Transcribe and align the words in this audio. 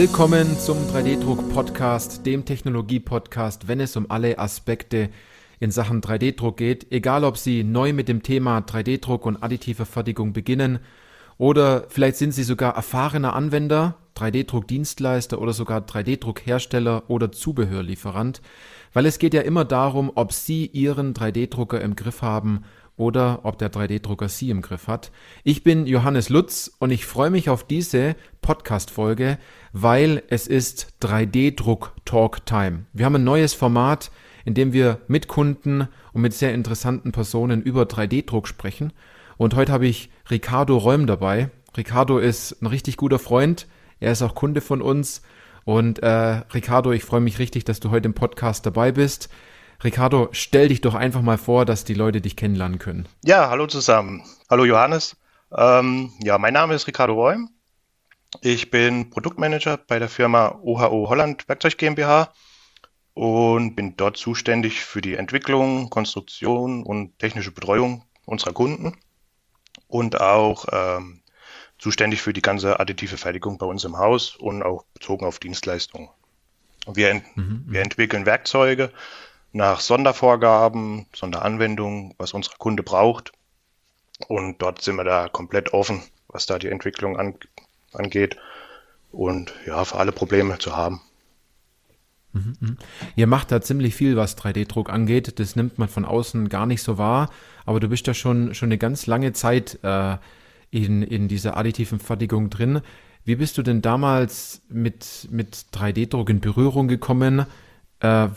Willkommen 0.00 0.56
zum 0.60 0.76
3D-Druck-Podcast, 0.86 2.24
dem 2.24 2.44
Technologie-Podcast, 2.44 3.66
wenn 3.66 3.80
es 3.80 3.96
um 3.96 4.08
alle 4.08 4.38
Aspekte 4.38 5.10
in 5.58 5.72
Sachen 5.72 6.02
3D-Druck 6.02 6.56
geht. 6.56 6.92
Egal, 6.92 7.24
ob 7.24 7.36
Sie 7.36 7.64
neu 7.64 7.92
mit 7.92 8.06
dem 8.06 8.22
Thema 8.22 8.60
3D-Druck 8.60 9.26
und 9.26 9.42
additive 9.42 9.86
Fertigung 9.86 10.32
beginnen 10.32 10.78
oder 11.36 11.86
vielleicht 11.88 12.16
sind 12.16 12.30
Sie 12.30 12.44
sogar 12.44 12.76
erfahrener 12.76 13.34
Anwender, 13.34 13.96
3D-Druck-Dienstleister 14.14 15.42
oder 15.42 15.52
sogar 15.52 15.80
3D-Druck-Hersteller 15.80 17.10
oder 17.10 17.32
Zubehörlieferant, 17.32 18.40
weil 18.92 19.04
es 19.04 19.18
geht 19.18 19.34
ja 19.34 19.40
immer 19.40 19.64
darum, 19.64 20.12
ob 20.14 20.32
Sie 20.32 20.66
Ihren 20.66 21.12
3D-Drucker 21.12 21.80
im 21.80 21.96
Griff 21.96 22.22
haben 22.22 22.62
oder 22.98 23.40
ob 23.44 23.58
der 23.58 23.72
3D-Drucker 23.72 24.28
Sie 24.28 24.50
im 24.50 24.60
Griff 24.60 24.88
hat. 24.88 25.10
Ich 25.44 25.62
bin 25.62 25.86
Johannes 25.86 26.28
Lutz 26.28 26.70
und 26.78 26.90
ich 26.90 27.06
freue 27.06 27.30
mich 27.30 27.48
auf 27.48 27.64
diese 27.64 28.16
Podcast-Folge, 28.42 29.38
weil 29.72 30.22
es 30.28 30.46
ist 30.46 30.94
3D-Druck 31.00 31.94
Talk 32.04 32.44
Time. 32.44 32.84
Wir 32.92 33.06
haben 33.06 33.14
ein 33.14 33.24
neues 33.24 33.54
Format, 33.54 34.10
in 34.44 34.54
dem 34.54 34.72
wir 34.72 35.00
mit 35.08 35.28
Kunden 35.28 35.88
und 36.12 36.22
mit 36.22 36.34
sehr 36.34 36.52
interessanten 36.52 37.12
Personen 37.12 37.62
über 37.62 37.84
3D-Druck 37.84 38.48
sprechen. 38.48 38.92
Und 39.36 39.54
heute 39.54 39.72
habe 39.72 39.86
ich 39.86 40.10
Ricardo 40.30 40.76
Räum 40.76 41.06
dabei. 41.06 41.50
Ricardo 41.76 42.18
ist 42.18 42.60
ein 42.60 42.66
richtig 42.66 42.96
guter 42.96 43.18
Freund. 43.18 43.68
Er 44.00 44.12
ist 44.12 44.22
auch 44.22 44.34
Kunde 44.34 44.60
von 44.60 44.82
uns. 44.82 45.22
Und 45.64 46.02
äh, 46.02 46.08
Ricardo, 46.08 46.92
ich 46.92 47.04
freue 47.04 47.20
mich 47.20 47.38
richtig, 47.38 47.64
dass 47.64 47.78
du 47.78 47.90
heute 47.90 48.06
im 48.06 48.14
Podcast 48.14 48.66
dabei 48.66 48.90
bist. 48.90 49.28
Ricardo, 49.82 50.28
stell 50.32 50.68
dich 50.68 50.80
doch 50.80 50.94
einfach 50.94 51.22
mal 51.22 51.38
vor, 51.38 51.64
dass 51.64 51.84
die 51.84 51.94
Leute 51.94 52.20
dich 52.20 52.34
kennenlernen 52.34 52.80
können. 52.80 53.06
Ja, 53.24 53.48
hallo 53.48 53.68
zusammen. 53.68 54.24
Hallo 54.50 54.64
Johannes. 54.64 55.16
Ähm, 55.56 56.10
ja, 56.20 56.36
mein 56.38 56.52
Name 56.52 56.74
ist 56.74 56.88
Ricardo 56.88 57.14
Räum. 57.14 57.50
Ich 58.42 58.70
bin 58.70 59.08
Produktmanager 59.10 59.76
bei 59.76 60.00
der 60.00 60.08
Firma 60.08 60.58
OHO 60.62 61.08
Holland 61.08 61.48
Werkzeug 61.48 61.78
GmbH 61.78 62.32
und 63.14 63.76
bin 63.76 63.96
dort 63.96 64.16
zuständig 64.16 64.80
für 64.80 65.00
die 65.00 65.14
Entwicklung, 65.14 65.90
Konstruktion 65.90 66.82
und 66.82 67.18
technische 67.20 67.52
Betreuung 67.52 68.04
unserer 68.26 68.52
Kunden 68.52 68.96
und 69.86 70.20
auch 70.20 70.66
ähm, 70.72 71.22
zuständig 71.78 72.20
für 72.20 72.32
die 72.32 72.42
ganze 72.42 72.80
additive 72.80 73.16
Fertigung 73.16 73.58
bei 73.58 73.66
uns 73.66 73.84
im 73.84 73.96
Haus 73.96 74.34
und 74.36 74.64
auch 74.64 74.84
bezogen 74.92 75.24
auf 75.24 75.38
Dienstleistungen. 75.38 76.08
Wir, 76.92 77.10
ent 77.10 77.36
mhm. 77.36 77.64
wir 77.68 77.82
entwickeln 77.82 78.26
Werkzeuge 78.26 78.92
nach 79.52 79.80
Sondervorgaben, 79.80 81.06
Sonderanwendungen, 81.14 82.14
was 82.18 82.32
unser 82.32 82.52
Kunde 82.58 82.82
braucht. 82.82 83.32
Und 84.26 84.60
dort 84.60 84.82
sind 84.82 84.96
wir 84.96 85.04
da 85.04 85.28
komplett 85.28 85.72
offen, 85.72 86.02
was 86.28 86.46
da 86.46 86.58
die 86.58 86.68
Entwicklung 86.68 87.16
an, 87.16 87.34
angeht 87.92 88.36
und 89.12 89.54
ja, 89.66 89.84
für 89.84 89.96
alle 89.98 90.12
Probleme 90.12 90.58
zu 90.58 90.76
haben. 90.76 91.00
Mhm, 92.32 92.56
mhm. 92.60 92.76
Ihr 93.16 93.26
macht 93.26 93.50
da 93.50 93.60
ziemlich 93.60 93.94
viel, 93.94 94.16
was 94.16 94.36
3D-Druck 94.36 94.90
angeht. 94.90 95.38
Das 95.38 95.56
nimmt 95.56 95.78
man 95.78 95.88
von 95.88 96.04
außen 96.04 96.48
gar 96.48 96.66
nicht 96.66 96.82
so 96.82 96.98
wahr. 96.98 97.30
Aber 97.64 97.80
du 97.80 97.88
bist 97.88 98.06
da 98.08 98.14
schon, 98.14 98.54
schon 98.54 98.68
eine 98.68 98.78
ganz 98.78 99.06
lange 99.06 99.32
Zeit 99.32 99.78
äh, 99.82 100.16
in, 100.70 101.02
in 101.02 101.28
dieser 101.28 101.56
additiven 101.56 102.00
Fertigung 102.00 102.50
drin. 102.50 102.82
Wie 103.24 103.36
bist 103.36 103.58
du 103.58 103.62
denn 103.62 103.82
damals 103.82 104.62
mit, 104.68 105.28
mit 105.30 105.66
3D-Druck 105.72 106.30
in 106.30 106.40
Berührung 106.40 106.88
gekommen? 106.88 107.46
Äh, 108.00 108.28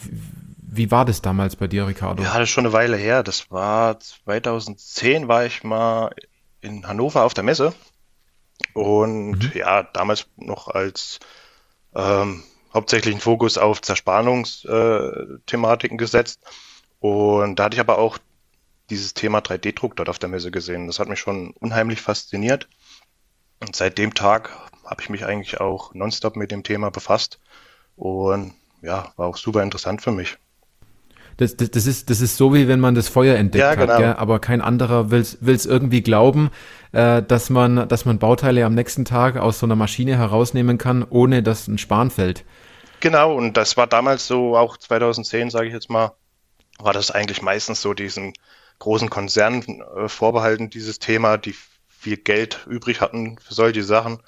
wie 0.73 0.89
war 0.89 1.03
das 1.03 1.21
damals 1.21 1.57
bei 1.57 1.67
dir, 1.67 1.85
Ricardo? 1.85 2.23
Ja, 2.23 2.39
das 2.39 2.43
ist 2.43 2.51
schon 2.51 2.65
eine 2.65 2.71
Weile 2.71 2.95
her. 2.95 3.23
Das 3.23 3.51
war 3.51 3.99
2010, 3.99 5.27
war 5.27 5.45
ich 5.45 5.65
mal 5.65 6.15
in 6.61 6.87
Hannover 6.87 7.23
auf 7.23 7.33
der 7.33 7.43
Messe. 7.43 7.73
Und 8.73 9.31
mhm. 9.31 9.51
ja, 9.53 9.83
damals 9.83 10.27
noch 10.37 10.69
als 10.69 11.19
ähm, 11.93 12.41
hauptsächlichen 12.73 13.19
Fokus 13.19 13.57
auf 13.57 13.81
Zerspannungsthematiken 13.81 15.97
gesetzt. 15.97 16.39
Und 17.01 17.57
da 17.57 17.65
hatte 17.65 17.75
ich 17.75 17.81
aber 17.81 17.97
auch 17.97 18.17
dieses 18.89 19.13
Thema 19.13 19.39
3D-Druck 19.39 19.97
dort 19.97 20.07
auf 20.07 20.19
der 20.19 20.29
Messe 20.29 20.51
gesehen. 20.51 20.87
Das 20.87 20.99
hat 20.99 21.09
mich 21.09 21.19
schon 21.19 21.51
unheimlich 21.59 22.01
fasziniert. 22.01 22.69
Und 23.59 23.75
seit 23.75 23.97
dem 23.97 24.13
Tag 24.13 24.57
habe 24.85 25.01
ich 25.01 25.09
mich 25.09 25.25
eigentlich 25.25 25.59
auch 25.59 25.93
nonstop 25.93 26.37
mit 26.37 26.49
dem 26.49 26.63
Thema 26.63 26.91
befasst. 26.91 27.41
Und 27.97 28.53
ja, 28.81 29.11
war 29.17 29.27
auch 29.27 29.35
super 29.35 29.63
interessant 29.63 30.01
für 30.01 30.13
mich. 30.13 30.37
Das, 31.41 31.57
das, 31.57 31.71
das, 31.71 31.87
ist, 31.87 32.11
das 32.11 32.21
ist 32.21 32.37
so, 32.37 32.53
wie 32.53 32.67
wenn 32.67 32.79
man 32.79 32.93
das 32.93 33.09
Feuer 33.09 33.35
entdeckt 33.35 33.63
ja, 33.63 33.73
genau. 33.73 33.93
hat, 33.93 33.99
gell? 33.99 34.13
aber 34.13 34.37
kein 34.37 34.61
anderer 34.61 35.09
will 35.09 35.21
es 35.21 35.65
irgendwie 35.65 36.03
glauben, 36.03 36.51
äh, 36.91 37.23
dass, 37.23 37.49
man, 37.49 37.87
dass 37.87 38.05
man 38.05 38.19
Bauteile 38.19 38.63
am 38.63 38.75
nächsten 38.75 39.05
Tag 39.05 39.37
aus 39.37 39.57
so 39.57 39.65
einer 39.65 39.75
Maschine 39.75 40.15
herausnehmen 40.15 40.77
kann, 40.77 41.03
ohne 41.03 41.41
dass 41.41 41.67
ein 41.67 41.79
Span 41.79 42.11
fällt. 42.11 42.45
Genau, 42.99 43.33
und 43.33 43.57
das 43.57 43.75
war 43.75 43.87
damals 43.87 44.27
so, 44.27 44.55
auch 44.55 44.77
2010, 44.77 45.49
sage 45.49 45.65
ich 45.65 45.73
jetzt 45.73 45.89
mal, 45.89 46.11
war 46.77 46.93
das 46.93 47.09
eigentlich 47.09 47.41
meistens 47.41 47.81
so 47.81 47.95
diesen 47.95 48.33
großen 48.77 49.09
Konzernen 49.09 49.81
äh, 49.97 50.07
vorbehalten, 50.09 50.69
dieses 50.69 50.99
Thema, 50.99 51.39
die 51.39 51.55
viel 51.87 52.17
Geld 52.17 52.67
übrig 52.69 53.01
hatten 53.01 53.39
für 53.39 53.55
solche 53.55 53.83
Sachen. 53.83 54.19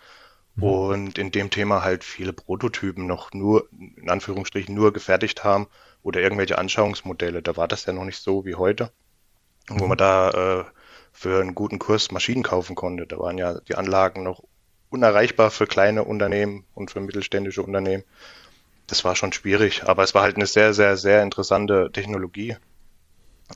Mhm. 0.55 0.63
Und 0.63 1.17
in 1.19 1.29
dem 1.29 1.51
Thema 1.51 1.83
halt 1.83 2.03
viele 2.03 2.33
Prototypen 2.33 3.05
noch 3.05 3.33
nur, 3.33 3.69
in 3.97 4.09
Anführungsstrichen, 4.09 4.73
nur 4.73 4.93
gefertigt 4.93 5.43
haben 5.43 5.67
oder 6.03 6.21
irgendwelche 6.21 6.57
Anschauungsmodelle. 6.57 7.41
Da 7.41 7.57
war 7.57 7.67
das 7.67 7.85
ja 7.85 7.93
noch 7.93 8.05
nicht 8.05 8.19
so 8.19 8.45
wie 8.45 8.55
heute, 8.55 8.91
wo 9.69 9.87
man 9.87 9.95
mhm. 9.95 9.97
da 9.97 10.29
äh, 10.29 10.65
für 11.11 11.41
einen 11.41 11.55
guten 11.55 11.79
Kurs 11.79 12.11
Maschinen 12.11 12.43
kaufen 12.43 12.75
konnte. 12.75 13.07
Da 13.07 13.17
waren 13.19 13.37
ja 13.37 13.59
die 13.61 13.75
Anlagen 13.75 14.23
noch 14.23 14.43
unerreichbar 14.89 15.49
für 15.49 15.65
kleine 15.65 16.03
Unternehmen 16.03 16.65
und 16.75 16.91
für 16.91 16.99
mittelständische 16.99 17.63
Unternehmen 17.63 18.03
das 18.87 19.03
war 19.03 19.15
schon 19.15 19.33
schwierig, 19.33 19.83
aber 19.83 20.03
es 20.03 20.13
war 20.13 20.23
halt 20.23 20.35
eine 20.35 20.45
sehr, 20.45 20.73
sehr, 20.73 20.97
sehr 20.97 21.23
interessante 21.23 21.91
Technologie. 21.91 22.57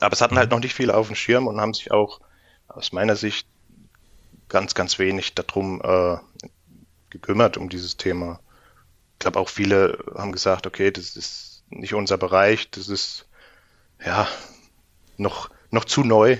Aber 0.00 0.12
es 0.12 0.20
hatten 0.20 0.36
halt 0.36 0.50
mhm. 0.50 0.56
noch 0.56 0.62
nicht 0.62 0.74
viele 0.74 0.96
auf 0.96 1.08
dem 1.08 1.16
Schirm 1.16 1.46
und 1.46 1.60
haben 1.60 1.74
sich 1.74 1.90
auch 1.90 2.20
aus 2.68 2.92
meiner 2.92 3.16
Sicht 3.16 3.46
ganz, 4.48 4.74
ganz 4.74 4.98
wenig 4.98 5.34
darum 5.34 5.80
äh, 5.82 6.16
gekümmert, 7.10 7.56
um 7.56 7.68
dieses 7.68 7.96
Thema. 7.96 8.40
Ich 9.14 9.18
glaube 9.20 9.38
auch 9.38 9.48
viele 9.48 9.98
haben 10.14 10.32
gesagt, 10.32 10.66
okay, 10.66 10.90
das 10.90 11.16
ist 11.16 11.57
nicht 11.70 11.94
unser 11.94 12.18
Bereich, 12.18 12.70
das 12.70 12.88
ist 12.88 13.26
ja 14.04 14.26
noch, 15.16 15.50
noch 15.70 15.84
zu 15.84 16.02
neu. 16.02 16.38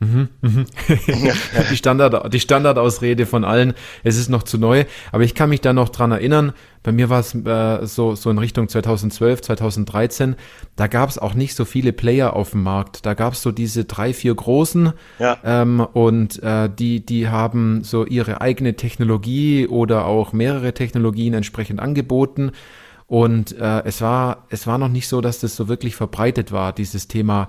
Mhm, 0.00 0.28
mhm. 0.42 0.66
die, 1.70 1.76
Standard, 1.76 2.32
die 2.32 2.38
Standardausrede 2.38 3.26
von 3.26 3.42
allen, 3.44 3.74
es 4.04 4.16
ist 4.16 4.28
noch 4.28 4.44
zu 4.44 4.56
neu. 4.56 4.84
Aber 5.10 5.24
ich 5.24 5.34
kann 5.34 5.48
mich 5.48 5.60
da 5.60 5.72
noch 5.72 5.88
dran 5.88 6.12
erinnern, 6.12 6.52
bei 6.84 6.92
mir 6.92 7.10
war 7.10 7.18
es 7.18 7.34
äh, 7.34 7.84
so, 7.84 8.14
so 8.14 8.30
in 8.30 8.38
Richtung 8.38 8.68
2012, 8.68 9.42
2013, 9.42 10.36
da 10.76 10.86
gab 10.86 11.10
es 11.10 11.18
auch 11.18 11.34
nicht 11.34 11.56
so 11.56 11.64
viele 11.64 11.92
Player 11.92 12.34
auf 12.34 12.52
dem 12.52 12.62
Markt. 12.62 13.06
Da 13.06 13.14
gab 13.14 13.32
es 13.32 13.42
so 13.42 13.50
diese 13.50 13.86
drei, 13.86 14.14
vier 14.14 14.34
großen 14.34 14.92
ja. 15.18 15.36
ähm, 15.42 15.80
und 15.80 16.40
äh, 16.44 16.70
die, 16.70 17.04
die 17.04 17.28
haben 17.28 17.82
so 17.82 18.06
ihre 18.06 18.40
eigene 18.40 18.76
Technologie 18.76 19.66
oder 19.66 20.06
auch 20.06 20.32
mehrere 20.32 20.74
Technologien 20.74 21.34
entsprechend 21.34 21.80
angeboten. 21.80 22.52
Und 23.08 23.58
äh, 23.58 23.82
es, 23.84 24.00
war, 24.00 24.46
es 24.50 24.66
war 24.68 24.78
noch 24.78 24.88
nicht 24.88 25.08
so, 25.08 25.20
dass 25.20 25.40
das 25.40 25.56
so 25.56 25.66
wirklich 25.66 25.96
verbreitet 25.96 26.52
war, 26.52 26.72
dieses 26.72 27.08
Thema 27.08 27.48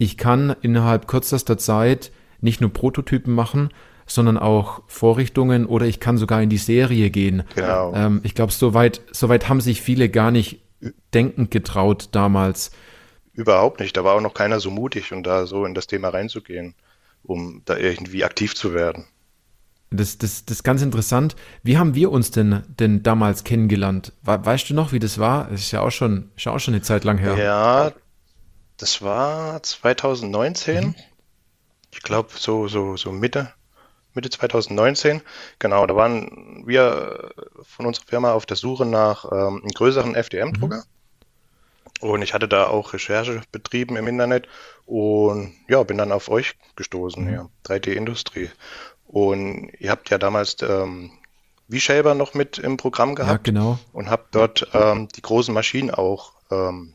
ich 0.00 0.16
kann 0.16 0.56
innerhalb 0.62 1.06
kürzester 1.06 1.58
Zeit 1.58 2.10
nicht 2.40 2.62
nur 2.62 2.72
Prototypen 2.72 3.34
machen, 3.34 3.68
sondern 4.06 4.38
auch 4.38 4.82
Vorrichtungen 4.86 5.66
oder 5.66 5.84
ich 5.84 6.00
kann 6.00 6.16
sogar 6.16 6.42
in 6.42 6.48
die 6.48 6.56
Serie 6.56 7.10
gehen. 7.10 7.42
Genau. 7.54 7.92
Ähm, 7.94 8.20
ich 8.22 8.34
glaube, 8.34 8.50
soweit, 8.50 9.02
soweit 9.12 9.50
haben 9.50 9.60
sich 9.60 9.82
viele 9.82 10.08
gar 10.08 10.30
nicht 10.30 10.62
denkend 11.12 11.50
getraut 11.50 12.08
damals. 12.12 12.70
Überhaupt 13.34 13.80
nicht. 13.80 13.94
Da 13.94 14.02
war 14.02 14.14
auch 14.14 14.22
noch 14.22 14.32
keiner 14.32 14.58
so 14.58 14.70
mutig, 14.70 15.12
um 15.12 15.22
da 15.22 15.44
so 15.44 15.66
in 15.66 15.74
das 15.74 15.86
Thema 15.86 16.08
reinzugehen, 16.08 16.74
um 17.22 17.60
da 17.66 17.76
irgendwie 17.76 18.24
aktiv 18.24 18.54
zu 18.54 18.72
werden. 18.72 19.04
Das, 19.90 20.18
das, 20.18 20.44
das 20.44 20.58
ist 20.58 20.62
ganz 20.62 20.82
interessant. 20.82 21.34
Wie 21.64 21.76
haben 21.76 21.96
wir 21.96 22.12
uns 22.12 22.30
denn, 22.30 22.62
denn 22.78 23.02
damals 23.02 23.42
kennengelernt? 23.42 24.12
Weißt 24.22 24.70
du 24.70 24.74
noch, 24.74 24.92
wie 24.92 25.00
das 25.00 25.18
war? 25.18 25.50
Es 25.50 25.62
ist 25.62 25.72
ja 25.72 25.80
auch 25.80 25.90
schon, 25.90 26.30
ist 26.36 26.46
auch 26.46 26.60
schon 26.60 26.74
eine 26.74 26.82
Zeit 26.82 27.02
lang 27.02 27.18
her. 27.18 27.36
Ja, 27.36 27.92
das 28.76 29.02
war 29.02 29.60
2019. 29.62 30.84
Mhm. 30.84 30.94
Ich 31.92 32.02
glaube, 32.02 32.28
so, 32.36 32.68
so, 32.68 32.96
so 32.96 33.10
Mitte, 33.10 33.52
Mitte 34.14 34.30
2019. 34.30 35.22
Genau, 35.58 35.86
da 35.86 35.96
waren 35.96 36.62
wir 36.66 37.32
von 37.62 37.86
unserer 37.86 38.06
Firma 38.06 38.32
auf 38.32 38.46
der 38.46 38.56
Suche 38.56 38.86
nach 38.86 39.24
ähm, 39.24 39.60
einem 39.62 39.70
größeren 39.74 40.14
FDM-Drucker. 40.14 40.84
Mhm. 40.84 41.00
Und 42.00 42.22
ich 42.22 42.32
hatte 42.32 42.48
da 42.48 42.66
auch 42.66 42.92
Recherche 42.94 43.42
betrieben 43.52 43.96
im 43.96 44.06
Internet 44.06 44.48
und 44.86 45.52
ja, 45.68 45.82
bin 45.82 45.98
dann 45.98 46.12
auf 46.12 46.30
euch 46.30 46.54
gestoßen, 46.76 47.24
mhm. 47.24 47.32
ja, 47.32 47.48
3D-Industrie. 47.66 48.50
Und 49.10 49.72
ihr 49.80 49.90
habt 49.90 50.08
ja 50.10 50.18
damals 50.18 50.56
ähm, 50.62 51.10
V-Shaper 51.68 52.14
noch 52.14 52.34
mit 52.34 52.58
im 52.58 52.76
Programm 52.76 53.16
gehabt. 53.16 53.48
Ja, 53.48 53.52
genau. 53.52 53.78
Und 53.92 54.08
habt 54.08 54.36
dort 54.36 54.68
ähm, 54.72 55.08
die 55.08 55.22
großen 55.22 55.52
Maschinen 55.52 55.90
auch 55.90 56.34
ähm, 56.52 56.94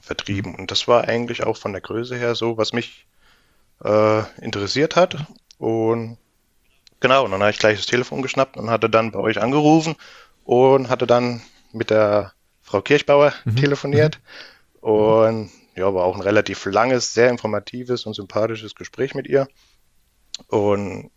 vertrieben. 0.00 0.54
Und 0.54 0.70
das 0.70 0.88
war 0.88 1.04
eigentlich 1.06 1.44
auch 1.44 1.58
von 1.58 1.72
der 1.72 1.82
Größe 1.82 2.16
her 2.16 2.34
so, 2.34 2.56
was 2.56 2.72
mich 2.72 3.06
äh, 3.84 4.22
interessiert 4.40 4.96
hat. 4.96 5.26
Und 5.58 6.16
genau, 7.00 7.26
und 7.26 7.30
dann 7.30 7.42
habe 7.42 7.50
ich 7.50 7.58
gleich 7.58 7.76
das 7.76 7.86
Telefon 7.86 8.22
geschnappt 8.22 8.56
und 8.56 8.70
hatte 8.70 8.88
dann 8.88 9.12
bei 9.12 9.18
euch 9.18 9.38
angerufen 9.38 9.96
und 10.44 10.88
hatte 10.88 11.06
dann 11.06 11.42
mit 11.72 11.90
der 11.90 12.32
Frau 12.62 12.80
Kirchbauer 12.80 13.34
mhm. 13.44 13.56
telefoniert. 13.56 14.18
Mhm. 14.80 14.88
Und 14.88 15.50
ja, 15.76 15.92
war 15.92 16.04
auch 16.04 16.14
ein 16.14 16.22
relativ 16.22 16.64
langes, 16.64 17.12
sehr 17.12 17.28
informatives 17.28 18.06
und 18.06 18.14
sympathisches 18.14 18.74
Gespräch 18.74 19.14
mit 19.14 19.26
ihr. 19.26 19.46
Und 20.48 21.10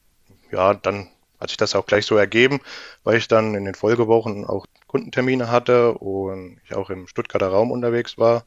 ja, 0.52 0.74
dann 0.74 1.08
hat 1.40 1.50
sich 1.50 1.58
das 1.58 1.76
auch 1.76 1.86
gleich 1.86 2.06
so 2.06 2.18
ergeben, 2.18 2.60
weil 3.04 3.18
ich 3.18 3.28
dann 3.28 3.54
in 3.56 3.66
den 3.66 3.76
Folgewochen 3.76 4.46
auch 4.46 4.66
Kundentermine 4.88 5.52
hatte 5.52 5.94
und 5.94 6.60
ich 6.66 6.76
auch 6.76 6.90
im 6.90 7.08
Stuttgarter 7.08 7.50
Raum 7.50 7.72
unterwegs 7.72 8.18
war. 8.18 8.44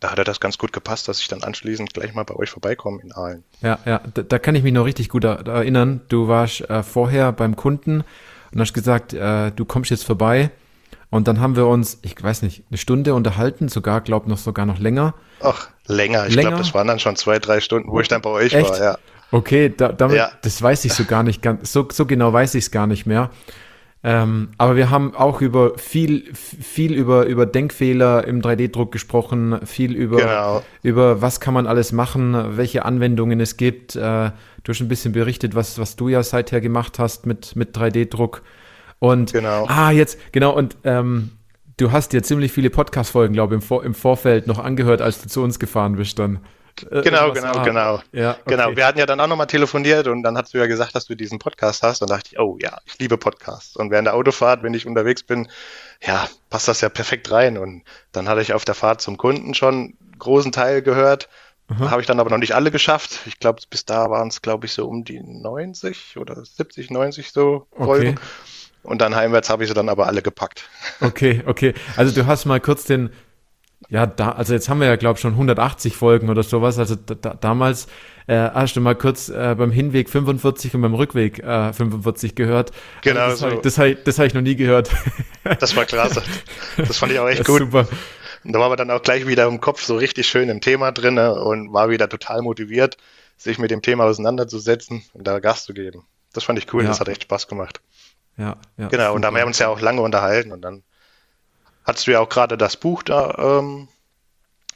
Da 0.00 0.10
hatte 0.10 0.24
das 0.24 0.40
ganz 0.40 0.56
gut 0.56 0.72
gepasst, 0.72 1.08
dass 1.08 1.20
ich 1.20 1.28
dann 1.28 1.42
anschließend 1.42 1.92
gleich 1.92 2.14
mal 2.14 2.24
bei 2.24 2.34
euch 2.34 2.50
vorbeikomme 2.50 3.02
in 3.02 3.12
Aalen. 3.12 3.44
Ja, 3.60 3.78
ja, 3.84 4.00
da, 4.14 4.22
da 4.22 4.38
kann 4.38 4.54
ich 4.54 4.62
mich 4.62 4.72
noch 4.72 4.86
richtig 4.86 5.10
gut 5.10 5.24
erinnern. 5.24 6.00
Du 6.08 6.28
warst 6.28 6.62
äh, 6.70 6.82
vorher 6.82 7.32
beim 7.32 7.56
Kunden 7.56 8.04
und 8.52 8.60
hast 8.60 8.72
gesagt, 8.72 9.12
äh, 9.12 9.50
du 9.50 9.64
kommst 9.64 9.90
jetzt 9.90 10.04
vorbei. 10.04 10.50
Und 11.10 11.28
dann 11.28 11.40
haben 11.40 11.56
wir 11.56 11.66
uns, 11.66 11.98
ich 12.00 12.20
weiß 12.20 12.40
nicht, 12.40 12.64
eine 12.70 12.78
Stunde 12.78 13.12
unterhalten, 13.12 13.68
sogar, 13.68 14.00
glaube 14.00 14.30
noch 14.30 14.38
sogar 14.38 14.64
noch 14.64 14.78
länger. 14.78 15.12
Ach, 15.40 15.68
länger. 15.86 16.26
Ich 16.26 16.38
glaube, 16.38 16.56
das 16.56 16.72
waren 16.72 16.86
dann 16.86 17.00
schon 17.00 17.16
zwei, 17.16 17.38
drei 17.38 17.60
Stunden, 17.60 17.90
wo 17.90 18.00
ich 18.00 18.08
dann 18.08 18.22
bei 18.22 18.30
euch 18.30 18.54
Echt? 18.54 18.70
war, 18.70 18.82
ja. 18.82 18.98
Okay, 19.32 19.72
da, 19.74 19.90
damit, 19.90 20.18
ja. 20.18 20.30
das 20.42 20.60
weiß 20.60 20.84
ich 20.84 20.92
so 20.92 21.04
gar 21.04 21.22
nicht, 21.22 21.42
ganz, 21.42 21.72
so, 21.72 21.88
so 21.90 22.06
genau 22.06 22.32
weiß 22.32 22.54
ich 22.54 22.64
es 22.64 22.70
gar 22.70 22.86
nicht 22.86 23.06
mehr. 23.06 23.30
Ähm, 24.04 24.48
aber 24.58 24.76
wir 24.76 24.90
haben 24.90 25.14
auch 25.14 25.40
über 25.40 25.78
viel, 25.78 26.34
viel 26.34 26.92
über, 26.92 27.26
über 27.26 27.46
Denkfehler 27.46 28.26
im 28.26 28.42
3D-Druck 28.42 28.90
gesprochen, 28.90 29.64
viel 29.64 29.94
über, 29.94 30.18
genau. 30.18 30.62
über 30.82 31.22
was 31.22 31.40
kann 31.40 31.54
man 31.54 31.66
alles 31.66 31.92
machen, 31.92 32.56
welche 32.56 32.84
Anwendungen 32.84 33.40
es 33.40 33.56
gibt. 33.56 33.94
Äh, 33.94 34.00
du 34.00 34.32
hast 34.68 34.80
ein 34.80 34.88
bisschen 34.88 35.12
berichtet, 35.12 35.54
was, 35.54 35.78
was 35.78 35.96
du 35.96 36.08
ja 36.08 36.22
seither 36.22 36.60
gemacht 36.60 36.98
hast 36.98 37.26
mit, 37.26 37.56
mit 37.56 37.76
3D-Druck. 37.76 38.42
Und 38.98 39.32
genau. 39.32 39.66
ah, 39.68 39.92
jetzt, 39.92 40.18
genau, 40.32 40.52
und 40.52 40.76
ähm, 40.84 41.30
du 41.76 41.92
hast 41.92 42.12
dir 42.12 42.22
ziemlich 42.22 42.52
viele 42.52 42.70
Podcast-Folgen, 42.70 43.32
glaube 43.32 43.54
ich, 43.54 43.62
im, 43.62 43.66
Vor 43.66 43.84
im 43.84 43.94
Vorfeld 43.94 44.46
noch 44.46 44.58
angehört, 44.58 45.00
als 45.00 45.22
du 45.22 45.28
zu 45.28 45.42
uns 45.42 45.58
gefahren 45.58 45.96
bist 45.96 46.18
dann. 46.18 46.40
Äh, 46.90 47.02
genau, 47.02 47.32
genau, 47.32 47.52
ah, 47.52 47.62
genau. 47.62 48.02
Ja, 48.12 48.32
okay. 48.32 48.40
Genau. 48.46 48.76
Wir 48.76 48.86
hatten 48.86 48.98
ja 48.98 49.06
dann 49.06 49.20
auch 49.20 49.26
nochmal 49.26 49.46
telefoniert 49.46 50.06
und 50.06 50.22
dann 50.22 50.36
hast 50.36 50.54
du 50.54 50.58
ja 50.58 50.66
gesagt, 50.66 50.94
dass 50.94 51.06
du 51.06 51.14
diesen 51.14 51.38
Podcast 51.38 51.82
hast 51.82 52.02
und 52.02 52.10
dachte 52.10 52.30
ich, 52.32 52.38
oh 52.38 52.56
ja, 52.60 52.78
ich 52.86 52.98
liebe 52.98 53.18
Podcasts. 53.18 53.76
Und 53.76 53.90
während 53.90 54.06
der 54.06 54.14
Autofahrt, 54.14 54.62
wenn 54.62 54.74
ich 54.74 54.86
unterwegs 54.86 55.22
bin, 55.22 55.48
ja, 56.00 56.28
passt 56.50 56.68
das 56.68 56.80
ja 56.80 56.88
perfekt 56.88 57.30
rein. 57.30 57.58
Und 57.58 57.82
dann 58.12 58.28
hatte 58.28 58.40
ich 58.40 58.52
auf 58.52 58.64
der 58.64 58.74
Fahrt 58.74 59.00
zum 59.00 59.16
Kunden 59.16 59.54
schon 59.54 59.74
einen 59.74 60.18
großen 60.18 60.52
Teil 60.52 60.82
gehört. 60.82 61.28
Mhm. 61.68 61.90
Habe 61.90 62.00
ich 62.00 62.06
dann 62.06 62.20
aber 62.20 62.30
noch 62.30 62.38
nicht 62.38 62.54
alle 62.54 62.70
geschafft. 62.70 63.20
Ich 63.26 63.38
glaube, 63.38 63.62
bis 63.70 63.84
da 63.84 64.10
waren 64.10 64.28
es, 64.28 64.42
glaube 64.42 64.66
ich, 64.66 64.72
so 64.72 64.86
um 64.88 65.04
die 65.04 65.20
90 65.20 66.16
oder 66.16 66.44
70, 66.44 66.90
90 66.90 67.32
so 67.32 67.66
Folgen. 67.76 68.10
Okay. 68.10 68.20
Und 68.82 69.00
dann 69.00 69.14
heimwärts 69.14 69.48
habe 69.48 69.62
ich 69.62 69.68
sie 69.68 69.74
dann 69.74 69.88
aber 69.88 70.06
alle 70.06 70.22
gepackt. 70.22 70.68
Okay, 71.00 71.42
okay. 71.46 71.74
Also 71.96 72.12
du 72.14 72.26
hast 72.26 72.46
mal 72.46 72.60
kurz 72.60 72.84
den 72.84 73.10
ja, 73.88 74.06
da, 74.06 74.32
also 74.32 74.54
jetzt 74.54 74.68
haben 74.68 74.80
wir 74.80 74.86
ja, 74.86 74.96
glaube 74.96 75.16
ich, 75.16 75.20
schon 75.20 75.32
180 75.32 75.96
Folgen 75.96 76.30
oder 76.30 76.42
sowas. 76.42 76.78
Also 76.78 76.96
da, 76.96 77.34
damals 77.34 77.86
äh, 78.26 78.36
hast 78.36 78.76
du 78.76 78.80
mal 78.80 78.94
kurz 78.94 79.28
äh, 79.28 79.54
beim 79.56 79.70
Hinweg 79.70 80.08
45 80.08 80.74
und 80.74 80.82
beim 80.82 80.94
Rückweg 80.94 81.40
äh, 81.40 81.72
45 81.72 82.34
gehört. 82.34 82.72
Genau. 83.02 83.28
Das 83.28 83.40
so. 83.40 83.50
das 83.50 83.78
habe 83.78 83.90
ich, 83.90 84.02
das 84.04 84.18
hab 84.18 84.26
ich 84.26 84.34
noch 84.34 84.42
nie 84.42 84.56
gehört. 84.56 84.90
Das 85.58 85.74
war 85.74 85.84
klasse. 85.86 86.22
Das 86.76 86.98
fand 86.98 87.10
ich 87.10 87.18
auch 87.18 87.26
echt 87.26 87.44
gut. 87.44 87.58
Super. 87.58 87.88
Und 88.44 88.52
da 88.52 88.60
waren 88.60 88.70
wir 88.70 88.76
dann 88.76 88.92
auch 88.92 89.02
gleich 89.02 89.26
wieder 89.26 89.46
im 89.48 89.60
Kopf 89.60 89.82
so 89.82 89.96
richtig 89.96 90.28
schön 90.28 90.48
im 90.48 90.60
Thema 90.60 90.92
drin 90.92 91.18
und 91.18 91.72
war 91.72 91.90
wieder 91.90 92.08
total 92.08 92.42
motiviert, 92.42 92.96
sich 93.36 93.58
mit 93.58 93.72
dem 93.72 93.82
Thema 93.82 94.04
auseinanderzusetzen 94.04 95.02
und 95.14 95.26
da 95.26 95.40
Gas 95.40 95.64
zu 95.64 95.74
geben. 95.74 96.04
Das 96.32 96.44
fand 96.44 96.60
ich 96.60 96.72
cool, 96.72 96.82
ja. 96.82 96.88
das 96.88 97.00
hat 97.00 97.08
echt 97.08 97.24
Spaß 97.24 97.48
gemacht. 97.48 97.80
Ja, 98.36 98.56
ja. 98.76 98.88
Genau, 98.88 99.14
und 99.14 99.22
da 99.22 99.28
haben 99.28 99.36
wir 99.36 99.46
uns 99.46 99.58
ja 99.58 99.66
auch 99.66 99.80
lange 99.80 100.00
unterhalten 100.00 100.52
und 100.52 100.62
dann 100.62 100.84
hattest 101.84 102.06
du 102.06 102.12
ja 102.12 102.20
auch 102.20 102.28
gerade 102.28 102.56
das 102.56 102.76
Buch 102.76 103.02
da 103.02 103.58
ähm, 103.58 103.88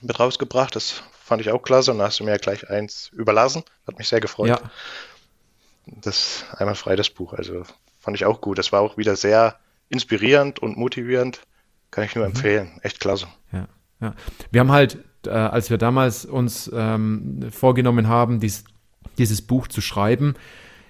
mit 0.01 0.19
rausgebracht. 0.19 0.77
Das 0.77 1.03
fand 1.23 1.41
ich 1.41 1.51
auch 1.51 1.63
klasse 1.63 1.93
und 1.93 1.99
da 1.99 2.05
hast 2.05 2.21
du 2.21 2.25
mir 2.25 2.31
ja 2.31 2.37
gleich 2.37 2.69
eins 2.71 3.11
überlassen. 3.13 3.65
Hat 3.87 3.99
mich 3.99 4.09
sehr 4.09 4.21
gefreut. 4.21 4.49
Ja. 4.49 4.61
Das 5.87 6.45
einmal 6.57 6.75
frei 6.75 6.97
das 6.97 7.11
Buch. 7.11 7.33
Also 7.33 7.65
fand 7.99 8.17
ich 8.17 8.25
auch 8.25 8.41
gut. 8.41 8.59
Das 8.59 8.73
war 8.73 8.81
auch 8.81 8.97
wieder 8.97 9.17
sehr 9.17 9.57
inspirierend 9.89 10.59
und 10.59 10.77
motivierend. 10.77 11.41
Kann 11.91 12.05
ich 12.05 12.15
nur 12.15 12.25
mhm. 12.25 12.33
empfehlen. 12.33 12.81
Echt 12.83 13.01
klasse. 13.01 13.29
Ja, 13.53 13.69
ja. 14.01 14.15
Wir 14.51 14.61
haben 14.61 14.73
halt, 14.73 14.99
äh, 15.27 15.31
als 15.31 15.71
wir 15.71 15.79
damals 15.79 16.25
uns 16.25 16.71
ähm, 16.75 17.49
vorgenommen 17.51 18.09
haben, 18.09 18.41
dies, 18.41 18.65
dieses 19.19 19.43
Buch 19.43 19.69
zu 19.69 19.81
schreiben, 19.81 20.35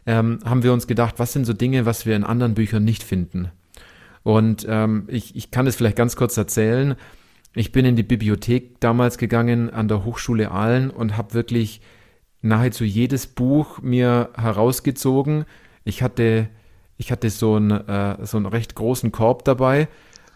ähm, 0.06 0.38
haben 0.44 0.62
wir 0.62 0.72
uns 0.72 0.86
gedacht, 0.86 1.18
was 1.18 1.32
sind 1.32 1.44
so 1.44 1.52
Dinge, 1.52 1.84
was 1.84 2.06
wir 2.06 2.16
in 2.16 2.24
anderen 2.24 2.54
Büchern 2.54 2.84
nicht 2.84 3.02
finden. 3.02 3.50
Und 4.26 4.66
ähm, 4.68 5.04
ich, 5.06 5.36
ich 5.36 5.52
kann 5.52 5.68
es 5.68 5.76
vielleicht 5.76 5.94
ganz 5.94 6.16
kurz 6.16 6.36
erzählen. 6.36 6.96
Ich 7.54 7.70
bin 7.70 7.84
in 7.84 7.94
die 7.94 8.02
Bibliothek 8.02 8.80
damals 8.80 9.18
gegangen 9.18 9.70
an 9.70 9.86
der 9.86 10.04
Hochschule 10.04 10.50
Aalen 10.50 10.90
und 10.90 11.16
habe 11.16 11.32
wirklich 11.32 11.80
nahezu 12.42 12.82
jedes 12.82 13.28
Buch 13.28 13.80
mir 13.82 14.30
herausgezogen. 14.36 15.44
Ich 15.84 16.02
hatte, 16.02 16.48
ich 16.96 17.12
hatte 17.12 17.30
so, 17.30 17.54
einen, 17.54 17.70
äh, 17.70 18.26
so 18.26 18.36
einen 18.36 18.46
recht 18.46 18.74
großen 18.74 19.12
Korb 19.12 19.44
dabei. 19.44 19.86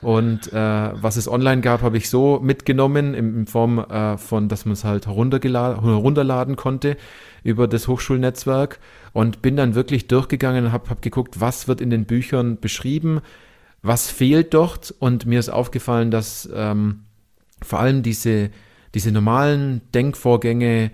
Und 0.03 0.53
äh, 0.53 0.57
was 1.03 1.17
es 1.17 1.27
online 1.27 1.61
gab, 1.61 1.83
habe 1.83 1.97
ich 1.97 2.09
so 2.11 2.39
mitgenommen 2.41 3.13
in, 3.13 3.39
in 3.39 3.47
Form 3.49 3.81
äh, 3.81 4.17
von, 4.19 4.49
dass 4.49 4.67
man 4.67 4.75
es 4.75 4.85
halt 4.85 5.09
herunterladen 5.09 6.55
konnte 6.55 6.97
über 7.43 7.67
das 7.67 7.89
Hochschulnetzwerk 7.89 8.79
und 9.13 9.43
bin 9.43 9.57
dann 9.57 9.75
wirklich 9.75 10.07
durchgegangen 10.07 10.67
und 10.67 10.73
habe 10.73 10.91
hab 10.91 11.03
geguckt, 11.03 11.41
was 11.41 11.67
wird 11.67 11.81
in 11.81 11.91
den 11.91 12.05
Büchern 12.05 12.61
beschrieben, 12.61 13.21
was 13.83 14.11
fehlt 14.11 14.55
dort? 14.55 14.95
Und 14.99 15.27
mir 15.27 15.39
ist 15.39 15.49
aufgefallen, 15.49 16.11
dass 16.11 16.49
ähm, 16.55 17.05
vor 17.63 17.81
allem 17.81 18.03
diese, 18.03 18.51
diese 18.95 19.13
normalen 19.13 19.81
Denkvorgänge 19.95 20.91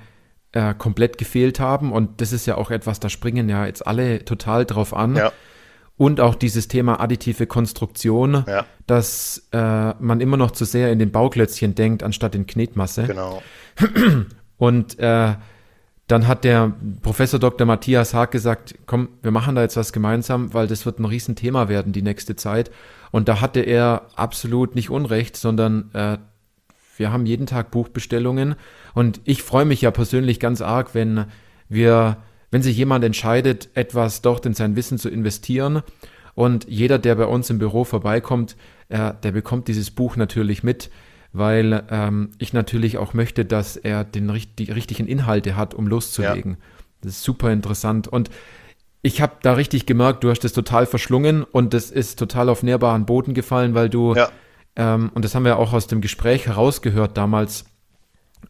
äh, 0.52 0.74
komplett 0.74 1.18
gefehlt 1.18 1.60
haben. 1.60 1.92
Und 1.92 2.20
das 2.20 2.32
ist 2.32 2.46
ja 2.46 2.56
auch 2.56 2.70
etwas, 2.70 3.00
da 3.00 3.08
springen 3.08 3.48
ja 3.48 3.66
jetzt 3.66 3.86
alle 3.86 4.24
total 4.24 4.64
drauf 4.64 4.94
an. 4.94 5.16
Ja. 5.16 5.32
Und 5.98 6.20
auch 6.20 6.34
dieses 6.34 6.68
Thema 6.68 7.00
additive 7.00 7.46
Konstruktion, 7.46 8.44
ja. 8.46 8.66
dass 8.86 9.48
äh, 9.52 9.94
man 9.98 10.20
immer 10.20 10.36
noch 10.36 10.50
zu 10.50 10.66
sehr 10.66 10.92
in 10.92 10.98
den 10.98 11.10
Bauklötzchen 11.10 11.74
denkt, 11.74 12.02
anstatt 12.02 12.34
in 12.34 12.46
Knetmasse. 12.46 13.04
Genau. 13.04 13.42
Und 14.58 14.98
äh, 14.98 15.34
dann 16.06 16.28
hat 16.28 16.44
der 16.44 16.72
Professor 17.02 17.40
Dr. 17.40 17.66
Matthias 17.66 18.14
Haag 18.14 18.30
gesagt, 18.30 18.76
komm, 18.86 19.08
wir 19.22 19.32
machen 19.32 19.56
da 19.56 19.62
jetzt 19.62 19.76
was 19.76 19.92
gemeinsam, 19.92 20.54
weil 20.54 20.68
das 20.68 20.86
wird 20.86 21.00
ein 21.00 21.04
Riesenthema 21.04 21.68
werden 21.68 21.92
die 21.92 22.02
nächste 22.02 22.36
Zeit. 22.36 22.70
Und 23.10 23.28
da 23.28 23.40
hatte 23.40 23.60
er 23.60 24.06
absolut 24.14 24.76
nicht 24.76 24.90
Unrecht, 24.90 25.36
sondern 25.36 25.90
äh, 25.94 26.18
wir 26.96 27.12
haben 27.12 27.26
jeden 27.26 27.46
Tag 27.46 27.72
Buchbestellungen. 27.72 28.54
Und 28.94 29.20
ich 29.24 29.42
freue 29.42 29.64
mich 29.64 29.80
ja 29.80 29.90
persönlich 29.90 30.38
ganz 30.38 30.60
arg, 30.60 30.94
wenn 30.94 31.26
wir, 31.68 32.18
wenn 32.52 32.62
sich 32.62 32.76
jemand 32.76 33.04
entscheidet, 33.04 33.68
etwas 33.74 34.22
dort 34.22 34.46
in 34.46 34.54
sein 34.54 34.76
Wissen 34.76 34.98
zu 34.98 35.08
investieren. 35.08 35.82
Und 36.34 36.68
jeder, 36.68 36.98
der 36.98 37.16
bei 37.16 37.26
uns 37.26 37.50
im 37.50 37.58
Büro 37.58 37.82
vorbeikommt, 37.82 38.56
äh, 38.88 39.12
der 39.22 39.32
bekommt 39.32 39.66
dieses 39.66 39.90
Buch 39.90 40.16
natürlich 40.16 40.62
mit 40.62 40.90
weil 41.32 41.84
ähm, 41.90 42.30
ich 42.38 42.52
natürlich 42.52 42.98
auch 42.98 43.14
möchte, 43.14 43.44
dass 43.44 43.76
er 43.76 44.04
den, 44.04 44.32
die 44.58 44.70
richtigen 44.70 45.06
Inhalte 45.06 45.56
hat, 45.56 45.74
um 45.74 45.86
loszulegen. 45.86 46.52
Ja. 46.52 46.58
Das 47.02 47.12
ist 47.12 47.22
super 47.22 47.52
interessant. 47.52 48.08
Und 48.08 48.30
ich 49.02 49.20
habe 49.20 49.34
da 49.42 49.52
richtig 49.52 49.86
gemerkt, 49.86 50.24
du 50.24 50.30
hast 50.30 50.40
das 50.40 50.52
total 50.52 50.86
verschlungen 50.86 51.44
und 51.44 51.74
das 51.74 51.90
ist 51.90 52.18
total 52.18 52.48
auf 52.48 52.62
nährbaren 52.62 53.06
Boden 53.06 53.34
gefallen, 53.34 53.74
weil 53.74 53.88
du, 53.88 54.14
ja. 54.14 54.30
ähm, 54.74 55.10
und 55.14 55.24
das 55.24 55.34
haben 55.34 55.44
wir 55.44 55.58
auch 55.58 55.72
aus 55.72 55.86
dem 55.86 56.00
Gespräch 56.00 56.46
herausgehört 56.46 57.16
damals, 57.16 57.66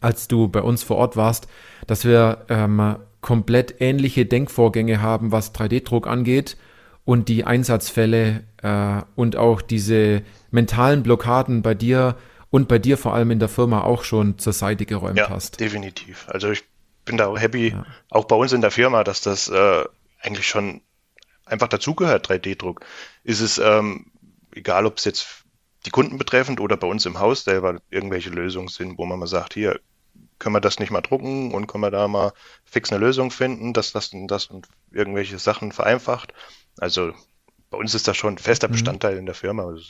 als 0.00 0.28
du 0.28 0.48
bei 0.48 0.62
uns 0.62 0.82
vor 0.82 0.96
Ort 0.96 1.16
warst, 1.16 1.48
dass 1.86 2.04
wir 2.04 2.46
ähm, 2.48 2.96
komplett 3.20 3.80
ähnliche 3.80 4.24
Denkvorgänge 4.24 5.02
haben, 5.02 5.32
was 5.32 5.54
3D-Druck 5.54 6.06
angeht 6.06 6.56
und 7.04 7.28
die 7.28 7.44
Einsatzfälle 7.44 8.44
äh, 8.62 9.02
und 9.14 9.36
auch 9.36 9.60
diese 9.60 10.22
mentalen 10.50 11.02
Blockaden 11.02 11.62
bei 11.62 11.74
dir 11.74 12.16
und 12.50 12.68
bei 12.68 12.78
dir 12.78 12.96
vor 12.98 13.14
allem 13.14 13.30
in 13.30 13.38
der 13.38 13.48
Firma 13.48 13.82
auch 13.82 14.04
schon 14.04 14.38
zur 14.38 14.52
Seite 14.52 14.86
geräumt 14.86 15.18
ja, 15.18 15.30
hast. 15.30 15.60
Definitiv. 15.60 16.26
Also 16.28 16.50
ich 16.50 16.64
bin 17.04 17.16
da 17.16 17.26
auch 17.26 17.38
happy, 17.38 17.70
ja. 17.70 17.86
auch 18.10 18.24
bei 18.24 18.36
uns 18.36 18.52
in 18.52 18.60
der 18.60 18.70
Firma, 18.70 19.04
dass 19.04 19.20
das 19.20 19.48
äh, 19.48 19.84
eigentlich 20.20 20.46
schon 20.46 20.80
einfach 21.44 21.68
dazugehört, 21.68 22.28
3D-Druck. 22.28 22.84
Ist 23.24 23.40
es, 23.40 23.58
ähm, 23.58 24.06
egal 24.52 24.86
ob 24.86 24.98
es 24.98 25.04
jetzt 25.04 25.44
die 25.86 25.90
Kunden 25.90 26.18
betreffend 26.18 26.60
oder 26.60 26.76
bei 26.76 26.86
uns 26.86 27.06
im 27.06 27.20
Haus 27.20 27.44
selber 27.44 27.80
irgendwelche 27.90 28.30
Lösungen 28.30 28.68
sind, 28.68 28.98
wo 28.98 29.06
man 29.06 29.18
mal 29.18 29.26
sagt, 29.26 29.54
hier 29.54 29.80
können 30.38 30.54
wir 30.54 30.60
das 30.60 30.78
nicht 30.78 30.90
mal 30.90 31.00
drucken 31.00 31.52
und 31.54 31.66
können 31.66 31.84
wir 31.84 31.90
da 31.90 32.08
mal 32.08 32.32
fix 32.64 32.90
eine 32.92 33.04
Lösung 33.04 33.30
finden, 33.30 33.72
dass 33.72 33.92
das 33.92 34.12
und 34.12 34.28
das 34.28 34.46
und 34.46 34.68
irgendwelche 34.90 35.38
Sachen 35.38 35.72
vereinfacht. 35.72 36.34
Also 36.78 37.12
bei 37.70 37.78
uns 37.78 37.94
ist 37.94 38.08
das 38.08 38.16
schon 38.16 38.34
ein 38.34 38.38
fester 38.38 38.68
mhm. 38.68 38.72
Bestandteil 38.72 39.12
mhm. 39.12 39.20
in 39.20 39.26
der 39.26 39.34
Firma. 39.34 39.64
Also 39.64 39.82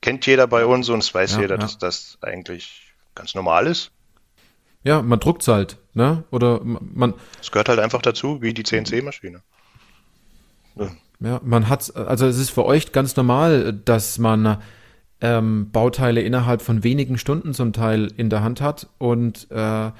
kennt 0.00 0.26
jeder 0.26 0.46
bei 0.46 0.66
uns 0.66 0.88
und 0.88 1.00
es 1.00 1.12
weiß 1.12 1.34
ja, 1.34 1.40
jeder, 1.42 1.54
ja. 1.56 1.60
dass 1.60 1.78
das 1.78 2.18
eigentlich 2.20 2.92
ganz 3.14 3.34
normal 3.34 3.66
ist. 3.66 3.90
Ja, 4.84 5.02
man 5.02 5.18
druckt 5.18 5.42
es 5.42 5.48
halt, 5.48 5.78
ne? 5.94 6.24
Oder 6.30 6.60
man. 6.62 7.14
Es 7.40 7.50
gehört 7.50 7.68
halt 7.68 7.80
einfach 7.80 8.02
dazu, 8.02 8.40
wie 8.40 8.54
die 8.54 8.62
CNC-Maschine. 8.62 9.42
Ja, 11.20 11.40
man 11.42 11.68
hat, 11.68 11.96
also 11.96 12.26
es 12.26 12.38
ist 12.38 12.50
für 12.50 12.64
euch 12.64 12.92
ganz 12.92 13.16
normal, 13.16 13.72
dass 13.72 14.18
man 14.18 14.58
ähm, 15.20 15.70
Bauteile 15.72 16.20
innerhalb 16.20 16.62
von 16.62 16.84
wenigen 16.84 17.18
Stunden 17.18 17.54
zum 17.54 17.72
Teil 17.72 18.12
in 18.16 18.28
der 18.30 18.42
Hand 18.42 18.60
hat 18.60 18.88
und 18.98 19.50
äh, 19.50 19.90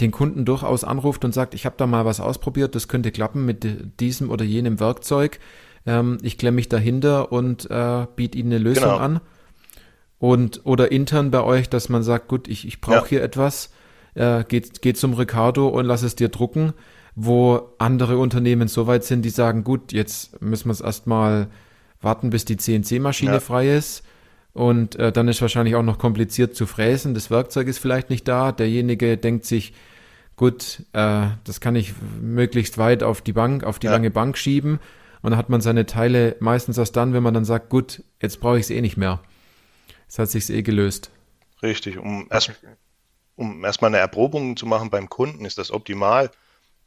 den 0.00 0.10
Kunden 0.10 0.44
durchaus 0.44 0.84
anruft 0.84 1.24
und 1.24 1.34
sagt, 1.34 1.54
ich 1.54 1.66
habe 1.66 1.76
da 1.76 1.86
mal 1.86 2.04
was 2.04 2.20
ausprobiert, 2.20 2.74
das 2.74 2.88
könnte 2.88 3.12
klappen 3.12 3.44
mit 3.44 4.00
diesem 4.00 4.30
oder 4.30 4.44
jenem 4.44 4.80
Werkzeug. 4.80 5.38
Ähm, 5.86 6.18
ich 6.22 6.38
klemme 6.38 6.56
mich 6.56 6.68
dahinter 6.68 7.30
und 7.30 7.70
äh, 7.70 8.06
biete 8.16 8.38
ihnen 8.38 8.52
eine 8.52 8.62
Lösung 8.62 8.84
genau. 8.84 8.96
an. 8.96 9.20
Und 10.22 10.60
oder 10.62 10.92
intern 10.92 11.32
bei 11.32 11.42
euch, 11.42 11.68
dass 11.68 11.88
man 11.88 12.04
sagt, 12.04 12.28
gut, 12.28 12.46
ich, 12.46 12.64
ich 12.64 12.80
brauche 12.80 12.94
ja. 12.94 13.06
hier 13.06 13.22
etwas, 13.24 13.72
äh, 14.14 14.44
geht, 14.44 14.80
geht 14.80 14.96
zum 14.96 15.14
Ricardo 15.14 15.66
und 15.66 15.84
lass 15.84 16.04
es 16.04 16.14
dir 16.14 16.28
drucken, 16.28 16.74
wo 17.16 17.72
andere 17.78 18.18
Unternehmen 18.18 18.68
so 18.68 18.86
weit 18.86 19.02
sind, 19.02 19.24
die 19.24 19.30
sagen, 19.30 19.64
gut, 19.64 19.90
jetzt 19.90 20.40
müssen 20.40 20.68
wir 20.68 20.74
es 20.74 20.80
erstmal 20.80 21.48
warten, 22.00 22.30
bis 22.30 22.44
die 22.44 22.56
CNC-Maschine 22.56 23.32
ja. 23.32 23.40
frei 23.40 23.74
ist. 23.74 24.04
Und 24.52 24.94
äh, 24.94 25.10
dann 25.10 25.26
ist 25.26 25.42
wahrscheinlich 25.42 25.74
auch 25.74 25.82
noch 25.82 25.98
kompliziert 25.98 26.54
zu 26.54 26.66
fräsen. 26.66 27.14
Das 27.14 27.28
Werkzeug 27.28 27.66
ist 27.66 27.80
vielleicht 27.80 28.08
nicht 28.08 28.28
da. 28.28 28.52
Derjenige 28.52 29.16
denkt 29.16 29.44
sich, 29.44 29.72
gut, 30.36 30.84
äh, 30.92 31.26
das 31.42 31.60
kann 31.60 31.74
ich 31.74 31.94
möglichst 32.20 32.78
weit 32.78 33.02
auf 33.02 33.22
die 33.22 33.32
Bank, 33.32 33.64
auf 33.64 33.80
die 33.80 33.88
ja. 33.88 33.92
lange 33.92 34.12
Bank 34.12 34.38
schieben. 34.38 34.78
Und 35.22 35.32
dann 35.32 35.36
hat 35.36 35.50
man 35.50 35.60
seine 35.60 35.84
Teile 35.84 36.36
meistens 36.38 36.78
erst 36.78 36.94
dann, 36.94 37.12
wenn 37.12 37.24
man 37.24 37.34
dann 37.34 37.44
sagt, 37.44 37.70
gut, 37.70 38.04
jetzt 38.20 38.38
brauche 38.38 38.58
ich 38.58 38.66
es 38.66 38.70
eh 38.70 38.80
nicht 38.80 38.96
mehr. 38.96 39.18
Es 40.12 40.18
hat 40.18 40.28
sich 40.28 40.50
eh 40.50 40.60
gelöst. 40.60 41.10
Richtig, 41.62 41.96
um 41.96 42.26
erst, 42.30 42.52
um 43.34 43.64
erstmal 43.64 43.88
eine 43.88 43.96
Erprobung 43.96 44.58
zu 44.58 44.66
machen 44.66 44.90
beim 44.90 45.08
Kunden, 45.08 45.46
ist 45.46 45.56
das 45.56 45.70
optimal. 45.70 46.30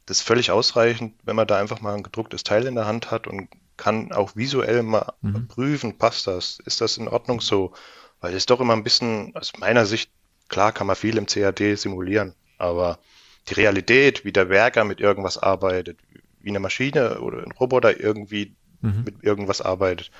Das 0.06 0.18
ist 0.18 0.22
völlig 0.22 0.52
ausreichend, 0.52 1.14
wenn 1.24 1.34
man 1.34 1.48
da 1.48 1.58
einfach 1.58 1.80
mal 1.80 1.94
ein 1.94 2.04
gedrucktes 2.04 2.44
Teil 2.44 2.68
in 2.68 2.76
der 2.76 2.86
Hand 2.86 3.10
hat 3.10 3.26
und 3.26 3.48
kann 3.76 4.12
auch 4.12 4.36
visuell 4.36 4.84
mal 4.84 5.12
mhm. 5.22 5.48
prüfen, 5.48 5.98
passt 5.98 6.28
das, 6.28 6.60
ist 6.66 6.80
das 6.80 6.98
in 6.98 7.08
Ordnung 7.08 7.40
so? 7.40 7.72
Weil 8.20 8.32
es 8.32 8.46
doch 8.46 8.60
immer 8.60 8.74
ein 8.74 8.84
bisschen, 8.84 9.34
aus 9.34 9.54
meiner 9.58 9.86
Sicht, 9.86 10.08
klar 10.46 10.70
kann 10.70 10.86
man 10.86 10.94
viel 10.94 11.18
im 11.18 11.26
CAD 11.26 11.76
simulieren, 11.76 12.32
aber 12.58 13.00
die 13.48 13.54
Realität, 13.54 14.24
wie 14.24 14.32
der 14.32 14.48
Werker 14.50 14.84
mit 14.84 15.00
irgendwas 15.00 15.36
arbeitet, 15.36 15.98
wie 16.38 16.50
eine 16.50 16.60
Maschine 16.60 17.18
oder 17.18 17.42
ein 17.42 17.50
Roboter 17.50 17.98
irgendwie 17.98 18.54
mhm. 18.82 19.02
mit 19.04 19.24
irgendwas 19.24 19.60
arbeitet, 19.60 20.12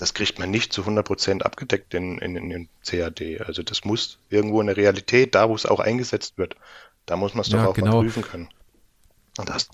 das 0.00 0.14
kriegt 0.14 0.38
man 0.38 0.50
nicht 0.50 0.72
zu 0.72 0.80
100% 0.82 1.42
abgedeckt 1.42 1.92
in, 1.92 2.16
in, 2.18 2.34
in 2.34 2.48
dem 2.48 2.68
CAD. 2.86 3.42
Also 3.46 3.62
das 3.62 3.84
muss 3.84 4.18
irgendwo 4.30 4.60
eine 4.60 4.74
Realität, 4.74 5.34
da 5.34 5.50
wo 5.50 5.54
es 5.54 5.66
auch 5.66 5.78
eingesetzt 5.78 6.38
wird, 6.38 6.56
da 7.04 7.16
muss 7.16 7.34
man 7.34 7.42
es 7.42 7.50
doch 7.50 7.58
ja, 7.58 7.66
auch 7.66 7.74
genau. 7.74 7.96
mal 7.96 8.04
prüfen 8.04 8.22
können. 8.22 8.48
Und 9.36 9.50
das, 9.50 9.68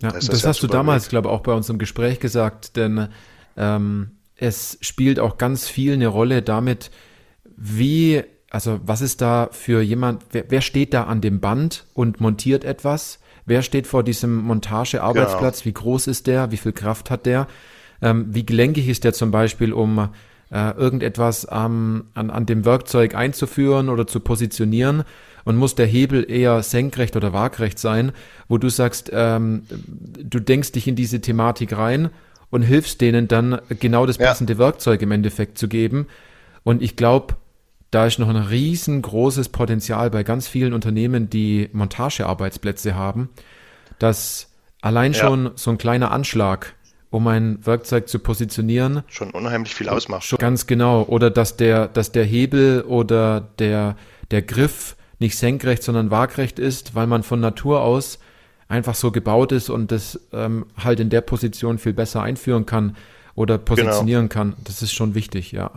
ja, 0.00 0.10
das, 0.10 0.28
das 0.28 0.46
hast 0.46 0.62
du 0.62 0.66
damals, 0.66 1.10
glaube 1.10 1.28
ich, 1.28 1.34
auch 1.34 1.42
bei 1.42 1.52
uns 1.52 1.68
im 1.68 1.76
Gespräch 1.76 2.20
gesagt, 2.20 2.76
denn 2.76 3.08
ähm, 3.58 4.12
es 4.34 4.78
spielt 4.80 5.20
auch 5.20 5.36
ganz 5.36 5.68
viel 5.68 5.92
eine 5.92 6.08
Rolle 6.08 6.40
damit, 6.40 6.90
wie, 7.44 8.22
also 8.48 8.80
was 8.82 9.02
ist 9.02 9.20
da 9.20 9.50
für 9.52 9.82
jemand, 9.82 10.24
wer, 10.32 10.46
wer 10.48 10.62
steht 10.62 10.94
da 10.94 11.04
an 11.04 11.20
dem 11.20 11.40
Band 11.40 11.84
und 11.92 12.18
montiert 12.18 12.64
etwas? 12.64 13.20
Wer 13.44 13.60
steht 13.60 13.86
vor 13.86 14.04
diesem 14.04 14.38
Montagearbeitsplatz? 14.38 15.58
Genau. 15.58 15.66
Wie 15.66 15.74
groß 15.74 16.06
ist 16.06 16.28
der? 16.28 16.50
Wie 16.50 16.56
viel 16.56 16.72
Kraft 16.72 17.10
hat 17.10 17.26
der? 17.26 17.46
Ähm, 18.02 18.26
wie 18.30 18.46
gelenkig 18.46 18.88
ist 18.88 19.04
der 19.04 19.12
zum 19.12 19.30
Beispiel, 19.30 19.72
um 19.72 20.10
äh, 20.50 20.70
irgendetwas 20.76 21.46
ähm, 21.50 22.04
an, 22.14 22.30
an 22.30 22.46
dem 22.46 22.64
Werkzeug 22.64 23.14
einzuführen 23.14 23.88
oder 23.88 24.06
zu 24.06 24.20
positionieren? 24.20 25.04
Und 25.46 25.56
muss 25.56 25.74
der 25.74 25.84
Hebel 25.86 26.24
eher 26.30 26.62
senkrecht 26.62 27.16
oder 27.16 27.34
waagrecht 27.34 27.78
sein, 27.78 28.12
wo 28.48 28.56
du 28.56 28.70
sagst, 28.70 29.10
ähm, 29.12 29.64
du 29.68 30.40
denkst 30.40 30.72
dich 30.72 30.88
in 30.88 30.96
diese 30.96 31.20
Thematik 31.20 31.76
rein 31.76 32.08
und 32.48 32.62
hilfst 32.62 33.02
denen 33.02 33.28
dann 33.28 33.60
genau 33.68 34.06
das 34.06 34.16
passende 34.16 34.54
ja. 34.54 34.58
Werkzeug 34.58 35.02
im 35.02 35.10
Endeffekt 35.10 35.58
zu 35.58 35.68
geben. 35.68 36.06
Und 36.62 36.82
ich 36.82 36.96
glaube, 36.96 37.36
da 37.90 38.06
ist 38.06 38.18
noch 38.18 38.28
ein 38.28 38.36
riesengroßes 38.36 39.50
Potenzial 39.50 40.10
bei 40.10 40.24
ganz 40.24 40.48
vielen 40.48 40.72
Unternehmen, 40.72 41.30
die 41.30 41.68
Montagearbeitsplätze 41.72 42.94
haben, 42.96 43.28
dass 43.98 44.50
allein 44.80 45.12
ja. 45.12 45.18
schon 45.20 45.50
so 45.54 45.70
ein 45.70 45.78
kleiner 45.78 46.10
Anschlag, 46.10 46.74
um 47.14 47.28
ein 47.28 47.64
Werkzeug 47.64 48.08
zu 48.08 48.18
positionieren, 48.18 49.04
schon 49.06 49.30
unheimlich 49.30 49.72
viel 49.72 49.88
ausmacht. 49.88 50.24
Schon 50.24 50.40
ganz 50.40 50.66
genau. 50.66 51.04
Oder 51.04 51.30
dass 51.30 51.56
der, 51.56 51.86
dass 51.86 52.10
der 52.10 52.24
Hebel 52.24 52.82
oder 52.82 53.48
der, 53.60 53.96
der 54.32 54.42
Griff 54.42 54.96
nicht 55.20 55.38
senkrecht, 55.38 55.84
sondern 55.84 56.10
waagrecht 56.10 56.58
ist, 56.58 56.96
weil 56.96 57.06
man 57.06 57.22
von 57.22 57.38
Natur 57.38 57.82
aus 57.82 58.18
einfach 58.66 58.96
so 58.96 59.12
gebaut 59.12 59.52
ist 59.52 59.70
und 59.70 59.92
das 59.92 60.18
ähm, 60.32 60.66
halt 60.76 60.98
in 60.98 61.08
der 61.08 61.20
Position 61.20 61.78
viel 61.78 61.92
besser 61.92 62.20
einführen 62.20 62.66
kann 62.66 62.96
oder 63.36 63.58
positionieren 63.58 64.28
genau. 64.28 64.52
kann. 64.52 64.56
Das 64.64 64.82
ist 64.82 64.92
schon 64.92 65.14
wichtig, 65.14 65.52
ja. 65.52 65.70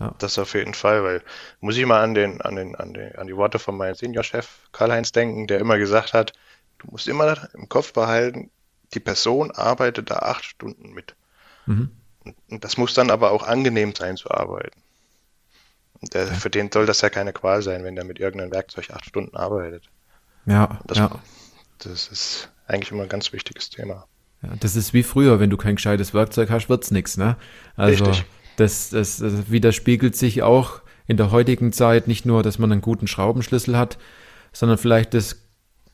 Ja. 0.00 0.14
Das 0.18 0.38
auf 0.38 0.54
jeden 0.54 0.72
Fall, 0.72 1.04
weil 1.04 1.22
muss 1.60 1.76
ich 1.76 1.84
mal 1.84 2.02
an 2.02 2.14
den, 2.14 2.40
an 2.40 2.56
den, 2.56 2.74
an 2.76 2.94
den, 2.94 3.14
an 3.16 3.26
die 3.26 3.36
Worte 3.36 3.58
von 3.58 3.76
meinem 3.76 3.94
Seniorchef 3.94 4.48
Karl-Heinz 4.72 5.12
denken, 5.12 5.48
der 5.48 5.58
immer 5.58 5.76
gesagt 5.76 6.14
hat, 6.14 6.32
du 6.78 6.90
musst 6.92 7.08
immer 7.08 7.46
im 7.52 7.68
Kopf 7.68 7.92
behalten, 7.92 8.50
die 8.94 9.00
Person 9.00 9.50
arbeitet 9.50 10.10
da 10.10 10.16
acht 10.16 10.44
Stunden 10.44 10.92
mit. 10.92 11.14
Mhm. 11.66 11.90
Und 12.50 12.64
das 12.64 12.76
muss 12.76 12.94
dann 12.94 13.10
aber 13.10 13.30
auch 13.30 13.42
angenehm 13.42 13.94
sein 13.94 14.16
zu 14.16 14.30
arbeiten. 14.30 14.82
Der, 16.12 16.26
für 16.26 16.50
den 16.50 16.70
soll 16.70 16.86
das 16.86 17.00
ja 17.00 17.10
keine 17.10 17.32
Qual 17.32 17.62
sein, 17.62 17.84
wenn 17.84 17.96
der 17.96 18.04
mit 18.04 18.20
irgendeinem 18.20 18.52
Werkzeug 18.52 18.90
acht 18.90 19.04
Stunden 19.04 19.36
arbeitet. 19.36 19.84
Ja, 20.46 20.78
das, 20.86 20.98
ja. 20.98 21.10
das 21.78 22.08
ist 22.08 22.50
eigentlich 22.66 22.92
immer 22.92 23.02
ein 23.02 23.08
ganz 23.08 23.32
wichtiges 23.32 23.70
Thema. 23.70 24.06
Ja, 24.42 24.50
das 24.60 24.76
ist 24.76 24.94
wie 24.94 25.02
früher, 25.02 25.40
wenn 25.40 25.50
du 25.50 25.56
kein 25.56 25.74
gescheites 25.74 26.14
Werkzeug 26.14 26.50
hast, 26.50 26.68
wird's 26.68 26.90
nichts, 26.92 27.16
ne? 27.16 27.36
Also, 27.76 28.04
Richtig 28.04 28.24
das, 28.58 28.90
das, 28.90 29.18
das 29.18 29.50
widerspiegelt 29.50 30.16
sich 30.16 30.42
auch 30.42 30.80
in 31.06 31.16
der 31.16 31.30
heutigen 31.30 31.72
Zeit 31.72 32.08
nicht 32.08 32.26
nur, 32.26 32.42
dass 32.42 32.58
man 32.58 32.70
einen 32.72 32.80
guten 32.80 33.06
Schraubenschlüssel 33.06 33.76
hat, 33.78 33.98
sondern 34.52 34.78
vielleicht 34.78 35.14
das 35.14 35.42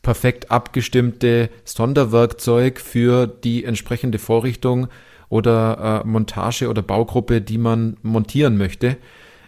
perfekt 0.04 0.52
abgestimmte 0.52 1.50
Sonderwerkzeug 1.64 2.78
für 2.78 3.26
die 3.26 3.64
entsprechende 3.64 4.20
Vorrichtung 4.20 4.86
oder 5.28 6.02
äh, 6.04 6.06
Montage 6.06 6.68
oder 6.68 6.82
Baugruppe, 6.82 7.40
die 7.40 7.58
man 7.58 7.96
montieren 8.02 8.56
möchte. 8.56 8.96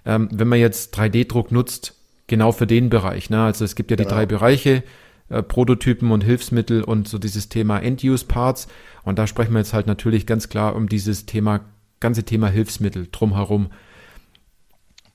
Ähm, 0.04 0.28
wenn 0.32 0.48
man 0.48 0.58
jetzt 0.58 0.98
3D-Druck 0.98 1.52
nutzt, 1.52 1.94
genau 2.26 2.50
für 2.50 2.66
den 2.66 2.90
Bereich. 2.90 3.30
Ne? 3.30 3.44
Also 3.44 3.64
es 3.64 3.76
gibt 3.76 3.92
ja 3.92 3.96
genau. 3.96 4.08
die 4.08 4.14
drei 4.14 4.26
Bereiche, 4.26 4.82
äh, 5.28 5.44
Prototypen 5.44 6.10
und 6.10 6.24
Hilfsmittel 6.24 6.82
und 6.82 7.06
so 7.06 7.18
dieses 7.18 7.48
Thema 7.48 7.78
End-Use-Parts. 7.78 8.66
Und 9.04 9.20
da 9.20 9.28
sprechen 9.28 9.52
wir 9.52 9.58
jetzt 9.58 9.74
halt 9.74 9.86
natürlich 9.86 10.26
ganz 10.26 10.48
klar 10.48 10.74
um 10.74 10.88
dieses 10.88 11.26
Thema 11.26 11.60
ganze 12.00 12.24
Thema 12.24 12.48
Hilfsmittel 12.48 13.08
drumherum. 13.10 13.70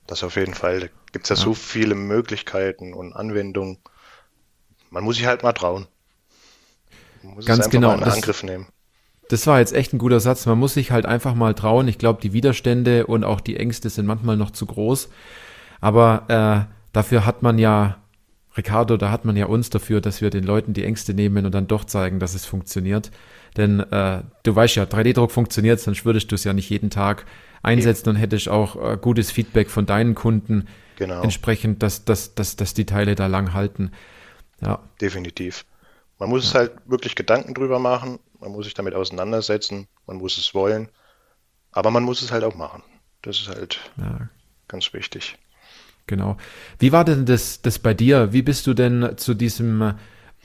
Das 0.06 0.24
auf 0.24 0.36
jeden 0.36 0.54
Fall. 0.54 0.80
Da 0.80 0.86
gibt 1.12 1.24
es 1.24 1.30
ja, 1.30 1.36
ja, 1.36 1.42
so 1.42 1.54
viele 1.54 1.94
Möglichkeiten 1.94 2.92
und 2.92 3.12
Anwendungen. 3.12 3.78
Man 4.92 5.04
muss 5.04 5.16
sich 5.16 5.24
halt 5.24 5.42
mal 5.42 5.52
trauen. 5.52 5.86
Man 7.22 7.34
muss 7.34 7.46
Ganz 7.46 7.70
genau. 7.70 7.88
mal 7.88 7.98
in 7.98 8.04
das, 8.04 8.14
Angriff 8.16 8.42
nehmen. 8.42 8.66
Das 9.30 9.46
war 9.46 9.58
jetzt 9.58 9.72
echt 9.72 9.94
ein 9.94 9.98
guter 9.98 10.20
Satz. 10.20 10.44
Man 10.44 10.58
muss 10.58 10.74
sich 10.74 10.90
halt 10.90 11.06
einfach 11.06 11.34
mal 11.34 11.54
trauen. 11.54 11.88
Ich 11.88 11.96
glaube, 11.96 12.20
die 12.20 12.34
Widerstände 12.34 13.06
und 13.06 13.24
auch 13.24 13.40
die 13.40 13.56
Ängste 13.56 13.88
sind 13.88 14.04
manchmal 14.04 14.36
noch 14.36 14.50
zu 14.50 14.66
groß. 14.66 15.08
Aber 15.80 16.68
äh, 16.68 16.74
dafür 16.92 17.24
hat 17.24 17.42
man 17.42 17.58
ja, 17.58 18.02
Ricardo, 18.54 18.98
da 18.98 19.10
hat 19.10 19.24
man 19.24 19.34
ja 19.34 19.46
uns 19.46 19.70
dafür, 19.70 20.02
dass 20.02 20.20
wir 20.20 20.28
den 20.28 20.44
Leuten 20.44 20.74
die 20.74 20.84
Ängste 20.84 21.14
nehmen 21.14 21.46
und 21.46 21.54
dann 21.54 21.68
doch 21.68 21.84
zeigen, 21.84 22.20
dass 22.20 22.34
es 22.34 22.44
funktioniert. 22.44 23.10
Denn 23.56 23.80
äh, 23.80 24.22
du 24.42 24.54
weißt 24.54 24.76
ja, 24.76 24.84
3D-Druck 24.84 25.30
funktioniert, 25.30 25.80
sonst 25.80 26.04
würdest 26.04 26.30
du 26.30 26.34
es 26.34 26.44
ja 26.44 26.52
nicht 26.52 26.68
jeden 26.68 26.90
Tag 26.90 27.24
einsetzen 27.62 28.10
und 28.10 28.16
hättest 28.16 28.50
auch 28.50 28.76
äh, 28.76 28.98
gutes 29.00 29.30
Feedback 29.30 29.70
von 29.70 29.86
deinen 29.86 30.14
Kunden 30.14 30.66
genau. 30.96 31.22
entsprechend, 31.22 31.82
dass, 31.82 32.04
dass, 32.04 32.34
dass, 32.34 32.56
dass 32.56 32.74
die 32.74 32.84
Teile 32.84 33.14
da 33.14 33.26
lang 33.26 33.54
halten. 33.54 33.90
Ja. 34.62 34.80
Definitiv. 35.00 35.64
Man 36.18 36.28
muss 36.28 36.44
ja. 36.44 36.48
es 36.48 36.54
halt 36.54 36.72
wirklich 36.86 37.14
Gedanken 37.14 37.54
drüber 37.54 37.78
machen, 37.78 38.18
man 38.40 38.52
muss 38.52 38.64
sich 38.64 38.74
damit 38.74 38.94
auseinandersetzen, 38.94 39.88
man 40.06 40.18
muss 40.18 40.38
es 40.38 40.54
wollen, 40.54 40.88
aber 41.72 41.90
man 41.90 42.02
muss 42.02 42.22
es 42.22 42.32
halt 42.32 42.44
auch 42.44 42.54
machen. 42.54 42.82
Das 43.22 43.38
ist 43.38 43.48
halt 43.48 43.80
ja. 43.96 44.28
ganz 44.68 44.92
wichtig. 44.92 45.36
Genau. 46.06 46.36
Wie 46.78 46.92
war 46.92 47.04
denn 47.04 47.26
das, 47.26 47.62
das 47.62 47.78
bei 47.78 47.94
dir? 47.94 48.32
Wie 48.32 48.42
bist 48.42 48.66
du 48.66 48.74
denn 48.74 49.16
zu 49.16 49.34
diesem 49.34 49.94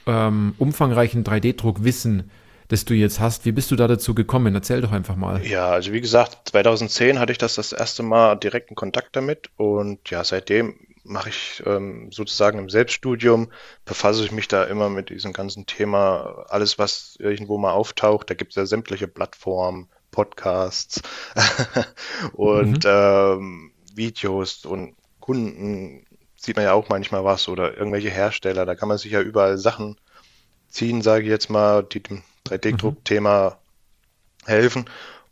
ähm, 0.06 0.56
umfangreichen 0.58 1.24
3D-Druck-Wissen 1.24 2.30
das 2.68 2.86
du 2.86 2.94
jetzt 2.94 3.20
hast. 3.20 3.46
Wie 3.46 3.52
bist 3.52 3.72
du 3.72 3.76
da 3.76 3.88
dazu 3.88 4.14
gekommen? 4.14 4.54
Erzähl 4.54 4.82
doch 4.82 4.92
einfach 4.92 5.16
mal. 5.16 5.46
Ja, 5.46 5.70
also 5.70 5.94
wie 5.94 6.02
gesagt, 6.02 6.50
2010 6.50 7.20
hatte 7.20 7.32
ich 7.32 7.38
das 7.38 7.56
das 7.56 7.72
erste 7.72 8.04
Mal 8.04 8.36
direkten 8.36 8.76
Kontakt 8.76 9.16
damit 9.16 9.50
und 9.56 10.10
ja, 10.10 10.24
seitdem 10.24 10.76
mache 11.08 11.30
ich 11.30 11.64
ähm, 11.66 12.12
sozusagen 12.12 12.60
im 12.60 12.70
Selbststudium, 12.70 13.52
befasse 13.86 14.24
ich 14.24 14.32
mich 14.32 14.48
da 14.48 14.64
immer 14.66 14.90
mit 14.90 15.10
diesem 15.10 15.34
ganzen 15.34 15.66
Thema, 15.66 16.46
alles 16.50 16.78
was 16.78 17.16
irgendwo 17.20 17.58
mal 17.58 17.72
auftaucht, 17.72 18.30
da 18.30 18.34
gibt 18.34 18.52
es 18.52 18.56
ja 18.56 18.66
sämtliche 18.66 19.08
Plattformen, 19.08 19.90
Podcasts 20.12 21.02
und 22.34 22.84
mhm. 22.84 22.90
ähm, 22.90 23.72
Videos 23.94 24.66
und 24.66 24.96
Kunden 25.20 26.06
sieht 26.36 26.56
man 26.56 26.66
ja 26.66 26.74
auch 26.74 26.90
manchmal 26.90 27.24
was 27.24 27.48
oder 27.48 27.78
irgendwelche 27.78 28.10
Hersteller, 28.10 28.66
da 28.66 28.76
kann 28.76 28.88
man 28.88 28.98
sich 28.98 29.12
ja 29.12 29.22
überall 29.22 29.58
Sachen 29.58 29.98
ziehen, 30.70 31.02
sage 31.02 31.24
ich 31.24 31.30
jetzt 31.30 31.50
mal, 31.50 31.84
die 31.84 32.02
dem 32.02 32.24
3D-Druck-Thema 32.46 33.58
mhm. 34.46 34.48
helfen. 34.48 34.86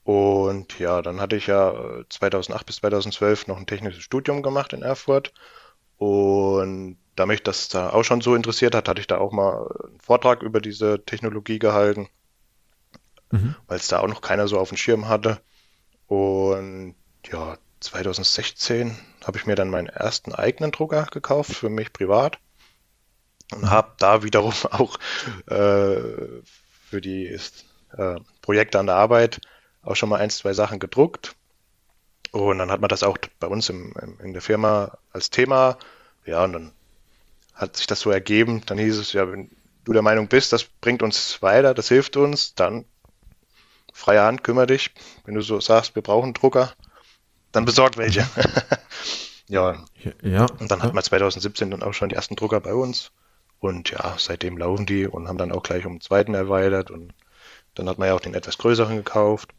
Und 0.03 0.77
ja, 0.77 1.01
dann 1.01 1.20
hatte 1.20 1.36
ich 1.36 1.48
ja 1.48 1.74
2008 2.10 2.62
äh, 2.62 2.65
bis 2.65 2.75
2012 2.77 3.48
noch 3.48 3.58
ein 3.58 3.65
technisches 3.65 4.03
Studium 4.03 4.44
gemacht 4.44 4.74
in 4.74 4.84
Erfurt. 4.84 5.34
Und 5.98 6.98
da 7.16 7.25
mich 7.25 7.44
das 7.44 7.70
da 7.70 7.92
auch 7.92 8.04
schon 8.04 8.22
so 8.22 8.36
interessiert 8.36 8.75
hat, 8.75 8.90
hatte 8.90 9.00
ich 9.00 9.08
da 9.08 9.18
auch 9.18 9.32
mal 9.32 9.68
einen 9.88 10.00
Vortrag 10.00 10.44
über 10.44 10.60
diese 10.60 11.04
Technologie 11.06 11.60
gehalten, 11.60 12.10
mhm. 13.32 13.56
weil 13.68 13.78
es 13.78 13.88
da 13.88 14.00
auch 14.00 14.08
noch 14.08 14.22
keiner 14.22 14.48
so 14.48 14.60
auf 14.60 14.70
dem 14.70 14.78
Schirm 14.78 15.08
hatte. 15.08 15.40
Und 16.08 16.96
ja, 17.25 17.58
2016 17.80 18.98
habe 19.25 19.38
ich 19.38 19.46
mir 19.46 19.56
dann 19.56 19.70
meinen 19.70 19.88
ersten 19.88 20.34
eigenen 20.34 20.72
Drucker 20.72 21.08
gekauft 21.12 21.54
für 21.54 21.70
mich 21.70 21.94
privat 21.94 22.40
und 23.54 23.70
habe 23.70 23.94
da 23.98 24.24
wiederum 24.24 24.54
auch 24.72 24.98
äh, 25.48 26.02
für 26.90 27.02
die 27.02 27.28
äh, 27.98 28.16
Projekte 28.42 28.80
an 28.80 28.88
der 28.88 28.96
Arbeit 28.96 29.42
auch 29.82 29.96
schon 29.96 30.10
mal 30.10 30.20
ein, 30.20 30.30
zwei 30.30 30.54
Sachen 30.54 30.80
gedruckt. 30.80 31.36
Und 32.36 32.58
dann 32.58 32.70
hat 32.70 32.82
man 32.82 32.89
das 32.89 33.04
auch 33.04 33.18
bei 33.39 33.48
uns 33.48 33.70
im, 33.70 33.94
im, 34.01 34.20
in 34.20 34.34
der 34.34 34.42
Firma 34.42 34.98
als 35.13 35.30
Thema. 35.30 35.77
Ja, 36.25 36.44
und 36.44 36.54
dann 36.54 36.72
hat 37.54 37.77
sich 37.77 37.88
das 37.88 38.01
so 38.01 38.12
ergeben. 38.12 38.62
Dann 38.65 38.77
hieß 38.77 38.98
es, 38.98 39.13
ja, 39.13 39.32
wenn 39.32 39.50
du 39.86 39.94
der 39.94 40.01
Meinung 40.01 40.27
bist, 40.27 40.51
das 40.51 40.65
bringt 40.65 41.01
uns 41.01 41.42
weiter, 41.42 41.74
das 41.74 41.88
hilft 41.88 42.18
uns, 42.18 42.54
dann 42.54 42.84
freie 43.94 44.22
Hand, 44.22 44.44
kümmere 44.44 44.68
dich. 44.68 44.94
Wenn 45.24 45.36
du 45.36 45.42
so 45.42 45.62
sagst, 45.62 45.96
wir 45.96 46.01
brauchen 46.01 46.25
einen 46.25 46.34
Drucker, 46.34 46.74
dann 47.54 47.63
besorgt 47.63 47.98
welche. 47.98 48.27
ja. 49.48 49.86
ja. 50.22 50.46
Und 50.60 50.70
dann 50.70 50.80
ja. 50.80 50.86
hatten 50.86 50.96
wir 50.96 51.04
2017 51.04 51.72
dann 51.72 51.84
auch 51.84 51.94
schon 51.94 52.10
die 52.10 52.15
ersten 52.15 52.36
Drucker 52.36 52.60
bei 52.60 52.74
uns. 52.74 53.12
Und 53.60 53.92
ja, 53.92 54.15
seitdem 54.18 54.58
laufen 54.58 54.86
die 54.86 55.08
und 55.08 55.30
haben 55.30 55.38
dann 55.38 55.54
auch 55.54 55.63
gleich 55.63 55.86
um 55.86 55.94
den 55.94 56.01
zweiten 56.01 56.34
erweitert. 56.34 56.92
Und 56.92 57.13
dann 57.75 57.88
hat 57.88 57.98
man 57.98 58.10
ja 58.10 58.13
auch 58.13 58.20
den 58.20 58.34
etwas 58.34 58.58
größeren 58.58 58.98
gekauft. 58.98 59.51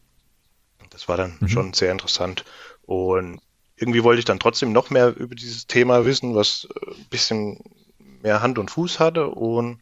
Das 0.96 1.08
war 1.08 1.18
dann 1.18 1.36
mhm. 1.40 1.48
schon 1.48 1.72
sehr 1.74 1.92
interessant. 1.92 2.46
Und 2.86 3.38
irgendwie 3.76 4.02
wollte 4.02 4.18
ich 4.18 4.24
dann 4.24 4.38
trotzdem 4.38 4.72
noch 4.72 4.88
mehr 4.88 5.14
über 5.14 5.34
dieses 5.34 5.66
Thema 5.66 6.06
wissen, 6.06 6.34
was 6.34 6.66
äh, 6.74 6.90
ein 6.92 7.06
bisschen 7.10 7.60
mehr 8.22 8.40
Hand 8.40 8.58
und 8.58 8.70
Fuß 8.70 8.98
hatte. 8.98 9.26
Und 9.26 9.78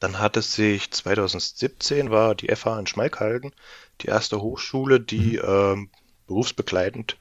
dann 0.00 0.18
hat 0.18 0.36
es 0.36 0.54
sich 0.54 0.90
2017 0.90 2.10
war 2.10 2.34
die 2.34 2.48
FH 2.48 2.80
in 2.80 2.88
Schmalkalden, 2.88 3.52
die 4.00 4.08
erste 4.08 4.42
Hochschule, 4.42 4.98
die 4.98 5.38
mhm. 5.38 5.44
ähm, 5.46 5.90
berufsbegleitend 6.26 7.16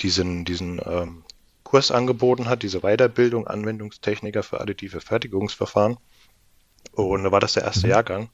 diesen, 0.00 0.44
diesen 0.44 0.80
ähm, 0.86 1.24
Kurs 1.64 1.90
angeboten 1.90 2.48
hat, 2.48 2.62
diese 2.62 2.82
Weiterbildung 2.82 3.48
Anwendungstechniker 3.48 4.44
für 4.44 4.60
additive 4.60 5.00
Fertigungsverfahren. 5.00 5.96
Und 6.92 7.24
da 7.24 7.32
war 7.32 7.40
das 7.40 7.54
der 7.54 7.64
erste 7.64 7.88
mhm. 7.88 7.90
Jahrgang. 7.90 8.30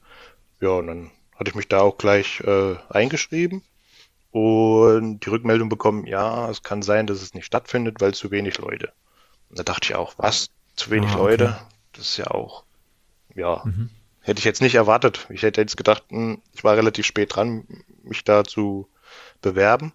Ja, 0.61 0.69
und 0.69 0.85
dann 0.85 1.11
hatte 1.33 1.49
ich 1.49 1.55
mich 1.55 1.67
da 1.67 1.79
auch 1.79 1.97
gleich 1.97 2.41
äh, 2.41 2.75
eingeschrieben 2.89 3.63
und 4.33 5.19
die 5.19 5.29
Rückmeldung 5.29 5.69
bekommen, 5.69 6.07
ja, 6.07 6.49
es 6.49 6.63
kann 6.63 6.81
sein, 6.81 7.05
dass 7.05 7.21
es 7.21 7.35
nicht 7.35 7.45
stattfindet, 7.45 8.01
weil 8.01 8.15
zu 8.15 8.31
wenig 8.31 8.57
Leute. 8.57 8.91
Und 9.51 9.59
da 9.59 9.63
dachte 9.63 9.89
ich 9.91 9.95
auch, 9.95 10.15
was? 10.17 10.49
Zu 10.75 10.89
wenig 10.89 11.11
ah, 11.11 11.19
okay. 11.19 11.21
Leute? 11.21 11.59
Das 11.91 12.05
ist 12.05 12.17
ja 12.17 12.31
auch, 12.31 12.63
ja, 13.35 13.61
mhm. 13.63 13.91
hätte 14.21 14.39
ich 14.39 14.45
jetzt 14.45 14.63
nicht 14.63 14.73
erwartet. 14.73 15.27
Ich 15.29 15.43
hätte 15.43 15.61
jetzt 15.61 15.77
gedacht, 15.77 16.05
hm, 16.09 16.41
ich 16.51 16.63
war 16.63 16.75
relativ 16.75 17.05
spät 17.05 17.35
dran, 17.35 17.67
mich 18.01 18.23
da 18.23 18.43
zu 18.43 18.89
bewerben. 19.43 19.93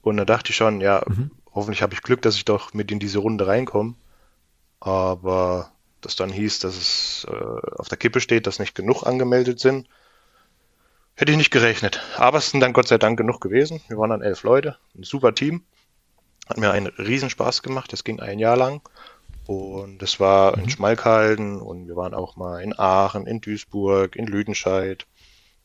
Und 0.00 0.16
da 0.16 0.24
dachte 0.24 0.52
ich 0.52 0.56
schon, 0.56 0.80
ja, 0.80 1.02
mhm. 1.06 1.30
hoffentlich 1.54 1.82
habe 1.82 1.92
ich 1.92 2.00
Glück, 2.00 2.22
dass 2.22 2.36
ich 2.36 2.46
doch 2.46 2.72
mit 2.72 2.90
in 2.90 2.98
diese 2.98 3.18
Runde 3.18 3.46
reinkomme. 3.46 3.92
Aber 4.80 5.70
das 6.00 6.16
dann 6.16 6.30
hieß, 6.30 6.60
dass 6.60 6.78
es 6.78 7.26
äh, 7.28 7.76
auf 7.76 7.88
der 7.90 7.98
Kippe 7.98 8.22
steht, 8.22 8.46
dass 8.46 8.58
nicht 8.58 8.74
genug 8.74 9.02
angemeldet 9.02 9.60
sind. 9.60 9.86
Hätte 11.16 11.32
ich 11.32 11.38
nicht 11.38 11.50
gerechnet. 11.50 12.02
Aber 12.18 12.38
es 12.38 12.50
sind 12.50 12.60
dann 12.60 12.74
Gott 12.74 12.88
sei 12.88 12.98
Dank 12.98 13.16
genug 13.16 13.40
gewesen. 13.40 13.80
Wir 13.88 13.96
waren 13.96 14.10
dann 14.10 14.20
elf 14.20 14.42
Leute. 14.42 14.76
Ein 14.94 15.02
super 15.02 15.34
Team. 15.34 15.64
Hat 16.46 16.58
mir 16.58 16.70
einen 16.70 16.88
Riesenspaß 16.88 17.62
gemacht. 17.62 17.90
Das 17.92 18.04
ging 18.04 18.20
ein 18.20 18.38
Jahr 18.38 18.56
lang. 18.56 18.82
Und 19.46 20.02
es 20.02 20.20
war 20.20 20.56
mhm. 20.56 20.64
in 20.64 20.70
Schmalkalden 20.70 21.60
und 21.60 21.88
wir 21.88 21.96
waren 21.96 22.12
auch 22.12 22.36
mal 22.36 22.62
in 22.62 22.78
Aachen, 22.78 23.26
in 23.26 23.40
Duisburg, 23.40 24.14
in 24.14 24.26
Lüdenscheid. 24.26 25.06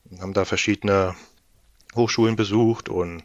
Und 0.09 0.21
haben 0.21 0.33
da 0.33 0.45
verschiedene 0.45 1.15
Hochschulen 1.95 2.37
besucht 2.37 2.87
und 2.87 3.23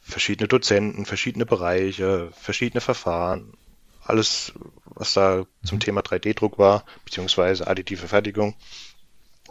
verschiedene 0.00 0.48
Dozenten, 0.48 1.04
verschiedene 1.04 1.44
Bereiche, 1.44 2.30
verschiedene 2.32 2.80
Verfahren. 2.80 3.52
Alles, 4.04 4.52
was 4.86 5.12
da 5.12 5.44
zum 5.64 5.76
mhm. 5.76 5.80
Thema 5.80 6.00
3D-Druck 6.00 6.58
war, 6.58 6.84
beziehungsweise 7.04 7.66
additive 7.66 8.08
Fertigung. 8.08 8.54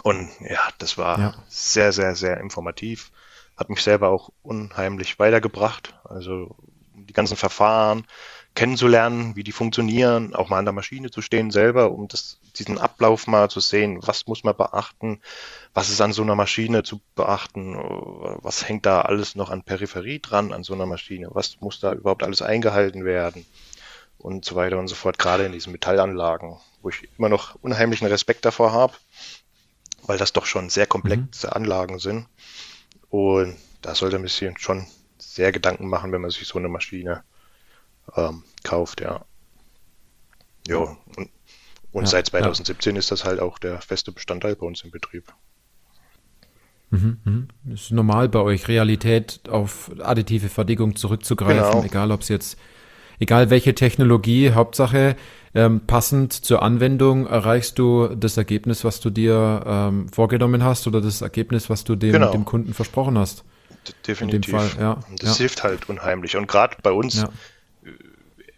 Und 0.04 0.30
ja, 0.42 0.70
das 0.78 0.98
war 0.98 1.20
ja. 1.20 1.34
sehr, 1.48 1.92
sehr, 1.92 2.16
sehr 2.16 2.40
informativ. 2.40 3.12
Hat 3.58 3.70
mich 3.70 3.82
selber 3.82 4.10
auch 4.10 4.32
unheimlich 4.42 5.20
weitergebracht. 5.20 5.94
Also 6.04 6.56
die 6.94 7.14
ganzen 7.14 7.38
Verfahren 7.38 8.06
kennenzulernen, 8.54 9.36
wie 9.36 9.44
die 9.44 9.52
funktionieren, 9.52 10.36
auch 10.36 10.50
mal 10.50 10.60
an 10.60 10.66
der 10.66 10.74
Maschine 10.74 11.10
zu 11.10 11.22
stehen 11.22 11.52
selber, 11.52 11.92
um 11.92 12.08
das, 12.08 12.38
diesen 12.58 12.78
Ablauf 12.78 13.28
mal 13.28 13.50
zu 13.50 13.60
sehen, 13.62 14.00
was 14.02 14.28
muss 14.28 14.44
man 14.44 14.56
beachten, 14.56 15.22
was 15.74 15.90
ist 15.90 16.02
an 16.02 16.12
so 16.12 16.22
einer 16.22 16.36
Maschine 16.36 16.84
zu 16.84 17.00
beachten, 17.16 17.76
was 18.42 18.68
hängt 18.68 18.86
da 18.86 19.02
alles 19.02 19.36
noch 19.36 19.50
an 19.52 19.64
Peripherie 19.64 20.20
dran 20.20 20.52
an 20.52 20.64
so 20.64 20.74
einer 20.74 20.86
Maschine, 20.86 21.30
was 21.32 21.62
muss 21.62 21.80
da 21.80 21.94
überhaupt 21.94 22.24
alles 22.24 22.42
eingehalten 22.42 23.06
werden? 23.06 23.46
Und 24.18 24.46
so 24.46 24.56
weiter 24.56 24.78
und 24.78 24.88
so 24.88 24.96
fort, 24.96 25.18
gerade 25.18 25.46
in 25.46 25.52
diesen 25.52 25.72
Metallanlagen, 25.72 26.58
wo 26.84 26.90
ich 26.90 27.10
immer 27.18 27.30
noch 27.30 27.56
unheimlichen 27.56 28.06
Respekt 28.08 28.46
davor 28.46 28.72
habe 28.72 28.94
weil 30.08 30.18
das 30.18 30.34
doch 30.34 30.46
schon 30.46 30.70
sehr 30.70 30.88
komplexe 30.88 31.48
mhm. 31.48 31.54
Anlagen 31.54 32.00
sind. 32.00 32.28
Und 33.10 33.58
da 33.82 33.96
sollte 33.96 34.18
man 34.20 34.28
sich 34.28 34.60
schon 34.60 34.86
sehr 35.18 35.52
Gedanken 35.52 35.88
machen, 35.88 36.12
wenn 36.12 36.22
man 36.22 36.32
sich 36.32 36.48
so 36.48 36.60
eine 36.60 36.70
Maschine 36.70 37.24
ähm, 38.16 38.44
kauft, 38.64 39.02
ja. 39.02 39.26
Ja, 40.68 40.78
und, 40.78 41.30
und 41.92 42.04
ja, 42.04 42.08
seit 42.08 42.28
2017 42.28 42.96
ja. 42.96 43.00
ist 43.00 43.12
das 43.12 43.26
halt 43.26 43.40
auch 43.40 43.58
der 43.58 43.82
feste 43.82 44.12
Bestandteil 44.12 44.56
bei 44.56 44.66
uns 44.66 44.84
im 44.84 44.92
Betrieb. 44.92 45.34
Mhm, 46.92 47.20
mhm. 47.24 47.48
Ist 47.74 47.92
normal 47.92 48.30
bei 48.30 48.40
euch 48.40 48.68
Realität 48.68 49.42
auf 49.50 49.92
additive 50.00 50.50
Fertigung 50.50 50.96
zurückzugreifen, 50.96 51.72
genau. 51.72 51.84
egal 51.84 52.12
ob 52.12 52.22
es 52.22 52.28
jetzt, 52.28 52.58
egal 53.22 53.50
welche 53.50 53.74
Technologie, 53.74 54.52
Hauptsache 54.52 55.16
ähm, 55.54 55.82
passend 55.86 56.34
zur 56.34 56.62
Anwendung 56.62 57.28
erreichst 57.28 57.78
du 57.78 58.08
das 58.08 58.36
Ergebnis, 58.38 58.84
was 58.84 59.00
du 59.00 59.10
dir 59.10 59.64
ähm, 59.66 60.10
vorgenommen 60.10 60.64
hast 60.64 60.88
oder 60.88 61.02
das 61.02 61.22
Ergebnis, 61.22 61.70
was 61.70 61.84
du 61.84 61.96
dem, 61.96 62.14
genau. 62.14 62.32
dem 62.32 62.46
Kunden 62.46 62.74
versprochen 62.74 63.18
hast. 63.18 63.44
Definitiv. 64.08 64.52
Fall, 64.54 64.70
ja. 64.80 65.00
Das 65.20 65.32
ja. 65.32 65.36
hilft 65.38 65.64
halt 65.64 65.90
unheimlich. 65.90 66.36
Und 66.36 66.48
gerade 66.48 66.78
bei 66.82 66.92
uns 66.92 67.22
ja. 67.22 67.30
Äh, 67.84 67.92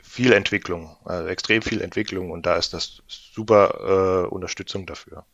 viel 0.01 0.31
Entwicklung, 0.33 0.95
also 1.05 1.27
extrem 1.27 1.61
viel 1.61 1.81
Entwicklung 1.81 2.31
und 2.31 2.45
da 2.45 2.55
ist 2.55 2.73
das 2.73 3.01
super 3.07 4.25
äh, 4.25 4.27
Unterstützung 4.27 4.85
dafür. 4.85 5.25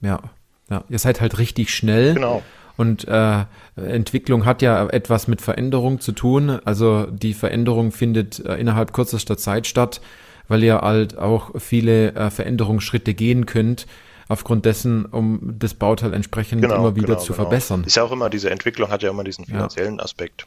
Ja, 0.00 0.20
ja. 0.68 0.84
Ihr 0.88 0.98
seid 0.98 1.20
halt 1.20 1.38
richtig 1.38 1.72
schnell. 1.72 2.14
Genau. 2.14 2.42
Und 2.78 3.06
äh, 3.06 3.44
Entwicklung 3.76 4.46
hat 4.46 4.62
ja 4.62 4.88
etwas 4.88 5.28
mit 5.28 5.42
Veränderung 5.42 6.00
zu 6.00 6.12
tun. 6.12 6.48
Also 6.64 7.06
die 7.06 7.34
Veränderung 7.34 7.92
findet 7.92 8.38
äh, 8.46 8.56
innerhalb 8.56 8.94
kürzester 8.94 9.36
Zeit 9.36 9.66
statt 9.66 10.00
weil 10.48 10.64
ihr 10.64 10.80
halt 10.80 11.16
auch 11.16 11.50
viele 11.60 12.14
äh, 12.14 12.30
Veränderungsschritte 12.30 13.14
gehen 13.14 13.46
könnt, 13.46 13.86
aufgrund 14.28 14.64
dessen, 14.64 15.04
um 15.06 15.58
das 15.58 15.74
Bauteil 15.74 16.12
entsprechend 16.12 16.62
genau, 16.62 16.76
immer 16.76 16.96
wieder 16.96 17.06
genau, 17.06 17.20
zu 17.20 17.32
genau. 17.32 17.44
verbessern. 17.44 17.84
Ist 17.84 17.96
ja 17.96 18.02
auch 18.02 18.12
immer, 18.12 18.28
diese 18.28 18.50
Entwicklung 18.50 18.90
hat 18.90 19.02
ja 19.02 19.10
immer 19.10 19.24
diesen 19.24 19.44
finanziellen 19.44 19.98
ja. 19.98 20.02
Aspekt. 20.02 20.46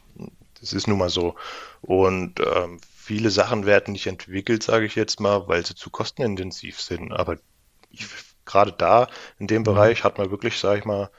Das 0.60 0.72
ist 0.72 0.86
nun 0.86 0.98
mal 0.98 1.08
so. 1.08 1.34
Und 1.80 2.40
ähm, 2.40 2.78
viele 2.94 3.30
Sachen 3.30 3.66
werden 3.66 3.92
nicht 3.92 4.06
entwickelt, 4.06 4.62
sage 4.62 4.86
ich 4.86 4.94
jetzt 4.94 5.18
mal, 5.20 5.48
weil 5.48 5.64
sie 5.64 5.74
zu 5.74 5.90
kostenintensiv 5.90 6.80
sind. 6.80 7.12
Aber 7.12 7.36
ich, 7.90 8.06
gerade 8.44 8.72
da, 8.72 9.08
in 9.38 9.46
dem 9.46 9.62
mhm. 9.62 9.66
Bereich, 9.66 10.04
hat 10.04 10.18
man 10.18 10.30
wirklich, 10.30 10.58
sage 10.58 10.80
ich 10.80 10.84
mal, 10.84 11.10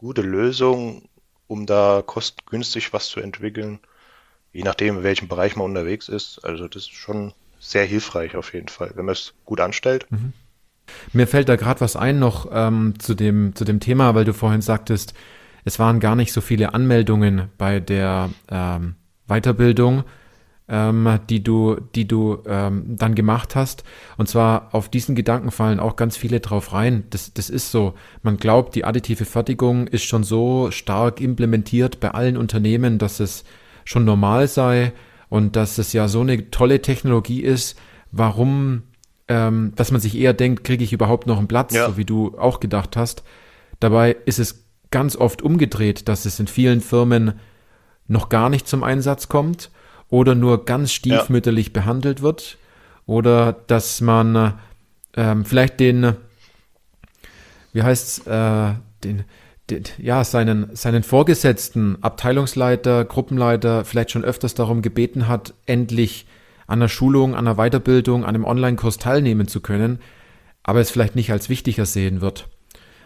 gute 0.00 0.22
Lösung, 0.22 1.02
um 1.46 1.66
da 1.66 2.02
kostengünstig 2.04 2.94
was 2.94 3.08
zu 3.08 3.20
entwickeln. 3.20 3.80
Je 4.50 4.62
nachdem, 4.62 4.96
in 4.96 5.02
welchem 5.02 5.28
Bereich 5.28 5.56
man 5.56 5.66
unterwegs 5.66 6.08
ist. 6.08 6.42
Also 6.42 6.68
das 6.68 6.84
ist 6.84 6.94
schon 6.94 7.34
sehr 7.58 7.84
hilfreich 7.84 8.34
auf 8.34 8.54
jeden 8.54 8.68
Fall, 8.68 8.92
wenn 8.94 9.04
man 9.04 9.12
es 9.12 9.34
gut 9.44 9.60
anstellt. 9.60 10.06
Mhm. 10.10 10.32
Mir 11.12 11.26
fällt 11.26 11.50
da 11.50 11.56
gerade 11.56 11.82
was 11.82 11.96
ein 11.96 12.18
noch 12.18 12.48
ähm, 12.50 12.94
zu, 12.98 13.14
dem, 13.14 13.54
zu 13.54 13.64
dem 13.66 13.78
Thema, 13.78 14.14
weil 14.14 14.24
du 14.24 14.32
vorhin 14.32 14.62
sagtest, 14.62 15.12
es 15.66 15.78
waren 15.78 16.00
gar 16.00 16.16
nicht 16.16 16.32
so 16.32 16.40
viele 16.40 16.72
Anmeldungen 16.72 17.50
bei 17.58 17.78
der 17.78 18.30
ähm, 18.50 18.94
Weiterbildung, 19.28 20.04
ähm, 20.70 21.18
die 21.28 21.42
du, 21.42 21.76
die 21.96 22.06
du 22.06 22.38
ähm, 22.46 22.84
dann 22.96 23.14
gemacht 23.16 23.56
hast. 23.56 23.82
Und 24.16 24.28
zwar 24.28 24.68
auf 24.72 24.88
diesen 24.88 25.16
Gedanken 25.16 25.50
fallen 25.50 25.80
auch 25.80 25.96
ganz 25.96 26.16
viele 26.16 26.38
drauf 26.38 26.72
rein. 26.72 27.04
Das, 27.10 27.34
das 27.34 27.50
ist 27.50 27.72
so. 27.72 27.94
Man 28.22 28.36
glaubt, 28.36 28.76
die 28.76 28.84
additive 28.84 29.24
Fertigung 29.24 29.88
ist 29.88 30.04
schon 30.04 30.22
so 30.22 30.70
stark 30.70 31.20
implementiert 31.20 31.98
bei 31.98 32.12
allen 32.12 32.36
Unternehmen, 32.36 32.98
dass 32.98 33.18
es 33.18 33.44
schon 33.84 34.04
normal 34.04 34.46
sei 34.46 34.92
und 35.28 35.56
dass 35.56 35.78
es 35.78 35.92
ja 35.92 36.06
so 36.06 36.20
eine 36.20 36.50
tolle 36.50 36.80
Technologie 36.80 37.40
ist, 37.40 37.76
warum, 38.12 38.84
ähm, 39.26 39.72
dass 39.74 39.90
man 39.90 40.00
sich 40.00 40.16
eher 40.16 40.34
denkt, 40.34 40.62
kriege 40.62 40.84
ich 40.84 40.92
überhaupt 40.92 41.26
noch 41.26 41.38
einen 41.38 41.48
Platz, 41.48 41.74
ja. 41.74 41.88
so 41.88 41.96
wie 41.96 42.04
du 42.04 42.38
auch 42.38 42.60
gedacht 42.60 42.96
hast. 42.96 43.24
Dabei 43.80 44.16
ist 44.24 44.38
es 44.38 44.66
ganz 44.92 45.16
oft 45.16 45.42
umgedreht, 45.42 46.06
dass 46.06 46.26
es 46.26 46.38
in 46.38 46.46
vielen 46.46 46.80
Firmen 46.80 47.34
noch 48.06 48.28
gar 48.28 48.50
nicht 48.50 48.68
zum 48.68 48.84
Einsatz 48.84 49.28
kommt 49.28 49.70
oder 50.10 50.34
nur 50.34 50.64
ganz 50.64 50.92
stiefmütterlich 50.92 51.68
ja. 51.68 51.72
behandelt 51.72 52.20
wird 52.20 52.58
oder 53.06 53.52
dass 53.66 54.00
man 54.00 54.54
ähm, 55.16 55.44
vielleicht 55.44 55.80
den, 55.80 56.14
wie 57.72 57.82
heißt's, 57.82 58.26
äh, 58.26 58.74
den, 59.04 59.24
den, 59.70 59.84
ja, 59.98 60.22
seinen, 60.24 60.74
seinen 60.74 61.02
Vorgesetzten, 61.02 61.98
Abteilungsleiter, 62.02 63.04
Gruppenleiter 63.04 63.84
vielleicht 63.84 64.10
schon 64.10 64.24
öfters 64.24 64.54
darum 64.54 64.82
gebeten 64.82 65.28
hat, 65.28 65.54
endlich 65.66 66.26
an 66.66 66.80
einer 66.80 66.88
Schulung, 66.88 67.34
an 67.34 67.46
einer 67.48 67.56
Weiterbildung, 67.56 68.24
an 68.24 68.34
einem 68.34 68.44
Online-Kurs 68.44 68.98
teilnehmen 68.98 69.48
zu 69.48 69.60
können, 69.60 69.98
aber 70.62 70.80
es 70.80 70.90
vielleicht 70.90 71.16
nicht 71.16 71.32
als 71.32 71.48
wichtiger 71.48 71.86
sehen 71.86 72.20
wird. 72.20 72.48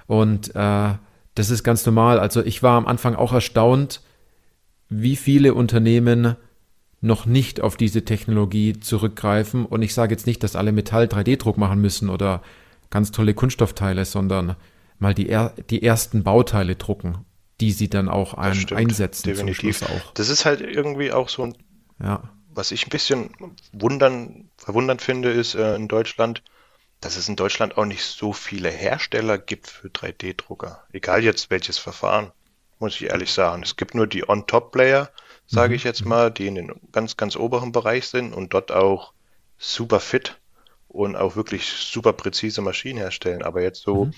Und 0.07 0.55
äh, 0.55 0.91
das 1.35 1.51
ist 1.51 1.65
ganz 1.65 1.85
normal. 1.87 2.19
Also 2.19 2.45
ich 2.45 2.63
war 2.63 2.77
am 2.77 2.87
Anfang 2.87 3.15
auch 3.15 3.33
erstaunt, 3.33 4.03
wie 4.89 5.17
viele 5.17 5.55
Unternehmen 5.55 6.37
noch 7.05 7.27
nicht 7.27 7.61
auf 7.61 7.77
diese 7.77 8.05
Technologie 8.05 8.81
zurückgreifen. 8.81 9.67
Und 9.67 9.83
ich 9.83 9.95
sage 9.95 10.15
jetzt 10.15 10.27
nicht, 10.27 10.43
dass 10.43 10.57
alle 10.57 10.73
Metall 10.73 11.05
3D-Druck 11.05 11.59
machen 11.59 11.81
müssen 11.81 12.09
oder 12.09 12.43
ganz 12.91 13.13
tolle 13.13 13.35
Kunststoffteile, 13.35 14.05
sondern 14.05 14.57
mal 14.99 15.15
die, 15.15 15.29
er 15.29 15.53
die 15.71 15.83
ersten 15.83 16.25
Bauteile 16.25 16.77
drucken, 16.77 17.25
die 17.61 17.73
sie 17.73 17.91
dann 17.91 18.09
auch 18.09 18.35
ein 18.35 18.55
stimmt, 18.55 18.81
einsetzen. 18.81 19.29
Definitiv. 19.29 19.83
auch. 19.83 20.15
Das 20.15 20.31
ist 20.31 20.47
halt 20.47 20.63
irgendwie 20.63 21.13
auch 21.13 21.29
so 21.29 21.43
ein, 21.45 21.57
ja. 22.03 22.23
was 22.49 22.73
ich 22.73 22.87
ein 22.87 22.91
bisschen 22.91 23.31
wundern, 23.73 24.49
verwundern 24.57 24.99
finde, 24.99 25.31
ist 25.31 25.55
äh, 25.55 25.75
in 25.77 25.89
Deutschland, 25.89 26.43
dass 27.03 27.19
es 27.19 27.29
in 27.29 27.37
Deutschland 27.37 27.77
auch 27.77 27.85
nicht 27.85 28.03
so 28.03 28.33
viele 28.33 28.71
Hersteller 28.71 29.37
gibt 29.37 29.69
für 29.69 29.89
3D-Drucker. 29.89 30.85
Egal 30.91 31.23
jetzt 31.23 31.51
welches 31.51 31.77
Verfahren, 31.77 32.33
muss 32.79 32.95
ich 32.95 33.11
ehrlich 33.11 33.31
sagen. 33.31 33.63
Es 33.63 33.77
gibt 33.77 33.95
nur 33.95 34.07
die 34.07 34.27
On-Top-Player, 34.27 35.11
sage 35.47 35.71
mhm. 35.71 35.75
ich 35.77 35.85
jetzt 35.85 36.05
mal, 36.05 36.31
die 36.31 36.47
in 36.47 36.55
den 36.55 36.73
ganz, 36.93 37.17
ganz 37.17 37.37
oberen 37.37 37.73
Bereich 37.73 38.09
sind 38.09 38.33
und 38.33 38.55
dort 38.55 38.73
auch 38.73 39.13
super 39.59 40.01
fit 40.01 40.39
und 40.89 41.17
auch 41.17 41.37
wirklich 41.37 41.67
super 41.67 42.13
präzise 42.13 42.63
Maschinen 42.63 42.99
herstellen. 42.99 43.43
Aber 43.43 43.63
jetzt 43.63 43.83
so 43.83 44.07
mhm. 44.07 44.15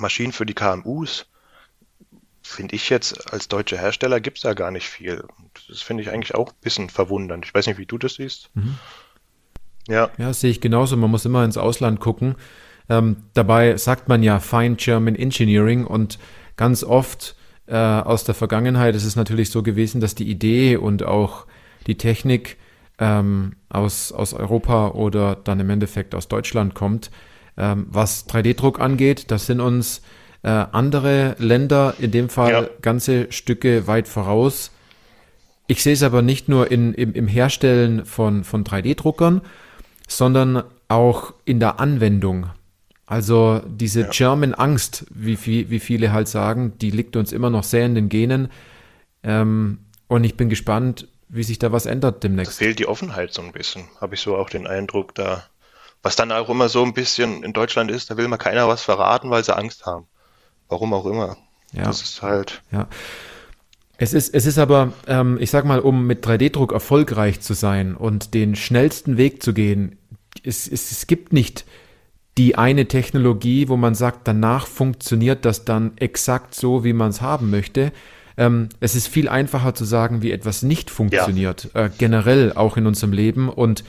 Maschinen 0.00 0.32
für 0.32 0.46
die 0.46 0.54
KMUs, 0.54 1.26
finde 2.42 2.74
ich 2.74 2.88
jetzt 2.88 3.32
als 3.32 3.48
deutscher 3.48 3.78
Hersteller 3.78 4.20
gibt 4.20 4.38
es 4.38 4.42
da 4.42 4.54
gar 4.54 4.70
nicht 4.70 4.88
viel. 4.88 5.24
Das 5.68 5.82
finde 5.82 6.02
ich 6.02 6.10
eigentlich 6.10 6.34
auch 6.34 6.48
ein 6.48 6.60
bisschen 6.60 6.88
verwundernd. 6.88 7.44
Ich 7.44 7.54
weiß 7.54 7.66
nicht, 7.66 7.78
wie 7.78 7.86
du 7.86 7.98
das 7.98 8.14
siehst. 8.14 8.50
Mhm. 8.54 8.78
Ja. 9.86 10.10
Ja, 10.18 10.32
sehe 10.32 10.50
ich 10.50 10.60
genauso. 10.60 10.96
Man 10.96 11.10
muss 11.10 11.24
immer 11.24 11.44
ins 11.44 11.56
Ausland 11.56 12.00
gucken. 12.00 12.36
Ähm, 12.88 13.24
dabei 13.34 13.76
sagt 13.76 14.08
man 14.08 14.22
ja 14.22 14.40
Fine 14.40 14.76
German 14.76 15.14
Engineering 15.14 15.84
und 15.84 16.18
ganz 16.56 16.84
oft 16.84 17.36
äh, 17.68 17.74
aus 17.74 18.24
der 18.24 18.34
Vergangenheit 18.34 18.94
ist 18.94 19.04
es 19.04 19.16
natürlich 19.16 19.50
so 19.50 19.62
gewesen, 19.62 20.00
dass 20.00 20.14
die 20.14 20.28
Idee 20.28 20.76
und 20.76 21.02
auch 21.04 21.46
die 21.86 21.96
Technik 21.96 22.56
ähm, 22.98 23.52
aus, 23.68 24.12
aus 24.12 24.34
Europa 24.34 24.88
oder 24.88 25.36
dann 25.36 25.60
im 25.60 25.70
Endeffekt 25.70 26.14
aus 26.14 26.28
Deutschland 26.28 26.74
kommt. 26.74 27.10
Ähm, 27.56 27.86
was 27.90 28.28
3D-Druck 28.28 28.80
angeht, 28.80 29.30
das 29.30 29.46
sind 29.46 29.60
uns 29.60 30.02
äh, 30.42 30.48
andere 30.48 31.36
Länder, 31.38 31.94
in 31.98 32.10
dem 32.10 32.28
Fall 32.28 32.52
ja. 32.52 32.68
ganze 32.82 33.30
Stücke 33.32 33.86
weit 33.86 34.08
voraus. 34.08 34.70
Ich 35.66 35.82
sehe 35.82 35.92
es 35.92 36.02
aber 36.02 36.22
nicht 36.22 36.48
nur 36.48 36.70
in, 36.70 36.94
im, 36.94 37.12
im 37.12 37.28
Herstellen 37.28 38.04
von, 38.06 38.44
von 38.44 38.64
3D-Druckern, 38.64 39.42
sondern 40.06 40.62
auch 40.88 41.34
in 41.44 41.60
der 41.60 41.80
Anwendung. 41.80 42.46
Also 43.08 43.62
diese 43.66 44.02
ja. 44.02 44.08
German 44.10 44.52
Angst, 44.52 45.06
wie, 45.10 45.38
wie, 45.46 45.70
wie 45.70 45.80
viele 45.80 46.12
halt 46.12 46.28
sagen, 46.28 46.74
die 46.78 46.90
liegt 46.90 47.16
uns 47.16 47.32
immer 47.32 47.48
noch 47.48 47.64
sehr 47.64 47.86
in 47.86 47.94
den 47.94 48.10
Genen. 48.10 48.50
Ähm, 49.22 49.78
und 50.08 50.24
ich 50.24 50.36
bin 50.36 50.50
gespannt, 50.50 51.08
wie 51.30 51.42
sich 51.42 51.58
da 51.58 51.72
was 51.72 51.86
ändert 51.86 52.22
demnächst. 52.22 52.52
Es 52.52 52.58
fehlt 52.58 52.78
die 52.78 52.86
Offenheit 52.86 53.32
so 53.32 53.40
ein 53.40 53.52
bisschen, 53.52 53.84
habe 53.98 54.14
ich 54.14 54.20
so 54.20 54.36
auch 54.36 54.50
den 54.50 54.66
Eindruck 54.66 55.14
da. 55.14 55.44
Was 56.02 56.16
dann 56.16 56.30
auch 56.30 56.50
immer 56.50 56.68
so 56.68 56.84
ein 56.84 56.92
bisschen 56.92 57.42
in 57.42 57.54
Deutschland 57.54 57.90
ist, 57.90 58.10
da 58.10 58.18
will 58.18 58.28
mal 58.28 58.36
keiner 58.36 58.68
was 58.68 58.82
verraten, 58.82 59.30
weil 59.30 59.42
sie 59.42 59.56
Angst 59.56 59.86
haben. 59.86 60.06
Warum 60.68 60.92
auch 60.92 61.06
immer. 61.06 61.38
Ja. 61.72 61.84
Das 61.84 62.02
ist 62.02 62.20
halt. 62.20 62.62
Ja. 62.70 62.88
Es 63.96 64.12
ist, 64.12 64.34
es 64.34 64.44
ist 64.44 64.58
aber, 64.58 64.92
ähm, 65.06 65.38
ich 65.40 65.50
sag 65.50 65.64
mal, 65.64 65.80
um 65.80 66.06
mit 66.06 66.24
3D-Druck 66.24 66.72
erfolgreich 66.72 67.40
zu 67.40 67.54
sein 67.54 67.96
und 67.96 68.34
den 68.34 68.54
schnellsten 68.54 69.16
Weg 69.16 69.42
zu 69.42 69.54
gehen, 69.54 69.98
es, 70.44 70.68
es, 70.68 70.92
es 70.92 71.06
gibt 71.06 71.32
nicht 71.32 71.64
die 72.38 72.56
eine 72.56 72.86
Technologie, 72.86 73.68
wo 73.68 73.76
man 73.76 73.96
sagt, 73.96 74.28
danach 74.28 74.68
funktioniert 74.68 75.44
das 75.44 75.64
dann 75.64 75.92
exakt 75.96 76.54
so, 76.54 76.84
wie 76.84 76.92
man 76.92 77.10
es 77.10 77.20
haben 77.20 77.50
möchte. 77.50 77.92
Ähm, 78.36 78.68
es 78.78 78.94
ist 78.94 79.08
viel 79.08 79.28
einfacher 79.28 79.74
zu 79.74 79.84
sagen, 79.84 80.22
wie 80.22 80.30
etwas 80.30 80.62
nicht 80.62 80.88
funktioniert, 80.88 81.70
ja. 81.74 81.86
äh, 81.86 81.90
generell 81.98 82.52
auch 82.52 82.76
in 82.76 82.86
unserem 82.86 83.12
Leben. 83.12 83.48
Und 83.48 83.82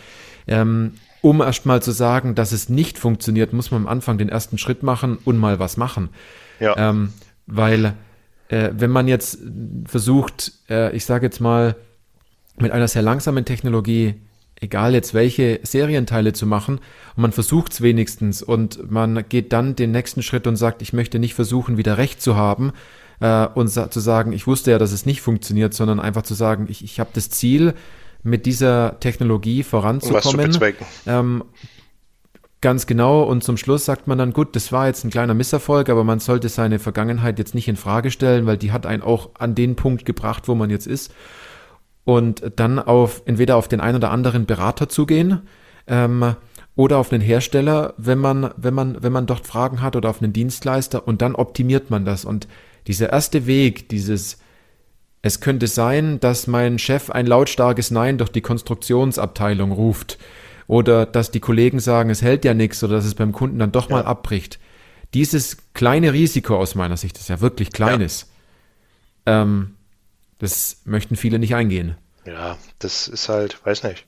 ähm, 0.48 0.94
um 1.22 1.42
erst 1.42 1.68
mal 1.68 1.84
zu 1.84 1.92
sagen, 1.92 2.34
dass 2.34 2.52
es 2.52 2.70
nicht 2.70 2.98
funktioniert, 2.98 3.54
muss 3.54 3.70
man 3.70 3.84
am 3.84 3.88
Anfang 3.88 4.18
den 4.18 4.30
ersten 4.30 4.58
Schritt 4.58 4.82
machen 4.82 5.20
und 5.24 5.38
mal 5.38 5.60
was 5.60 5.78
machen. 5.78 6.10
Ja. 6.60 6.76
Ähm, 6.76 7.14
weil 7.46 7.94
äh, 8.48 8.72
wenn 8.74 8.90
man 8.90 9.08
jetzt 9.08 9.40
versucht, 9.86 10.54
äh, 10.70 10.96
ich 10.96 11.06
sage 11.06 11.28
jetzt 11.28 11.40
mal, 11.40 11.76
mit 12.58 12.72
einer 12.72 12.88
sehr 12.88 13.04
langsamen 13.04 13.46
Technologie, 13.46 14.16
egal 14.60 14.94
jetzt 14.94 15.14
welche 15.14 15.60
Serienteile 15.64 16.34
zu 16.34 16.46
machen, 16.46 16.80
und 17.16 17.22
man 17.22 17.32
versucht 17.32 17.74
es 17.74 17.82
wenigstens 17.82 18.42
und 18.42 18.92
man 18.92 19.26
geht 19.28 19.54
dann 19.54 19.76
den 19.76 19.92
nächsten 19.92 20.22
Schritt 20.22 20.48
und 20.48 20.56
sagt, 20.56 20.82
ich 20.82 20.94
möchte 20.94 21.20
nicht 21.20 21.34
versuchen, 21.34 21.78
wieder 21.78 21.98
recht 21.98 22.22
zu 22.22 22.36
haben 22.36 22.72
äh, 23.20 23.48
und 23.48 23.68
sa 23.68 23.90
zu 23.90 24.00
sagen, 24.00 24.34
ich 24.34 24.48
wusste 24.48 24.72
ja, 24.72 24.78
dass 24.78 24.92
es 24.92 25.06
nicht 25.06 25.22
funktioniert, 25.22 25.74
sondern 25.74 26.00
einfach 26.00 26.24
zu 26.24 26.34
sagen, 26.34 26.68
ich, 26.70 26.84
ich 26.84 27.00
habe 27.00 27.12
das 27.14 27.30
Ziel, 27.30 27.74
mit 28.22 28.46
dieser 28.46 29.00
Technologie 29.00 29.64
voranzukommen. 29.64 30.52
Ähm, 31.06 31.44
Ganz 32.62 32.88
genau. 32.88 33.24
Und 33.24 33.42
zum 33.42 33.56
Schluss 33.56 33.86
sagt 33.86 34.08
man 34.08 34.18
dann, 34.18 34.34
gut, 34.34 34.54
das 34.54 34.74
war 34.74 34.88
jetzt 34.88 35.06
ein 35.06 35.10
kleiner 35.10 35.34
Misserfolg, 35.34 35.88
aber 35.88 36.04
man 36.04 36.20
sollte 36.20 36.50
seine 36.50 36.78
Vergangenheit 36.78 37.40
jetzt 37.40 37.56
nicht 37.56 37.70
in 37.70 37.78
Frage 37.78 38.12
stellen, 38.12 38.46
weil 38.46 38.58
die 38.58 38.74
hat 38.74 38.86
einen 38.86 39.02
auch 39.02 39.30
an 39.36 39.56
den 39.56 39.78
Punkt 39.78 40.06
gebracht, 40.06 40.50
wo 40.50 40.56
man 40.56 40.70
jetzt 40.70 40.86
ist. 40.86 41.14
Und 42.06 42.42
dann 42.56 42.80
auf 42.80 43.22
entweder 43.26 43.56
auf 43.56 43.68
den 43.68 43.82
einen 43.82 43.98
oder 43.98 44.12
anderen 44.12 44.46
Berater 44.46 44.90
zugehen 44.90 45.42
ähm, 45.88 46.36
oder 46.76 46.98
auf 46.98 47.12
einen 47.12 47.22
Hersteller, 47.22 47.94
wenn 47.98 48.18
man, 48.18 48.52
wenn 48.58 48.74
man, 48.74 49.04
wenn 49.04 49.12
man 49.12 49.26
dort 49.26 49.46
Fragen 49.46 49.82
hat 49.82 49.96
oder 49.96 50.10
auf 50.10 50.22
einen 50.22 50.34
Dienstleister 50.34 51.08
und 51.08 51.22
dann 51.22 51.36
optimiert 51.36 51.90
man 51.90 52.06
das. 52.06 52.26
Und 52.26 52.48
dieser 52.88 53.12
erste 53.12 53.46
Weg, 53.46 53.90
dieses 53.90 54.40
es 55.22 55.42
könnte 55.42 55.68
sein, 55.68 56.20
dass 56.20 56.48
mein 56.48 56.80
Chef 56.80 57.10
ein 57.10 57.26
lautstarkes 57.26 57.92
Nein 57.92 58.18
durch 58.18 58.30
die 58.30 58.42
Konstruktionsabteilung 58.42 59.72
ruft 59.72 60.18
oder 60.68 61.06
dass 61.06 61.32
die 61.32 61.42
Kollegen 61.42 61.80
sagen, 61.80 62.10
es 62.10 62.22
hält 62.22 62.46
ja 62.46 62.54
nichts 62.54 62.84
oder 62.84 62.96
dass 62.96 63.06
es 63.06 63.16
beim 63.16 63.34
Kunden 63.34 63.60
dann 63.60 63.72
doch 63.72 63.90
ja. 63.90 63.98
mal 63.98 64.06
abbricht. 64.06 64.60
Dieses 65.14 65.58
kleine 65.74 66.14
Risiko 66.14 66.56
aus 66.56 66.76
meiner 66.76 66.96
Sicht, 66.96 67.16
das 67.16 67.24
ist 67.24 67.30
ja 67.30 67.42
wirklich 67.42 67.72
kleines, 67.72 68.28
ja. 69.28 69.42
Ähm, 69.42 69.76
das 70.40 70.82
möchten 70.86 71.16
viele 71.16 71.40
nicht 71.40 71.56
eingehen. 71.56 71.96
Ja, 72.26 72.58
das 72.80 73.08
ist 73.08 73.30
halt, 73.30 73.64
weiß 73.66 73.84
nicht. 73.84 74.06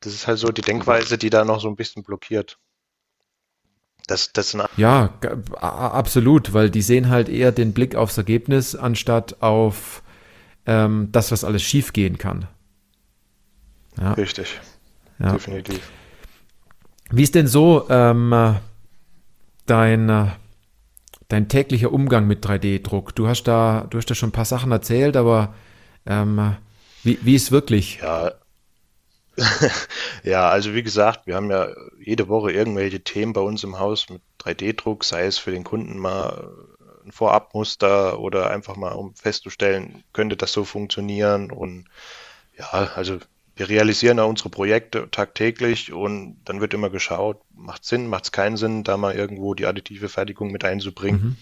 Das 0.00 0.14
ist 0.14 0.26
halt 0.26 0.38
so 0.38 0.48
die 0.48 0.62
Denkweise, 0.62 1.18
die 1.18 1.30
da 1.30 1.44
noch 1.44 1.60
so 1.60 1.68
ein 1.68 1.76
bisschen 1.76 2.02
blockiert. 2.04 2.58
Das, 4.06 4.32
das 4.32 4.56
ja, 4.78 5.18
absolut, 5.60 6.54
weil 6.54 6.70
die 6.70 6.80
sehen 6.80 7.10
halt 7.10 7.28
eher 7.28 7.52
den 7.52 7.74
Blick 7.74 7.94
aufs 7.94 8.16
Ergebnis 8.16 8.74
anstatt 8.74 9.42
auf 9.42 10.02
ähm, 10.64 11.08
das, 11.12 11.30
was 11.30 11.44
alles 11.44 11.62
schiefgehen 11.62 12.16
kann. 12.16 12.48
Ja. 13.98 14.12
Richtig. 14.12 14.60
Ja. 15.18 15.32
Definitiv. 15.32 15.90
Wie 17.10 17.22
ist 17.22 17.34
denn 17.34 17.46
so 17.46 17.86
ähm, 17.90 18.56
dein, 19.66 20.08
äh, 20.08 20.26
dein 21.28 21.48
täglicher 21.48 21.92
Umgang 21.92 22.26
mit 22.26 22.44
3D-Druck? 22.44 23.14
Du 23.14 23.28
hast 23.28 23.44
da, 23.44 23.86
du 23.90 23.98
hast 23.98 24.10
da 24.10 24.14
schon 24.14 24.30
ein 24.30 24.32
paar 24.32 24.44
Sachen 24.44 24.72
erzählt, 24.72 25.16
aber 25.16 25.54
ähm, 26.06 26.56
wie, 27.04 27.18
wie 27.22 27.34
ist 27.34 27.52
wirklich? 27.52 28.00
Ja. 28.02 28.32
ja, 30.24 30.48
also 30.48 30.74
wie 30.74 30.82
gesagt, 30.82 31.26
wir 31.26 31.36
haben 31.36 31.50
ja 31.50 31.68
jede 32.00 32.28
Woche 32.28 32.50
irgendwelche 32.50 33.00
Themen 33.00 33.32
bei 33.32 33.40
uns 33.40 33.62
im 33.62 33.78
Haus 33.78 34.08
mit 34.08 34.20
3D-Druck, 34.40 35.04
sei 35.04 35.26
es 35.26 35.38
für 35.38 35.52
den 35.52 35.62
Kunden 35.62 35.98
mal 35.98 36.50
ein 37.04 37.12
Vorabmuster 37.12 38.18
oder 38.18 38.50
einfach 38.50 38.76
mal 38.76 38.92
um 38.92 39.14
festzustellen, 39.14 40.02
könnte 40.12 40.36
das 40.36 40.52
so 40.52 40.64
funktionieren 40.64 41.50
und 41.50 41.86
ja, 42.56 42.90
also 42.94 43.18
wir 43.58 43.68
realisieren 43.68 44.18
ja 44.18 44.24
unsere 44.24 44.50
Projekte 44.50 45.10
tagtäglich 45.10 45.92
und 45.92 46.36
dann 46.44 46.60
wird 46.60 46.74
immer 46.74 46.90
geschaut, 46.90 47.40
macht 47.54 47.84
Sinn, 47.84 48.06
macht 48.06 48.24
es 48.24 48.32
keinen 48.32 48.56
Sinn, 48.56 48.84
da 48.84 48.96
mal 48.96 49.14
irgendwo 49.14 49.54
die 49.54 49.66
additive 49.66 50.08
Fertigung 50.08 50.52
mit 50.52 50.64
einzubringen. 50.64 51.20
Mhm. 51.20 51.36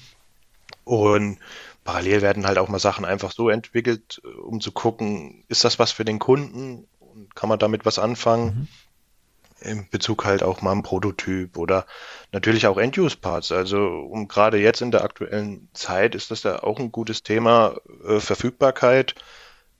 Und 0.84 1.38
parallel 1.84 2.22
werden 2.22 2.46
halt 2.46 2.56
auch 2.56 2.68
mal 2.68 2.78
Sachen 2.78 3.04
einfach 3.04 3.32
so 3.32 3.50
entwickelt, 3.50 4.22
um 4.42 4.60
zu 4.62 4.72
gucken, 4.72 5.44
ist 5.48 5.64
das 5.64 5.78
was 5.78 5.92
für 5.92 6.06
den 6.06 6.18
Kunden 6.18 6.86
und 6.98 7.34
kann 7.36 7.50
man 7.50 7.58
damit 7.58 7.84
was 7.84 7.98
anfangen? 7.98 8.68
Mhm. 9.60 9.68
in 9.68 9.88
Bezug 9.90 10.24
halt 10.24 10.42
auch 10.42 10.62
mal 10.62 10.72
ein 10.72 10.82
Prototyp 10.82 11.56
oder 11.58 11.86
natürlich 12.32 12.66
auch 12.66 12.78
End-Use-Parts. 12.78 13.52
Also 13.52 13.86
um 13.86 14.28
gerade 14.28 14.58
jetzt 14.58 14.80
in 14.80 14.90
der 14.90 15.04
aktuellen 15.04 15.68
Zeit 15.74 16.14
ist 16.14 16.30
das 16.30 16.42
ja 16.44 16.62
auch 16.62 16.78
ein 16.78 16.92
gutes 16.92 17.22
Thema, 17.22 17.76
äh, 18.06 18.20
Verfügbarkeit. 18.20 19.14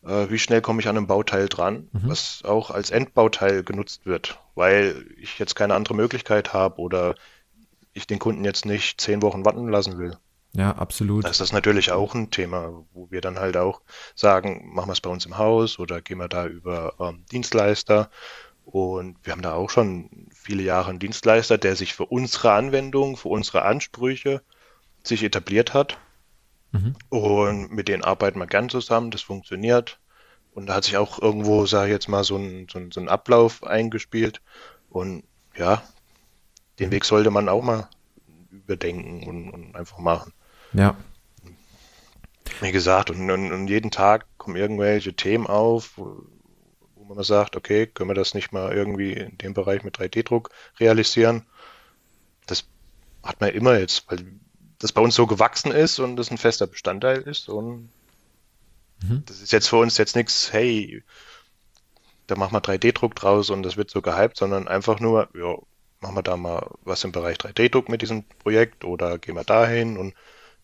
Äh, 0.07 0.31
wie 0.31 0.38
schnell 0.38 0.61
komme 0.61 0.81
ich 0.81 0.88
an 0.88 0.97
einem 0.97 1.07
Bauteil 1.07 1.49
dran, 1.49 1.88
mhm. 1.92 2.09
was 2.09 2.42
auch 2.45 2.71
als 2.71 2.90
Endbauteil 2.90 3.62
genutzt 3.62 4.07
wird, 4.07 4.38
weil 4.55 5.05
ich 5.21 5.38
jetzt 5.38 5.55
keine 5.55 5.75
andere 5.75 5.95
Möglichkeit 5.95 6.53
habe 6.53 6.81
oder 6.81 7.14
ich 7.92 8.07
den 8.07 8.19
Kunden 8.19 8.45
jetzt 8.45 8.66
nicht 8.66 9.01
zehn 9.01 9.23
Wochen 9.23 9.45
warten 9.45 9.69
lassen 9.69 9.99
will. 9.99 10.16
Ja, 10.53 10.73
absolut. 10.73 11.25
Da 11.25 11.29
ist 11.29 11.40
das 11.40 11.53
natürlich 11.53 11.92
auch 11.92 12.14
ein 12.14 12.31
Thema, 12.31 12.85
wo 12.92 13.11
wir 13.11 13.21
dann 13.21 13.38
halt 13.38 13.57
auch 13.57 13.83
sagen, 14.14 14.71
machen 14.73 14.88
wir 14.88 14.92
es 14.92 15.01
bei 15.01 15.11
uns 15.11 15.27
im 15.27 15.38
Haus 15.38 15.79
oder 15.79 16.01
gehen 16.01 16.19
wir 16.19 16.29
da 16.29 16.47
über 16.47 16.95
ähm, 16.99 17.25
Dienstleister 17.31 18.11
und 18.64 19.19
wir 19.23 19.33
haben 19.33 19.42
da 19.42 19.55
auch 19.55 19.71
schon 19.71 20.29
viele 20.35 20.62
Jahre 20.62 20.90
einen 20.90 20.99
Dienstleister, 20.99 21.59
der 21.59 21.77
sich 21.77 21.95
für 21.95 22.07
unsere 22.07 22.53
Anwendung, 22.53 23.16
für 23.16 23.29
unsere 23.29 23.62
Ansprüche 23.62 24.42
sich 25.03 25.23
etabliert 25.23 25.75
hat. 25.75 25.99
Mhm. 26.77 26.97
Und 27.09 27.73
mit 27.73 27.89
denen 27.89 28.05
arbeiten 28.05 28.39
wir 28.39 28.47
gern 28.47 28.69
zusammen, 28.69 29.11
das 29.11 29.23
funktioniert. 29.23 29.99
Und 30.53 30.67
da 30.67 30.75
hat 30.75 30.85
sich 30.85 30.97
auch 30.97 31.21
irgendwo, 31.21 31.67
sage 31.67 31.89
ich 31.89 31.93
jetzt 31.93 32.09
mal, 32.09 32.25
so 32.25 32.37
ein, 32.37 32.67
so 32.71 32.79
ein, 32.79 32.91
so 32.91 33.01
ein 33.01 33.09
Ablauf 33.09 33.62
eingespielt. 33.65 34.41
Und 34.89 35.25
ja, 35.57 35.83
den 36.79 36.91
Weg 36.91 37.05
sollte 37.05 37.31
man 37.31 37.49
auch 37.49 37.62
mal 37.62 37.89
überdenken 38.51 39.27
und, 39.27 39.51
und 39.51 39.77
einfach 39.77 39.99
machen. 39.99 40.33
Ja. 40.73 40.97
Wie 42.61 42.73
gesagt, 42.73 43.11
und, 43.11 43.31
und, 43.31 43.53
und, 43.53 43.69
jeden 43.69 43.91
Tag 43.91 44.27
kommen 44.39 44.57
irgendwelche 44.57 45.15
Themen 45.15 45.47
auf, 45.47 45.99
wo 45.99 46.25
man 47.15 47.23
sagt, 47.23 47.57
okay, 47.57 47.87
können 47.87 48.11
wir 48.11 48.15
das 48.15 48.35
nicht 48.35 48.53
mal 48.53 48.73
irgendwie 48.73 49.12
in 49.12 49.37
dem 49.39 49.53
Bereich 49.53 49.85
mit 49.85 49.99
3D-Druck 49.99 50.51
realisieren? 50.81 51.45
Das 52.47 52.65
hat 53.23 53.41
man 53.41 53.51
immer 53.51 53.79
jetzt, 53.79 54.11
weil 54.11 54.25
das 54.79 54.93
bei 54.93 55.01
uns 55.01 55.15
so 55.15 55.27
gewachsen 55.27 55.73
ist 55.73 55.99
und 55.99 56.17
das 56.17 56.31
ein 56.31 56.39
fester 56.39 56.67
Bestandteil 56.67 57.23
ist 57.23 57.49
und 57.49 57.89
mhm. 59.03 59.23
das 59.27 59.41
ist 59.41 59.53
jetzt 59.53 59.69
für 59.69 59.77
uns 59.77 59.99
jetzt 59.99 60.17
nichts, 60.17 60.53
hey, 60.53 61.03
da 62.27 62.37
machen 62.37 62.53
wir 62.53 62.61
3D-Druck 62.61 63.15
draus 63.15 63.51
und 63.51 63.62
das 63.62 63.77
wird 63.77 63.91
so 63.91 64.03
gehypt, 64.03 64.37
sondern 64.37 64.69
einfach 64.69 65.01
nur, 65.01 65.29
ja, 65.35 65.57
machen 66.01 66.17
wir 66.17 66.23
da 66.23 66.37
mal 66.37 66.71
was 66.83 67.05
im 67.05 67.12
Bereich 67.12 67.39
3D-Druck 67.39 67.89
mit 67.89 68.03
diesem 68.03 68.25
Projekt 68.41 68.85
oder 68.85 69.19
gehen 69.19 69.37
wir 69.37 69.45
dahin 69.45 69.97
und 69.97 70.15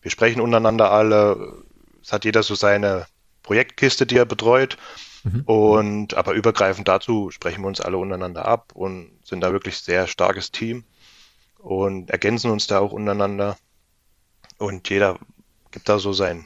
wir 0.01 0.11
sprechen 0.11 0.41
untereinander 0.41 0.91
alle. 0.91 1.63
Es 2.01 2.11
hat 2.11 2.25
jeder 2.25 2.43
so 2.43 2.55
seine 2.55 3.07
Projektkiste, 3.41 4.05
die 4.05 4.17
er 4.17 4.25
betreut 4.25 4.77
Mhm. 5.23 5.41
Und 5.45 6.13
aber 6.15 6.33
übergreifend 6.33 6.87
dazu 6.87 7.31
sprechen 7.31 7.61
wir 7.61 7.67
uns 7.67 7.81
alle 7.81 7.97
untereinander 7.97 8.45
ab 8.45 8.73
und 8.73 9.11
sind 9.23 9.41
da 9.41 9.53
wirklich 9.53 9.77
sehr 9.77 10.07
starkes 10.07 10.51
Team 10.51 10.83
und 11.59 12.09
ergänzen 12.09 12.51
uns 12.51 12.67
da 12.67 12.79
auch 12.79 12.91
untereinander. 12.91 13.57
Und 14.63 14.89
jeder 14.89 15.19
gibt 15.71 15.89
da 15.89 15.99
so 15.99 16.13
seinen 16.13 16.45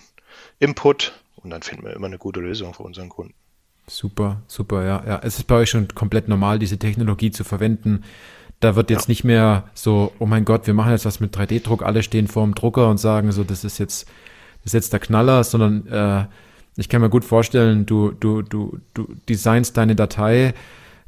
Input 0.58 1.14
und 1.36 1.52
dann 1.52 1.62
finden 1.62 1.86
wir 1.86 1.94
immer 1.94 2.08
eine 2.08 2.18
gute 2.18 2.40
Lösung 2.40 2.74
für 2.74 2.82
unseren 2.82 3.10
Kunden. 3.10 3.36
Super, 3.86 4.42
super, 4.48 4.84
ja. 4.84 5.04
ja. 5.06 5.20
Es 5.24 5.38
ist 5.38 5.44
bei 5.44 5.58
euch 5.58 5.70
schon 5.70 5.88
komplett 5.90 6.28
normal, 6.28 6.58
diese 6.58 6.80
Technologie 6.80 7.30
zu 7.30 7.44
verwenden. 7.44 8.04
Da 8.60 8.76
wird 8.76 8.90
jetzt 8.90 9.08
ja. 9.08 9.12
nicht 9.12 9.24
mehr 9.24 9.70
so, 9.76 10.14
oh 10.18 10.26
mein 10.26 10.46
Gott, 10.46 10.66
wir 10.66 10.74
machen 10.74 10.94
jetzt 10.94 11.06
was 11.06 11.20
mit 11.20 11.38
3D-Druck, 11.38 11.84
alle 11.84 12.02
stehen 12.02 12.28
vor 12.28 12.44
dem 12.44 12.56
Drucker 12.56 12.90
und 12.90 12.98
sagen 12.98 13.32
so, 13.32 13.44
das 13.44 13.64
ist 13.64 13.78
jetzt, 13.78 14.08
das 14.64 14.66
ist 14.66 14.74
jetzt 14.74 14.94
der 14.94 15.00
Knaller, 15.00 15.44
sondern 15.44 15.86
äh, 15.86 16.26
ich 16.76 16.90
kann 16.90 17.02
mir 17.02 17.12
gut 17.12 17.24
vorstellen, 17.24 17.86
du, 17.86 18.14
du, 18.14 18.42
du, 18.42 18.80
du 18.96 19.14
designst 19.30 19.78
deine 19.78 19.96
Datei, 19.96 20.56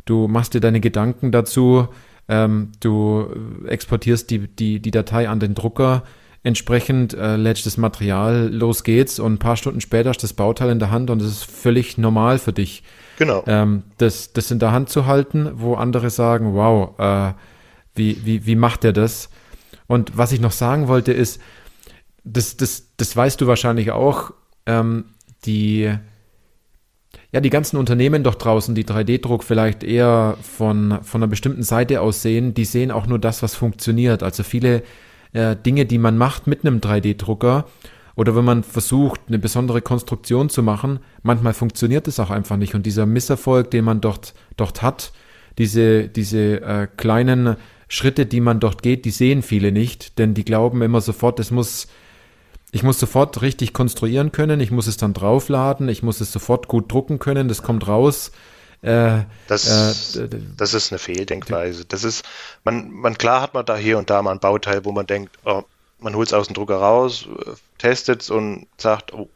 du 0.05 0.27
machst 0.27 0.53
dir 0.53 0.61
deine 0.61 0.79
Gedanken 0.79 1.31
dazu, 1.31 1.87
ähm, 2.27 2.71
du 2.81 3.27
exportierst 3.65 4.29
die, 4.29 4.47
die, 4.47 4.79
die 4.79 4.91
Datei 4.91 5.27
an 5.27 5.39
den 5.39 5.55
Drucker, 5.55 6.03
entsprechend 6.43 7.13
äh, 7.13 7.35
lädst 7.35 7.65
das 7.65 7.77
Material, 7.77 8.49
los 8.51 8.83
geht's 8.83 9.19
und 9.19 9.33
ein 9.33 9.39
paar 9.39 9.57
Stunden 9.57 9.81
später 9.81 10.11
ist 10.11 10.23
das 10.23 10.33
Bauteil 10.33 10.69
in 10.69 10.79
der 10.79 10.91
Hand 10.91 11.09
und 11.09 11.21
es 11.21 11.27
ist 11.27 11.43
völlig 11.43 11.97
normal 11.97 12.39
für 12.39 12.53
dich. 12.53 12.83
Genau. 13.17 13.43
Ähm, 13.47 13.83
das, 13.97 14.31
das 14.31 14.49
in 14.49 14.59
der 14.59 14.71
Hand 14.71 14.89
zu 14.89 15.05
halten, 15.05 15.51
wo 15.55 15.75
andere 15.75 16.09
sagen, 16.09 16.53
wow, 16.53 16.97
äh, 16.97 17.33
wie, 17.93 18.25
wie, 18.25 18.45
wie 18.45 18.55
macht 18.55 18.85
er 18.85 18.93
das? 18.93 19.29
Und 19.87 20.17
was 20.17 20.31
ich 20.31 20.39
noch 20.39 20.51
sagen 20.51 20.87
wollte 20.87 21.11
ist, 21.11 21.41
das, 22.23 22.55
das, 22.55 22.95
das 22.95 23.15
weißt 23.15 23.41
du 23.41 23.47
wahrscheinlich 23.47 23.91
auch, 23.91 24.31
ähm, 24.65 25.05
die, 25.45 25.93
ja, 27.31 27.41
die 27.41 27.49
ganzen 27.49 27.77
Unternehmen 27.77 28.23
doch 28.23 28.35
draußen, 28.35 28.75
die 28.75 28.85
3D-Druck 28.85 29.43
vielleicht 29.43 29.83
eher 29.83 30.37
von, 30.41 30.99
von 31.01 31.21
einer 31.21 31.29
bestimmten 31.29 31.63
Seite 31.63 32.01
aus 32.01 32.21
sehen, 32.21 32.53
die 32.53 32.65
sehen 32.65 32.91
auch 32.91 33.07
nur 33.07 33.19
das, 33.19 33.43
was 33.43 33.55
funktioniert. 33.55 34.23
Also 34.23 34.43
viele 34.43 34.83
äh, 35.33 35.55
Dinge, 35.55 35.85
die 35.85 35.97
man 35.97 36.17
macht 36.17 36.47
mit 36.47 36.65
einem 36.65 36.79
3D-Drucker 36.79 37.65
oder 38.15 38.35
wenn 38.35 38.45
man 38.45 38.63
versucht, 38.63 39.21
eine 39.27 39.39
besondere 39.39 39.81
Konstruktion 39.81 40.49
zu 40.49 40.61
machen, 40.61 40.99
manchmal 41.23 41.53
funktioniert 41.53 42.07
es 42.07 42.19
auch 42.19 42.29
einfach 42.29 42.57
nicht. 42.57 42.75
Und 42.75 42.85
dieser 42.85 43.05
Misserfolg, 43.05 43.71
den 43.71 43.85
man 43.85 44.01
dort, 44.01 44.33
dort 44.57 44.81
hat, 44.81 45.13
diese, 45.57 46.09
diese 46.09 46.61
äh, 46.61 46.87
kleinen 46.97 47.55
Schritte, 47.87 48.25
die 48.25 48.41
man 48.41 48.59
dort 48.59 48.83
geht, 48.83 49.05
die 49.05 49.11
sehen 49.11 49.41
viele 49.41 49.71
nicht, 49.71 50.19
denn 50.19 50.33
die 50.33 50.45
glauben 50.45 50.81
immer 50.81 51.01
sofort, 51.01 51.39
es 51.39 51.51
muss 51.51 51.87
ich 52.71 52.83
muss 52.83 52.99
sofort 52.99 53.41
richtig 53.41 53.73
konstruieren 53.73 54.31
können, 54.31 54.59
ich 54.59 54.71
muss 54.71 54.87
es 54.87 54.97
dann 54.97 55.13
draufladen, 55.13 55.89
ich 55.89 56.03
muss 56.03 56.21
es 56.21 56.31
sofort 56.31 56.67
gut 56.67 56.91
drucken 56.91 57.17
können, 57.17 57.47
das 57.47 57.63
kommt 57.63 57.87
raus. 57.87 58.31
Äh, 58.81 59.23
das, 59.47 60.15
äh, 60.15 60.29
das 60.57 60.73
ist 60.73 60.91
eine 60.91 60.99
Fehldenkweise. 60.99 61.85
Das 61.85 62.03
ist, 62.03 62.25
man, 62.63 62.91
man 62.91 63.17
klar 63.17 63.41
hat 63.41 63.53
man 63.53 63.65
da 63.65 63.75
hier 63.75 63.97
und 63.97 64.09
da 64.09 64.21
mal 64.21 64.31
ein 64.31 64.39
Bauteil, 64.39 64.85
wo 64.85 64.91
man 64.91 65.05
denkt, 65.05 65.37
oh, 65.45 65.63
man 65.99 66.15
holt 66.15 66.29
es 66.29 66.33
aus 66.33 66.47
dem 66.47 66.53
Drucker 66.53 66.77
raus, 66.77 67.27
testet 67.77 68.21
es 68.21 68.29
und 68.29 68.67
sagt, 68.77 69.13
oh, 69.13 69.29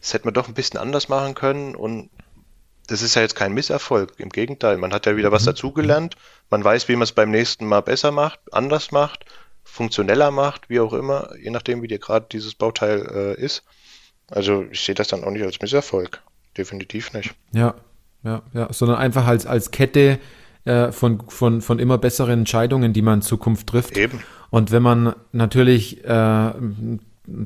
das 0.00 0.14
hätte 0.14 0.26
man 0.26 0.34
doch 0.34 0.48
ein 0.48 0.54
bisschen 0.54 0.80
anders 0.80 1.08
machen 1.08 1.34
können 1.34 1.74
und 1.76 2.10
das 2.88 3.02
ist 3.02 3.16
ja 3.16 3.22
jetzt 3.22 3.34
kein 3.34 3.52
Misserfolg. 3.52 4.14
Im 4.18 4.28
Gegenteil, 4.28 4.76
man 4.78 4.92
hat 4.92 5.06
ja 5.06 5.16
wieder 5.16 5.32
was 5.32 5.42
mhm. 5.42 5.46
dazugelernt. 5.46 6.16
Man 6.50 6.62
weiß, 6.62 6.88
wie 6.88 6.94
man 6.94 7.02
es 7.02 7.12
beim 7.12 7.30
nächsten 7.30 7.66
Mal 7.66 7.82
besser 7.82 8.12
macht, 8.12 8.38
anders 8.52 8.92
macht 8.92 9.24
funktioneller 9.66 10.30
macht, 10.30 10.70
wie 10.70 10.80
auch 10.80 10.92
immer, 10.92 11.36
je 11.36 11.50
nachdem, 11.50 11.82
wie 11.82 11.88
dir 11.88 11.98
gerade 11.98 12.26
dieses 12.32 12.54
Bauteil 12.54 13.06
äh, 13.12 13.40
ist. 13.40 13.62
Also 14.28 14.64
ich 14.70 14.80
sehe 14.80 14.94
das 14.94 15.08
dann 15.08 15.22
auch 15.22 15.30
nicht 15.30 15.44
als 15.44 15.60
Misserfolg. 15.60 16.22
Definitiv 16.56 17.12
nicht. 17.12 17.34
Ja, 17.52 17.74
ja, 18.26 18.42
ja, 18.52 18.72
sondern 18.72 18.98
einfach 18.98 19.26
als, 19.26 19.46
als 19.46 19.70
Kette 19.70 20.18
äh, 20.64 20.90
von, 20.90 21.22
von, 21.28 21.60
von 21.60 21.78
immer 21.78 21.96
besseren 21.96 22.40
Entscheidungen, 22.40 22.92
die 22.92 23.02
man 23.02 23.20
in 23.20 23.22
Zukunft 23.22 23.68
trifft. 23.68 23.96
Eben. 23.96 24.18
Und 24.50 24.72
wenn 24.72 24.82
man 24.82 25.14
natürlich 25.32 26.04
äh, 26.04 26.52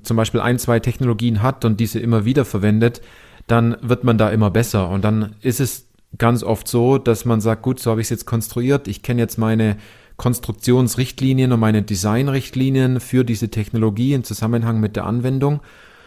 zum 0.03 0.17
Beispiel 0.17 0.41
ein, 0.41 0.59
zwei 0.59 0.81
Technologien 0.81 1.43
hat 1.43 1.65
und 1.65 1.81
diese 1.81 2.01
immer 2.01 2.25
wieder 2.25 2.45
verwendet, 2.45 3.03
dann 3.47 3.77
wird 3.83 4.05
man 4.05 4.17
da 4.17 4.31
immer 4.31 4.51
besser. 4.51 4.89
Und 4.89 5.05
dann 5.05 5.35
ist 5.43 5.61
es 5.61 5.87
ganz 6.19 6.43
oft 6.43 6.67
so, 6.67 6.99
dass 6.99 7.25
man 7.25 7.41
sagt, 7.41 7.63
gut, 7.63 7.79
so 7.79 7.91
habe 7.91 8.01
ich 8.01 8.07
es 8.07 8.11
jetzt 8.11 8.27
konstruiert, 8.27 8.89
ich 8.89 9.03
kenne 9.03 9.21
jetzt 9.21 9.39
meine 9.39 9.77
Konstruktionsrichtlinien 10.17 11.53
und 11.53 11.61
meine 11.61 11.83
Designrichtlinien 11.83 13.01
für 13.01 13.25
diese 13.25 13.49
Technologie 13.49 14.13
in 14.13 14.25
Zusammenhang 14.25 14.81
mit 14.81 14.97
der 14.97 15.07
Anwendung. 15.07 15.61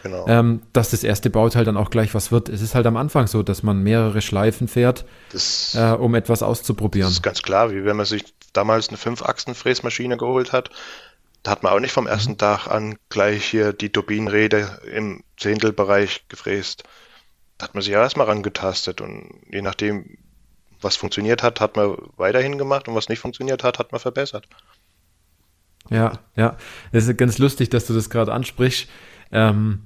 Genau. 0.04 0.28
Ähm, 0.28 0.62
dass 0.74 0.92
das 0.92 1.06
erste 1.06 1.30
Bauteil 1.30 1.64
dann 1.64 1.78
auch 1.78 1.90
gleich 1.90 2.14
was 2.14 2.30
wird. 2.30 2.50
Es 2.50 2.62
ist 2.62 2.76
halt 2.76 2.86
am 2.86 2.98
Anfang 2.98 3.26
so, 3.28 3.42
dass 3.42 3.64
man 3.64 3.82
mehrere 3.82 4.22
Schleifen 4.22 4.68
fährt, 4.68 5.06
das, 5.32 5.76
äh, 5.76 5.94
um 5.94 6.14
etwas 6.14 6.44
auszuprobieren. 6.44 7.08
Das 7.08 7.14
ist 7.14 7.24
ganz 7.24 7.42
klar, 7.42 7.72
wie 7.72 7.86
wenn 7.86 7.96
man 7.96 8.06
sich 8.06 8.26
damals 8.52 8.90
eine 8.90 8.98
Fünf-Achsen-Fräsmaschine 8.98 10.18
geholt 10.18 10.52
hat. 10.52 10.72
Da 11.42 11.52
hat 11.52 11.64
man 11.64 11.72
auch 11.72 11.80
nicht 11.80 11.94
vom 11.94 12.06
ersten 12.06 12.34
mhm. 12.34 12.38
Tag 12.38 12.68
an 12.68 12.98
gleich 13.08 13.46
hier 13.46 13.72
die 13.72 13.92
Turbinenräder 13.92 14.84
im 14.84 15.24
Zehntelbereich 15.38 16.26
gefräst. 16.28 16.84
Da 17.58 17.68
hat 17.68 17.74
man 17.74 17.82
sich 17.82 17.94
ja 17.94 18.02
erstmal 18.02 18.28
rangetastet 18.28 19.00
und 19.00 19.42
je 19.50 19.62
nachdem, 19.62 20.18
was 20.82 20.98
funktioniert 20.98 21.44
hat, 21.44 21.62
hat 21.62 21.78
man 21.78 21.96
weiterhin 22.18 22.58
gemacht 22.58 22.90
und 22.90 22.96
was 22.96 23.08
nicht 23.08 23.20
funktioniert 23.20 23.64
hat, 23.64 23.80
hat 23.80 23.94
man 23.94 24.02
verbessert. 24.02 24.50
Ja, 25.90 26.20
ja. 26.36 26.58
Es 26.92 27.08
ist 27.08 27.18
ganz 27.18 27.38
lustig, 27.38 27.70
dass 27.70 27.86
du 27.86 27.94
das 27.94 28.10
gerade 28.10 28.34
ansprichst. 28.34 28.90
Ähm, 29.32 29.84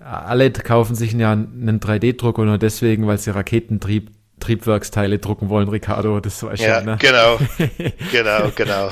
alle 0.00 0.50
kaufen 0.52 0.94
sich 0.94 1.12
ja 1.12 1.32
einen 1.32 1.80
3D-Drucker 1.80 2.44
nur 2.44 2.58
deswegen, 2.58 3.06
weil 3.06 3.18
sie 3.18 3.34
Raketentrieb 3.34 4.10
Triebwerksteile 4.42 5.20
drucken 5.20 5.48
wollen, 5.48 5.68
Ricardo, 5.68 6.18
das 6.18 6.42
war 6.42 6.56
schon, 6.56 6.66
ja, 6.66 6.80
ne? 6.80 6.98
genau, 7.00 7.38
genau, 8.12 8.50
genau. 8.56 8.90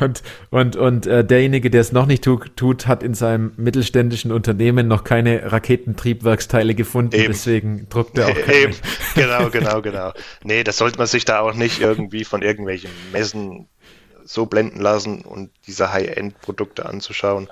und 0.00 0.22
und, 0.48 0.76
und 0.76 1.06
äh, 1.06 1.24
derjenige, 1.24 1.68
der 1.68 1.82
es 1.82 1.92
noch 1.92 2.06
nicht 2.06 2.24
tu 2.24 2.38
tut, 2.56 2.86
hat 2.86 3.02
in 3.02 3.12
seinem 3.12 3.52
mittelständischen 3.56 4.32
Unternehmen 4.32 4.88
noch 4.88 5.04
keine 5.04 5.52
Raketentriebwerksteile 5.52 6.74
gefunden, 6.74 7.16
Eben. 7.16 7.26
deswegen 7.26 7.86
druckt 7.90 8.16
er 8.16 8.28
auch 8.28 8.34
keine. 8.46 8.56
Eben. 8.56 8.74
Genau, 9.14 9.50
genau, 9.50 9.82
genau. 9.82 10.12
Nee, 10.42 10.64
das 10.64 10.78
sollte 10.78 10.96
man 10.96 11.06
sich 11.06 11.26
da 11.26 11.40
auch 11.40 11.52
nicht 11.52 11.80
irgendwie 11.80 12.24
von 12.24 12.40
irgendwelchen 12.40 12.90
Messen 13.12 13.68
so 14.24 14.46
blenden 14.46 14.80
lassen 14.80 15.20
und 15.20 15.50
diese 15.66 15.92
High-End-Produkte 15.92 16.86
anzuschauen. 16.86 17.48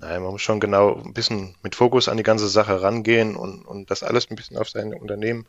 Nein, 0.00 0.22
man 0.22 0.32
muss 0.32 0.42
schon 0.42 0.60
genau 0.60 1.02
ein 1.02 1.12
bisschen 1.12 1.56
mit 1.62 1.74
Fokus 1.74 2.08
an 2.08 2.16
die 2.16 2.22
ganze 2.22 2.48
Sache 2.48 2.82
rangehen 2.82 3.34
und, 3.34 3.62
und 3.62 3.90
das 3.90 4.02
alles 4.02 4.30
ein 4.30 4.36
bisschen 4.36 4.56
auf 4.56 4.68
sein 4.68 4.94
Unternehmen 4.94 5.46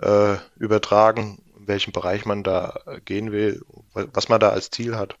äh, 0.00 0.36
übertragen. 0.56 1.42
welchem 1.56 1.92
Bereich 1.92 2.24
man 2.24 2.42
da 2.42 2.80
gehen 3.04 3.32
will, 3.32 3.64
was 3.94 4.28
man 4.28 4.40
da 4.40 4.50
als 4.50 4.70
Ziel 4.70 4.96
hat. 4.96 5.16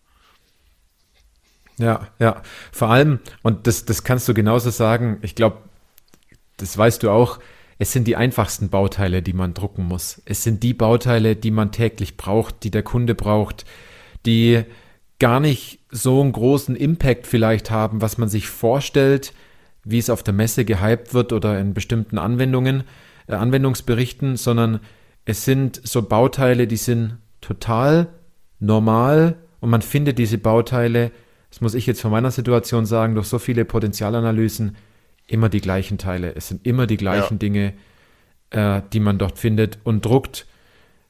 Ja, 1.78 2.08
ja. 2.18 2.42
Vor 2.72 2.88
allem, 2.88 3.20
und 3.42 3.66
das, 3.66 3.86
das 3.86 4.04
kannst 4.04 4.28
du 4.28 4.34
genauso 4.34 4.70
sagen, 4.70 5.18
ich 5.22 5.34
glaube, 5.34 5.58
das 6.58 6.76
weißt 6.76 7.02
du 7.02 7.10
auch, 7.10 7.40
es 7.78 7.92
sind 7.92 8.06
die 8.06 8.16
einfachsten 8.16 8.68
Bauteile, 8.68 9.22
die 9.22 9.32
man 9.32 9.54
drucken 9.54 9.84
muss. 9.84 10.20
Es 10.26 10.44
sind 10.44 10.62
die 10.62 10.74
Bauteile, 10.74 11.34
die 11.34 11.50
man 11.50 11.72
täglich 11.72 12.18
braucht, 12.18 12.62
die 12.62 12.70
der 12.70 12.82
Kunde 12.82 13.14
braucht, 13.14 13.64
die 14.26 14.64
gar 15.20 15.38
nicht 15.38 15.78
so 15.90 16.20
einen 16.20 16.32
großen 16.32 16.74
Impact 16.74 17.28
vielleicht 17.28 17.70
haben, 17.70 18.00
was 18.00 18.18
man 18.18 18.28
sich 18.28 18.48
vorstellt, 18.48 19.32
wie 19.84 19.98
es 19.98 20.10
auf 20.10 20.22
der 20.22 20.34
Messe 20.34 20.64
gehypt 20.64 21.14
wird 21.14 21.32
oder 21.32 21.60
in 21.60 21.74
bestimmten 21.74 22.18
Anwendungen, 22.18 22.82
äh, 23.28 23.34
Anwendungsberichten, 23.34 24.36
sondern 24.36 24.80
es 25.24 25.44
sind 25.44 25.80
so 25.84 26.02
Bauteile, 26.02 26.66
die 26.66 26.76
sind 26.76 27.18
total 27.40 28.08
normal 28.58 29.36
und 29.60 29.70
man 29.70 29.82
findet 29.82 30.18
diese 30.18 30.38
Bauteile, 30.38 31.12
das 31.50 31.60
muss 31.60 31.74
ich 31.74 31.86
jetzt 31.86 32.00
von 32.00 32.10
meiner 32.10 32.30
Situation 32.30 32.86
sagen, 32.86 33.14
durch 33.14 33.26
so 33.26 33.38
viele 33.38 33.64
Potenzialanalysen, 33.64 34.76
immer 35.26 35.48
die 35.48 35.60
gleichen 35.60 35.98
Teile. 35.98 36.34
Es 36.34 36.48
sind 36.48 36.66
immer 36.66 36.86
die 36.86 36.96
gleichen 36.96 37.34
ja. 37.34 37.38
Dinge, 37.38 37.72
äh, 38.50 38.82
die 38.92 39.00
man 39.00 39.18
dort 39.18 39.38
findet 39.38 39.78
und 39.84 40.04
druckt, 40.04 40.46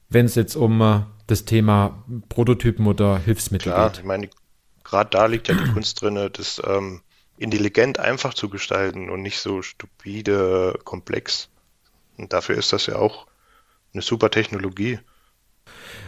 wenn 0.09 0.25
es 0.25 0.35
jetzt 0.35 0.55
um 0.55 0.81
äh, 0.81 1.01
das 1.31 1.45
Thema 1.45 2.03
Prototypen 2.29 2.85
oder 2.85 3.17
Hilfsmittel 3.17 3.71
Klar, 3.71 3.89
geht. 3.89 3.99
Ich 3.99 4.05
meine, 4.05 4.29
gerade 4.83 5.09
da 5.09 5.25
liegt 5.25 5.47
ja 5.47 5.55
die 5.55 5.71
Kunst 5.71 6.01
drin, 6.01 6.29
das 6.33 6.61
ähm, 6.65 7.01
intelligent 7.37 7.99
einfach 7.99 8.33
zu 8.33 8.49
gestalten 8.49 9.09
und 9.09 9.21
nicht 9.21 9.39
so 9.39 9.61
stupide, 9.61 10.77
komplex. 10.83 11.49
Und 12.17 12.33
dafür 12.33 12.57
ist 12.57 12.73
das 12.73 12.85
ja 12.85 12.97
auch 12.97 13.25
eine 13.93 14.01
super 14.01 14.29
Technologie. 14.29 14.99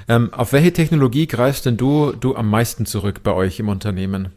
Ähm, 0.07 0.33
auf 0.33 0.51
welche 0.51 0.73
Technologie 0.73 1.27
greifst 1.27 1.65
denn 1.65 1.77
du, 1.77 2.11
du 2.11 2.35
am 2.35 2.49
meisten 2.49 2.85
zurück 2.85 3.23
bei 3.23 3.31
euch 3.31 3.59
im 3.59 3.69
Unternehmen? 3.69 4.33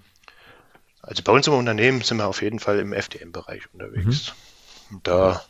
Also 1.03 1.22
bei 1.22 1.33
uns 1.33 1.46
im 1.46 1.55
Unternehmen 1.55 2.01
sind 2.03 2.18
wir 2.18 2.27
auf 2.27 2.42
jeden 2.42 2.61
Fall 2.61 2.79
im 2.79 2.92
FDM-Bereich 2.92 3.62
unterwegs. 3.72 4.33
Mhm. 4.90 5.01
Da 5.03 5.44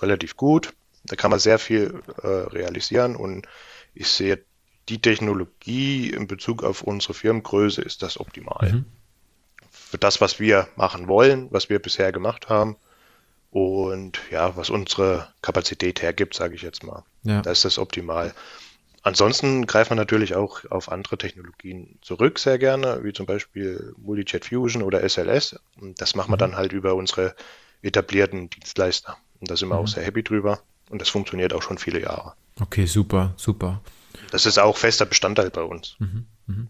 relativ 0.00 0.36
gut. 0.36 0.72
Da 1.04 1.16
kann 1.16 1.30
man 1.30 1.40
sehr 1.40 1.58
viel 1.58 2.02
äh, 2.22 2.26
realisieren 2.26 3.16
und 3.16 3.46
ich 3.94 4.08
sehe 4.08 4.44
die 4.88 5.00
Technologie 5.00 6.10
in 6.10 6.26
Bezug 6.26 6.62
auf 6.62 6.82
unsere 6.82 7.14
Firmengröße 7.14 7.82
ist 7.82 8.02
das 8.02 8.18
optimal. 8.18 8.72
Mhm. 8.72 8.84
Für 9.70 9.98
das, 9.98 10.20
was 10.20 10.40
wir 10.40 10.68
machen 10.76 11.08
wollen, 11.08 11.48
was 11.50 11.68
wir 11.68 11.78
bisher 11.78 12.12
gemacht 12.12 12.48
haben 12.48 12.76
und 13.50 14.18
ja, 14.30 14.56
was 14.56 14.70
unsere 14.70 15.28
Kapazität 15.42 16.02
hergibt, 16.02 16.34
sage 16.34 16.54
ich 16.54 16.62
jetzt 16.62 16.82
mal. 16.82 17.04
Ja. 17.22 17.42
Da 17.42 17.50
ist 17.50 17.64
das 17.64 17.78
optimal. 17.78 18.34
Ansonsten 19.02 19.66
greift 19.66 19.90
man 19.90 19.98
natürlich 19.98 20.34
auch 20.36 20.64
auf 20.70 20.90
andere 20.90 21.18
Technologien 21.18 21.98
zurück, 22.02 22.38
sehr 22.38 22.58
gerne, 22.58 23.02
wie 23.02 23.12
zum 23.12 23.26
Beispiel 23.26 23.94
Multijet 23.98 24.46
Fusion 24.46 24.82
oder 24.82 25.06
SLS. 25.06 25.56
Und 25.80 26.00
das 26.00 26.14
machen 26.14 26.30
wir 26.30 26.36
mhm. 26.36 26.40
dann 26.40 26.56
halt 26.56 26.72
über 26.72 26.94
unsere 26.94 27.34
etablierten 27.82 28.48
Dienstleister. 28.48 29.16
Und 29.40 29.50
da 29.50 29.56
sind 29.56 29.68
wir 29.68 29.74
mhm. 29.74 29.82
auch 29.82 29.88
sehr 29.88 30.04
happy 30.04 30.22
drüber. 30.22 30.60
Und 30.88 31.00
das 31.00 31.08
funktioniert 31.08 31.52
auch 31.52 31.62
schon 31.62 31.78
viele 31.78 32.00
Jahre. 32.00 32.34
Okay, 32.60 32.86
super, 32.86 33.32
super. 33.36 33.80
Das 34.30 34.46
ist 34.46 34.58
auch 34.58 34.76
fester 34.76 35.06
Bestandteil 35.06 35.50
bei 35.50 35.62
uns. 35.62 35.96
Mhm, 35.98 36.26
mhm. 36.46 36.68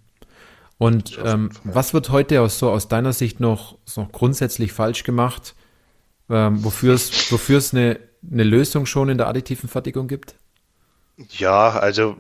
Und 0.79 1.19
ähm, 1.25 1.51
was 1.65 1.95
wird 1.95 2.11
heute 2.11 2.41
aus, 2.41 2.59
so 2.59 2.71
aus 2.71 2.89
deiner 2.89 3.13
Sicht 3.13 3.39
noch, 3.39 3.79
noch 3.97 4.11
grundsätzlich 4.11 4.73
falsch 4.73 5.05
gemacht, 5.05 5.55
ähm, 6.29 6.65
wofür 6.65 6.95
es 6.95 7.31
wofür 7.31 7.59
es 7.59 7.73
eine, 7.73 8.01
eine 8.31 8.43
Lösung 8.43 8.87
schon 8.87 9.09
in 9.09 9.19
der 9.19 9.29
additiven 9.29 9.69
Fertigung 9.69 10.09
gibt? 10.09 10.35
Ja, 11.31 11.71
also 11.71 12.17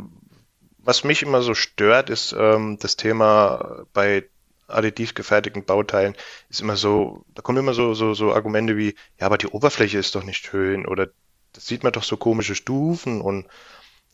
was 0.78 1.02
mich 1.02 1.22
immer 1.22 1.42
so 1.42 1.54
stört, 1.54 2.10
ist 2.10 2.34
ähm, 2.38 2.78
das 2.80 2.96
Thema 2.96 3.84
bei 3.92 4.28
additiv 4.68 5.14
gefertigten 5.14 5.64
Bauteilen 5.64 6.14
ist 6.48 6.60
immer 6.60 6.76
so, 6.76 7.24
da 7.34 7.42
kommen 7.42 7.58
immer 7.58 7.74
so, 7.74 7.94
so, 7.94 8.14
so 8.14 8.32
Argumente 8.32 8.76
wie, 8.76 8.94
ja, 9.18 9.26
aber 9.26 9.38
die 9.38 9.48
Oberfläche 9.48 9.98
ist 9.98 10.14
doch 10.14 10.24
nicht 10.24 10.46
schön 10.46 10.86
oder 10.86 11.08
das 11.52 11.66
sieht 11.66 11.82
man 11.82 11.92
doch 11.92 12.02
so 12.02 12.16
komische 12.16 12.54
Stufen 12.54 13.20
und 13.20 13.46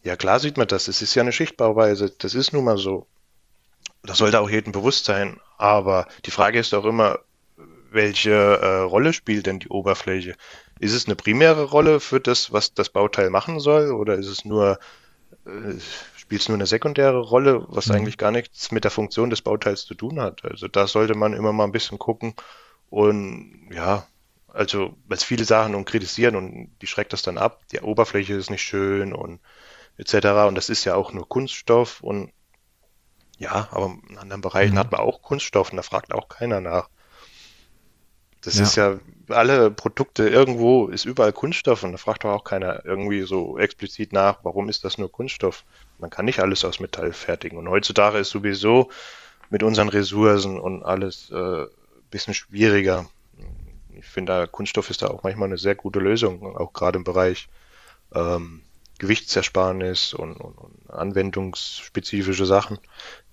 ja, 0.03 0.17
klar 0.17 0.41
sieht 0.41 0.57
man 0.57 0.69
das. 0.69 0.89
Es 0.89 1.03
ist 1.03 1.15
ja 1.15 1.23
eine 1.23 1.33
Schichtbauweise. 1.33 2.11
Das 2.19 2.35
ist 2.35 2.53
nun 2.53 2.65
mal 2.65 2.79
so. 2.79 3.07
Das 4.03 4.19
sollte 4.19 4.41
auch 4.41 4.49
jedem 4.49 4.73
bewusst 4.73 5.05
sein. 5.05 5.41
Aber 5.57 6.07
die 6.25 6.31
Frage 6.31 6.59
ist 6.59 6.73
auch 6.75 6.85
immer, 6.85 7.19
welche 7.91 8.31
äh, 8.31 8.81
Rolle 8.81 9.13
spielt 9.13 9.47
denn 9.47 9.59
die 9.59 9.69
Oberfläche? 9.69 10.37
Ist 10.79 10.93
es 10.93 11.07
eine 11.07 11.17
primäre 11.17 11.65
Rolle 11.65 12.01
für 12.01 12.21
das, 12.21 12.53
was 12.53 12.75
das 12.75 12.91
Bauteil 12.91 13.31
machen 13.31 13.61
soll? 13.61 13.91
Oder 13.91 14.15
ist 14.15 14.29
es 14.29 14.45
nur, 14.45 14.79
äh, 15.47 15.75
spielt 16.17 16.43
es 16.43 16.49
nur 16.49 16.57
eine 16.57 16.67
sekundäre 16.67 17.19
Rolle, 17.19 17.67
was 17.69 17.87
mhm. 17.87 17.97
eigentlich 17.97 18.19
gar 18.19 18.31
nichts 18.31 18.71
mit 18.71 18.85
der 18.85 18.91
Funktion 18.91 19.31
des 19.31 19.43
Bauteils 19.43 19.85
zu 19.85 19.95
tun 19.95 20.21
hat? 20.21 20.45
Also 20.45 20.69
da 20.69 20.87
sollte 20.87 21.15
man 21.15 21.33
immer 21.33 21.53
mal 21.53 21.65
ein 21.65 21.73
bisschen 21.73 21.99
gucken. 21.99 22.35
Und 22.91 23.69
ja, 23.73 24.07
also, 24.53 24.97
weil 25.07 25.17
es 25.17 25.25
viele 25.25 25.45
Sachen 25.45 25.75
und 25.75 25.85
kritisieren 25.85 26.37
und 26.37 26.71
die 26.81 26.87
schreckt 26.87 27.13
das 27.13 27.23
dann 27.23 27.39
ab. 27.39 27.61
Die 27.73 27.81
Oberfläche 27.81 28.35
ist 28.35 28.51
nicht 28.51 28.63
schön 28.63 29.13
und 29.13 29.41
etc. 29.99 30.47
Und 30.49 30.55
das 30.55 30.69
ist 30.71 30.85
ja 30.85 30.95
auch 30.95 31.13
nur 31.13 31.29
Kunststoff 31.29 32.01
und 32.01 32.33
ja, 33.39 33.69
aber 33.71 33.97
in 34.09 34.19
anderen 34.19 34.43
Bereichen 34.43 34.75
mhm. 34.75 34.79
hat 34.79 34.91
man 34.91 35.01
auch 35.01 35.23
Kunststoff 35.23 35.71
und 35.71 35.77
da 35.77 35.83
fragt 35.83 36.13
auch 36.13 36.29
keiner 36.29 36.61
nach. 36.61 36.89
Das 38.41 38.57
ja. 38.57 38.63
ist 38.63 38.77
ja, 38.77 38.99
alle 39.29 39.71
Produkte 39.71 40.29
irgendwo 40.29 40.87
ist 40.87 41.05
überall 41.05 41.33
Kunststoff 41.33 41.83
und 41.83 41.93
da 41.93 41.99
fragt 41.99 42.25
auch 42.25 42.45
keiner 42.45 42.85
irgendwie 42.85 43.23
so 43.23 43.59
explizit 43.59 44.13
nach, 44.13 44.39
warum 44.43 44.69
ist 44.69 44.85
das 44.85 44.99
nur 44.99 45.11
Kunststoff? 45.11 45.65
Man 45.99 46.11
kann 46.11 46.25
nicht 46.25 46.41
alles 46.41 46.65
aus 46.65 46.81
Metall 46.81 47.13
fertigen. 47.13 47.59
Und 47.59 47.69
heutzutage 47.69 48.19
ist 48.19 48.31
sowieso 48.31 48.91
mit 49.51 49.63
unseren 49.63 49.89
Ressourcen 49.89 50.59
und 50.59 50.83
alles 50.85 51.31
äh, 51.31 51.67
bisschen 52.11 52.35
schwieriger. 52.35 53.07
Ich 53.91 54.07
finde, 54.07 54.47
Kunststoff 54.47 54.91
ist 54.91 55.03
da 55.03 55.09
auch 55.09 55.25
manchmal 55.25 55.49
eine 55.49 55.59
sehr 55.59 55.75
gute 55.75 55.99
Lösung, 55.99 56.57
auch 56.57 56.73
gerade 56.73 56.99
im 56.99 57.05
Bereich 57.05 57.49
ähm, 58.15 58.63
Gewichtsersparnis 58.99 60.15
und, 60.15 60.37
und, 60.37 60.59
und 60.59 60.91
anwendungsspezifische 60.91 62.47
Sachen, 62.47 62.79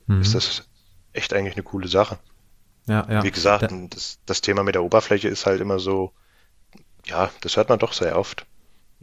mhm. 0.07 0.21
ist 0.21 0.35
das 0.35 0.67
echt 1.13 1.33
eigentlich 1.33 1.55
eine 1.55 1.63
coole 1.63 1.87
Sache. 1.87 2.19
Ja, 2.87 3.05
ja. 3.09 3.23
Wie 3.23 3.31
gesagt, 3.31 3.71
da, 3.71 3.87
das, 3.89 4.19
das 4.25 4.41
Thema 4.41 4.63
mit 4.63 4.75
der 4.75 4.83
Oberfläche 4.83 5.27
ist 5.27 5.45
halt 5.45 5.61
immer 5.61 5.79
so, 5.79 6.13
ja, 7.05 7.31
das 7.41 7.57
hört 7.57 7.69
man 7.69 7.79
doch 7.79 7.93
sehr 7.93 8.17
oft. 8.17 8.45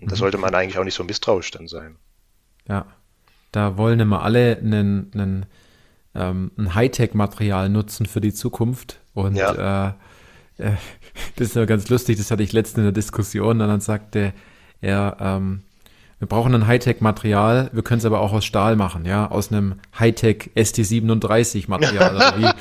Und 0.01 0.11
da 0.11 0.15
mhm. 0.15 0.19
sollte 0.19 0.39
man 0.39 0.55
eigentlich 0.55 0.79
auch 0.79 0.85
nicht 0.85 0.95
so 0.95 1.05
misstrauisch 1.05 1.51
dann 1.51 1.69
sein. 1.69 1.97
Ja, 2.69 2.87
da 3.51 3.77
wollen 3.77 4.01
immer 4.01 4.23
alle 4.23 4.57
einen, 4.57 5.11
einen, 5.15 5.47
ähm, 6.15 6.53
ein 6.57 6.75
Hightech-Material 6.75 7.69
nutzen 7.69 8.07
für 8.07 8.21
die 8.21 8.33
Zukunft. 8.33 9.01
Und 9.15 9.35
ja. 9.35 9.89
äh, 9.89 9.93
äh, 10.59 10.73
das 11.37 11.49
ist 11.49 11.57
ja 11.57 11.65
ganz 11.65 11.89
lustig, 11.89 12.19
das 12.19 12.31
hatte 12.31 12.43
ich 12.43 12.53
letztens 12.53 12.79
in 12.79 12.85
der 12.85 12.93
Diskussion, 12.93 13.61
und 13.61 13.69
dann 13.69 13.81
sagte 13.81 14.33
er, 14.81 15.17
ähm, 15.21 15.63
wir 16.23 16.29
brauchen 16.29 16.55
ein 16.55 16.69
Hightech-Material, 16.69 17.71
wir 17.73 17.83
können 17.83 17.99
es 17.99 18.05
aber 18.05 18.21
auch 18.21 18.33
aus 18.33 18.45
Stahl 18.45 18.77
machen, 18.77 19.07
ja, 19.07 19.29
aus 19.29 19.51
einem 19.51 19.81
Hightech 19.99 20.53
ST37-Material. 20.55 22.23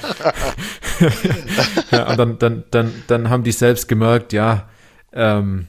ja, 1.91 2.09
und 2.09 2.17
dann, 2.17 2.39
dann, 2.39 2.63
dann, 2.71 2.91
dann 3.05 3.29
haben 3.29 3.43
die 3.43 3.51
selbst 3.51 3.87
gemerkt, 3.87 4.33
ja, 4.33 4.67
ähm, 5.13 5.67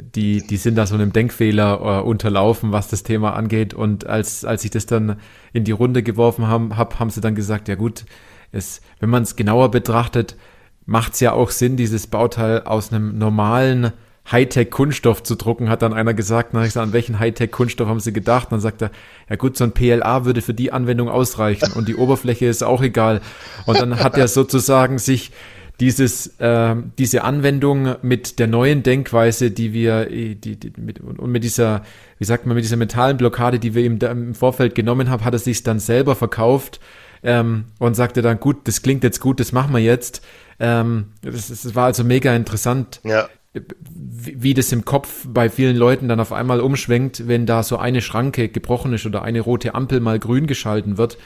die, 0.00 0.46
die 0.46 0.56
sind 0.56 0.76
da 0.76 0.86
so 0.86 0.94
einem 0.94 1.12
Denkfehler 1.12 1.80
äh, 1.82 2.00
unterlaufen, 2.00 2.72
was 2.72 2.88
das 2.88 3.02
Thema 3.02 3.34
angeht. 3.34 3.74
Und 3.74 4.06
als, 4.06 4.46
als 4.46 4.64
ich 4.64 4.70
das 4.70 4.86
dann 4.86 5.20
in 5.52 5.64
die 5.64 5.72
Runde 5.72 6.02
geworfen 6.02 6.46
haben, 6.46 6.78
hab, 6.78 7.00
haben 7.00 7.10
sie 7.10 7.20
dann 7.20 7.34
gesagt, 7.34 7.68
ja 7.68 7.74
gut, 7.74 8.06
es, 8.50 8.80
wenn 8.98 9.10
man 9.10 9.24
es 9.24 9.36
genauer 9.36 9.70
betrachtet, 9.70 10.36
macht 10.86 11.12
es 11.12 11.20
ja 11.20 11.32
auch 11.32 11.50
Sinn, 11.50 11.76
dieses 11.76 12.06
Bauteil 12.06 12.62
aus 12.62 12.90
einem 12.90 13.18
normalen 13.18 13.92
Hightech-Kunststoff 14.30 15.22
zu 15.22 15.34
drucken, 15.34 15.68
hat 15.68 15.82
dann 15.82 15.92
einer 15.92 16.14
gesagt. 16.14 16.54
Dann 16.54 16.62
ich 16.62 16.68
gesagt, 16.68 16.86
an 16.86 16.92
welchen 16.92 17.18
Hightech-Kunststoff 17.18 17.88
haben 17.88 18.00
sie 18.00 18.12
gedacht? 18.12 18.52
dann 18.52 18.60
sagt 18.60 18.82
er, 18.82 18.90
ja 19.28 19.36
gut, 19.36 19.56
so 19.56 19.64
ein 19.64 19.72
PLA 19.72 20.24
würde 20.24 20.42
für 20.42 20.54
die 20.54 20.72
Anwendung 20.72 21.08
ausreichen 21.08 21.72
und 21.74 21.88
die 21.88 21.96
Oberfläche 21.96 22.46
ist 22.46 22.62
auch 22.62 22.82
egal. 22.82 23.20
Und 23.66 23.80
dann 23.80 23.98
hat 23.98 24.16
er 24.16 24.28
sozusagen 24.28 24.98
sich 24.98 25.32
dieses, 25.80 26.38
äh, 26.38 26.76
diese 26.98 27.24
Anwendung 27.24 27.96
mit 28.02 28.38
der 28.38 28.46
neuen 28.46 28.82
Denkweise, 28.82 29.50
die 29.50 29.72
wir, 29.72 30.06
die, 30.06 30.36
die, 30.36 30.72
mit, 30.76 31.00
und 31.00 31.30
mit 31.30 31.42
dieser, 31.42 31.82
wie 32.18 32.24
sagt 32.24 32.46
man, 32.46 32.54
mit 32.54 32.64
dieser 32.64 32.76
mentalen 32.76 33.16
Blockade, 33.16 33.58
die 33.58 33.74
wir 33.74 33.82
ihm 33.82 33.98
im 33.98 34.34
Vorfeld 34.34 34.74
genommen 34.74 35.08
haben, 35.08 35.24
hat 35.24 35.32
er 35.32 35.38
sich 35.38 35.62
dann 35.62 35.80
selber 35.80 36.14
verkauft 36.14 36.80
ähm, 37.22 37.64
und 37.78 37.94
sagte 37.94 38.20
dann, 38.20 38.38
gut, 38.38 38.68
das 38.68 38.82
klingt 38.82 39.02
jetzt 39.02 39.20
gut, 39.20 39.40
das 39.40 39.52
machen 39.52 39.72
wir 39.72 39.80
jetzt. 39.80 40.22
Ähm, 40.58 41.06
das 41.22 41.74
war 41.74 41.86
also 41.86 42.04
mega 42.04 42.36
interessant, 42.36 43.00
ja 43.02 43.28
wie 43.52 44.54
das 44.54 44.72
im 44.72 44.84
Kopf 44.84 45.26
bei 45.28 45.50
vielen 45.50 45.76
Leuten 45.76 46.08
dann 46.08 46.20
auf 46.20 46.32
einmal 46.32 46.60
umschwenkt, 46.60 47.26
wenn 47.26 47.46
da 47.46 47.62
so 47.62 47.78
eine 47.78 48.00
Schranke 48.00 48.48
gebrochen 48.48 48.92
ist 48.92 49.06
oder 49.06 49.22
eine 49.22 49.40
rote 49.40 49.74
Ampel 49.74 50.00
mal 50.00 50.18
grün 50.18 50.46
geschalten 50.46 50.98
wird. 50.98 51.18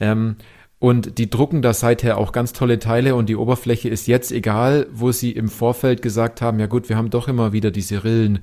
Ähm, 0.00 0.36
Und 0.80 1.18
die 1.18 1.28
drucken 1.28 1.60
da 1.60 1.74
seither 1.74 2.16
auch 2.16 2.32
ganz 2.32 2.52
tolle 2.54 2.78
Teile 2.78 3.14
und 3.14 3.28
die 3.28 3.36
Oberfläche 3.36 3.90
ist 3.90 4.06
jetzt 4.08 4.32
egal, 4.32 4.86
wo 4.92 5.12
sie 5.12 5.30
im 5.30 5.48
Vorfeld 5.50 6.00
gesagt 6.00 6.40
haben, 6.40 6.58
ja 6.58 6.66
gut, 6.66 6.88
wir 6.88 6.96
haben 6.96 7.10
doch 7.10 7.28
immer 7.28 7.52
wieder 7.52 7.70
diese 7.70 8.02
Rillen. 8.02 8.40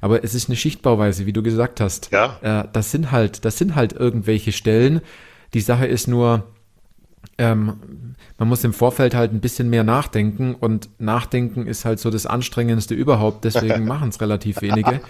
Aber 0.00 0.22
es 0.22 0.34
ist 0.34 0.48
eine 0.48 0.56
Schichtbauweise, 0.56 1.26
wie 1.26 1.32
du 1.32 1.42
gesagt 1.42 1.80
hast. 1.80 2.10
Ja. 2.12 2.38
Äh, 2.42 2.68
das 2.72 2.92
sind 2.92 3.10
halt, 3.10 3.44
das 3.44 3.58
sind 3.58 3.74
halt 3.74 3.92
irgendwelche 3.92 4.52
Stellen. 4.52 5.00
Die 5.52 5.60
Sache 5.60 5.86
ist 5.86 6.06
nur, 6.06 6.46
ähm, 7.38 8.09
man 8.40 8.48
muss 8.48 8.64
im 8.64 8.72
Vorfeld 8.72 9.14
halt 9.14 9.34
ein 9.34 9.40
bisschen 9.40 9.68
mehr 9.68 9.84
nachdenken 9.84 10.54
und 10.54 10.88
nachdenken 10.98 11.66
ist 11.66 11.84
halt 11.84 12.00
so 12.00 12.08
das 12.08 12.24
Anstrengendste 12.24 12.94
überhaupt, 12.94 13.44
deswegen 13.44 13.84
machen 13.86 14.08
es 14.08 14.22
relativ 14.22 14.62
wenige. 14.62 15.02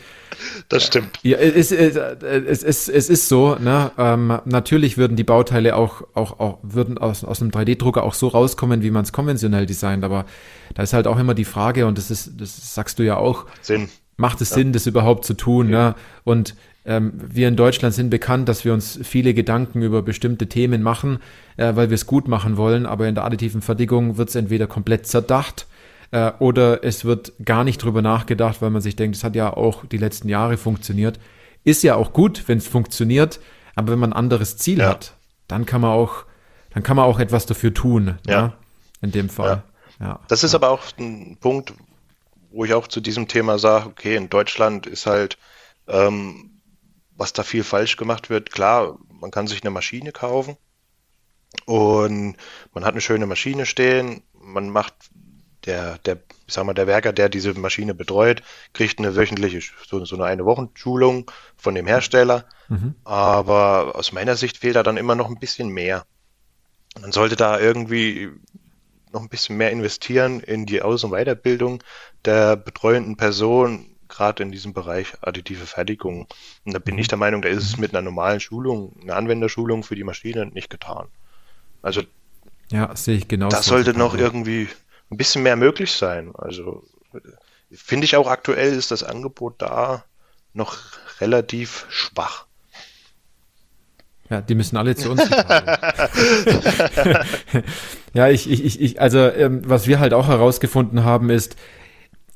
Das 0.69 0.83
stimmt. 0.83 1.21
Ja, 1.23 1.39
es, 1.39 1.71
es, 1.71 1.95
es, 1.95 2.65
es, 2.65 2.89
es 2.89 3.09
ist 3.09 3.29
so, 3.29 3.55
ne? 3.55 3.93
Ähm, 3.97 4.41
natürlich 4.47 4.99
würden 4.99 5.17
die 5.17 5.23
Bauteile 5.23 5.77
auch, 5.77 6.03
auch, 6.13 6.41
auch 6.41 6.59
würden 6.63 6.99
aus, 6.99 7.23
aus 7.23 7.41
einem 7.41 7.53
3D-Drucker 7.53 8.03
auch 8.03 8.15
so 8.15 8.27
rauskommen, 8.27 8.83
wie 8.83 8.91
man 8.91 9.05
es 9.05 9.13
konventionell 9.13 9.65
designt, 9.65 10.03
aber 10.03 10.27
da 10.75 10.83
ist 10.83 10.93
halt 10.93 11.07
auch 11.07 11.19
immer 11.19 11.35
die 11.35 11.45
Frage, 11.45 11.87
und 11.87 11.99
das 11.99 12.11
ist, 12.11 12.33
das 12.37 12.75
sagst 12.75 12.99
du 12.99 13.05
ja 13.05 13.17
auch, 13.17 13.47
Sinn. 13.63 13.89
Macht 14.21 14.41
es 14.41 14.51
ja. 14.51 14.57
Sinn, 14.57 14.73
das 14.73 14.87
überhaupt 14.87 15.25
zu 15.25 15.35
tun, 15.35 15.67
okay. 15.67 15.75
ne? 15.75 15.95
Und 16.25 16.55
ähm, 16.85 17.13
wir 17.15 17.49
in 17.49 17.57
Deutschland 17.57 17.95
sind 17.95 18.11
bekannt, 18.11 18.49
dass 18.49 18.65
wir 18.65 18.73
uns 18.73 18.99
viele 19.03 19.35
Gedanken 19.35 19.83
über 19.83 20.03
bestimmte 20.03 20.49
Themen 20.49 20.83
machen, 20.83 21.19
äh, 21.57 21.75
weil 21.77 21.91
wir 21.91 21.95
es 21.95 22.07
gut 22.07 22.27
machen 22.29 22.57
wollen, 22.57 22.87
aber 22.87 23.07
in 23.09 23.15
der 23.15 23.25
additiven 23.25 23.61
Fertigung 23.61 24.17
wird 24.17 24.31
es 24.31 24.35
entweder 24.35 24.67
komplett 24.67 25.07
zerdacht 25.07 25.67
äh, 26.11 26.33
oder 26.39 26.83
es 26.83 27.05
wird 27.05 27.33
gar 27.45 27.65
nicht 27.65 27.83
drüber 27.83 28.03
nachgedacht, 28.03 28.63
weil 28.63 28.71
man 28.71 28.81
sich 28.81 28.97
denkt, 28.97 29.17
es 29.17 29.25
hat 29.25 29.37
ja 29.37 29.55
auch 29.55 29.85
die 29.85 29.99
letzten 29.99 30.29
Jahre 30.29 30.57
funktioniert. 30.57 31.21
Ist 31.65 31.83
ja 31.83 31.97
auch 31.97 32.13
gut, 32.13 32.45
wenn 32.47 32.59
es 32.59 32.67
funktioniert, 32.67 33.41
aber 33.75 33.93
wenn 33.93 33.99
man 33.99 34.13
ein 34.13 34.19
anderes 34.19 34.57
Ziel 34.57 34.79
ja. 34.79 34.89
hat, 34.89 35.15
dann 35.49 35.67
kann 35.67 35.83
man 35.83 35.91
auch, 35.91 36.25
dann 36.73 36.83
kann 36.83 36.97
man 36.97 37.05
auch 37.05 37.21
etwas 37.21 37.45
dafür 37.45 37.75
tun. 37.75 38.19
Ja. 38.27 38.43
Ne? 38.43 38.53
In 39.03 39.13
dem 39.13 39.29
Fall. 39.29 39.63
Ja. 40.01 40.19
Das 40.29 40.45
ist 40.45 40.55
aber 40.55 40.71
auch 40.71 40.83
ein 40.99 41.37
Punkt, 41.41 41.75
wo 42.51 42.65
ich 42.65 42.75
auch 42.75 42.89
zu 42.89 43.01
diesem 43.01 43.29
Thema 43.29 43.59
sage, 43.59 43.87
okay, 43.87 44.17
in 44.17 44.29
Deutschland 44.29 44.87
ist 44.87 45.07
halt 45.07 45.39
ähm, 45.87 46.61
was 47.21 47.35
da 47.35 47.43
viel 47.43 47.65
falsch 47.65 47.97
gemacht 47.97 48.31
wird. 48.31 48.51
Klar, 48.51 48.99
man 49.21 49.31
kann 49.31 49.47
sich 49.47 49.63
eine 49.63 49.71
Maschine 49.71 50.11
kaufen 50.11 50.57
und 51.67 52.37
man 52.73 52.85
hat 52.85 52.93
eine 52.93 53.03
schöne 53.03 53.27
Maschine 53.27 53.67
stehen. 53.67 54.23
Man 54.33 54.71
macht 54.71 54.95
der, 55.67 55.99
der, 55.99 56.17
ich 56.47 56.55
sag 56.55 56.65
mal, 56.65 56.73
der 56.73 56.87
Werker, 56.87 57.13
der 57.13 57.29
diese 57.29 57.53
Maschine 57.53 57.93
betreut, 57.93 58.43
kriegt 58.73 58.99
eine 58.99 59.17
wöchentliche, 59.17 59.61
so, 59.87 60.03
so 60.07 60.17
eine 60.17 60.25
eine 60.25 60.47
Wochenschulung 60.47 61.31
von 61.57 61.75
dem 61.75 61.87
Hersteller. 61.87 62.47
Mhm. 62.69 62.95
Aber 63.05 63.97
aus 63.97 64.13
meiner 64.13 64.37
Sicht 64.37 64.57
fehlt 64.57 64.77
da 64.77 64.83
dann 64.83 64.97
immer 64.97 65.15
noch 65.15 65.29
ein 65.29 65.39
bisschen 65.39 65.69
mehr. 65.69 66.07
Man 67.03 67.13
sollte 67.13 67.37
da 67.37 67.61
irgendwie 67.61 68.31
noch 69.13 69.21
ein 69.21 69.29
bisschen 69.29 69.57
mehr 69.57 69.71
investieren 69.71 70.41
in 70.41 70.67
die 70.67 70.83
Aus- 70.83 71.05
und 71.05 71.11
Weiterbildung 71.11 71.83
der 72.25 72.57
betreuenden 72.57 73.17
Person, 73.17 73.97
gerade 74.09 74.43
in 74.43 74.53
diesem 74.53 74.73
Bereich 74.73 75.15
additive 75.23 75.67
Fertigung. 75.67 76.27
Und 76.65 76.75
da 76.75 76.79
bin 76.79 76.99
ich 76.99 77.07
mhm. 77.07 77.11
der 77.11 77.19
Meinung, 77.19 77.43
da 77.43 77.49
ist 77.49 77.65
es 77.65 77.77
mit 77.77 77.95
einer 77.95 78.03
normalen 78.03 78.41
Schulung, 78.41 78.95
einer 79.03 79.17
Anwenderschulung 79.17 79.83
für 79.83 79.95
die 79.95 80.05
Maschine 80.05 80.47
nicht 80.47 80.71
getan. 80.71 81.09
Also 81.83 82.03
ja, 82.71 82.95
sehe 82.95 83.17
ich 83.17 83.29
genau. 83.29 83.49
Da 83.49 83.63
sollte 83.63 83.95
noch 83.95 84.15
irgendwie 84.15 84.69
ein 85.11 85.17
bisschen 85.17 85.43
mehr 85.43 85.57
möglich 85.57 85.93
sein. 85.93 86.33
Also 86.37 86.85
finde 87.73 88.05
ich 88.05 88.17
auch 88.17 88.29
aktuell 88.29 88.73
ist 88.75 88.91
das 88.91 89.03
Angebot 89.03 89.55
da 89.59 90.05
noch 90.53 90.79
relativ 91.21 91.87
schwach. 91.89 92.47
Ja, 94.31 94.41
die 94.41 94.55
müssen 94.55 94.77
alle 94.77 94.95
zu 94.95 95.11
uns. 95.11 95.29
ja, 98.15 98.29
ich, 98.29 98.49
ich, 98.49 98.81
ich, 98.81 99.01
also 99.01 99.19
ähm, 99.19 99.63
was 99.65 99.89
wir 99.89 99.99
halt 99.99 100.15
auch 100.15 100.29
herausgefunden 100.29 101.03
haben, 101.05 101.31
ist, 101.31 101.57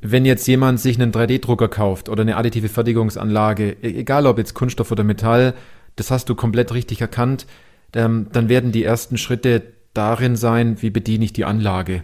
wenn 0.00 0.24
jetzt 0.26 0.46
jemand 0.48 0.80
sich 0.80 1.00
einen 1.00 1.12
3D-Drucker 1.12 1.68
kauft 1.68 2.08
oder 2.08 2.22
eine 2.22 2.36
additive 2.36 2.68
Fertigungsanlage, 2.68 3.76
e-, 3.80 4.00
egal 4.00 4.26
ob 4.26 4.38
jetzt 4.38 4.54
Kunststoff 4.54 4.90
oder 4.90 5.04
Metall, 5.04 5.54
das 5.94 6.10
hast 6.10 6.28
du 6.28 6.34
komplett 6.34 6.74
richtig 6.74 7.00
erkannt, 7.00 7.46
ähm, 7.94 8.26
dann 8.32 8.48
werden 8.48 8.72
die 8.72 8.82
ersten 8.82 9.16
Schritte 9.16 9.62
darin 9.94 10.34
sein, 10.34 10.82
wie 10.82 10.90
bediene 10.90 11.24
ich 11.24 11.32
die 11.32 11.44
Anlage. 11.44 12.02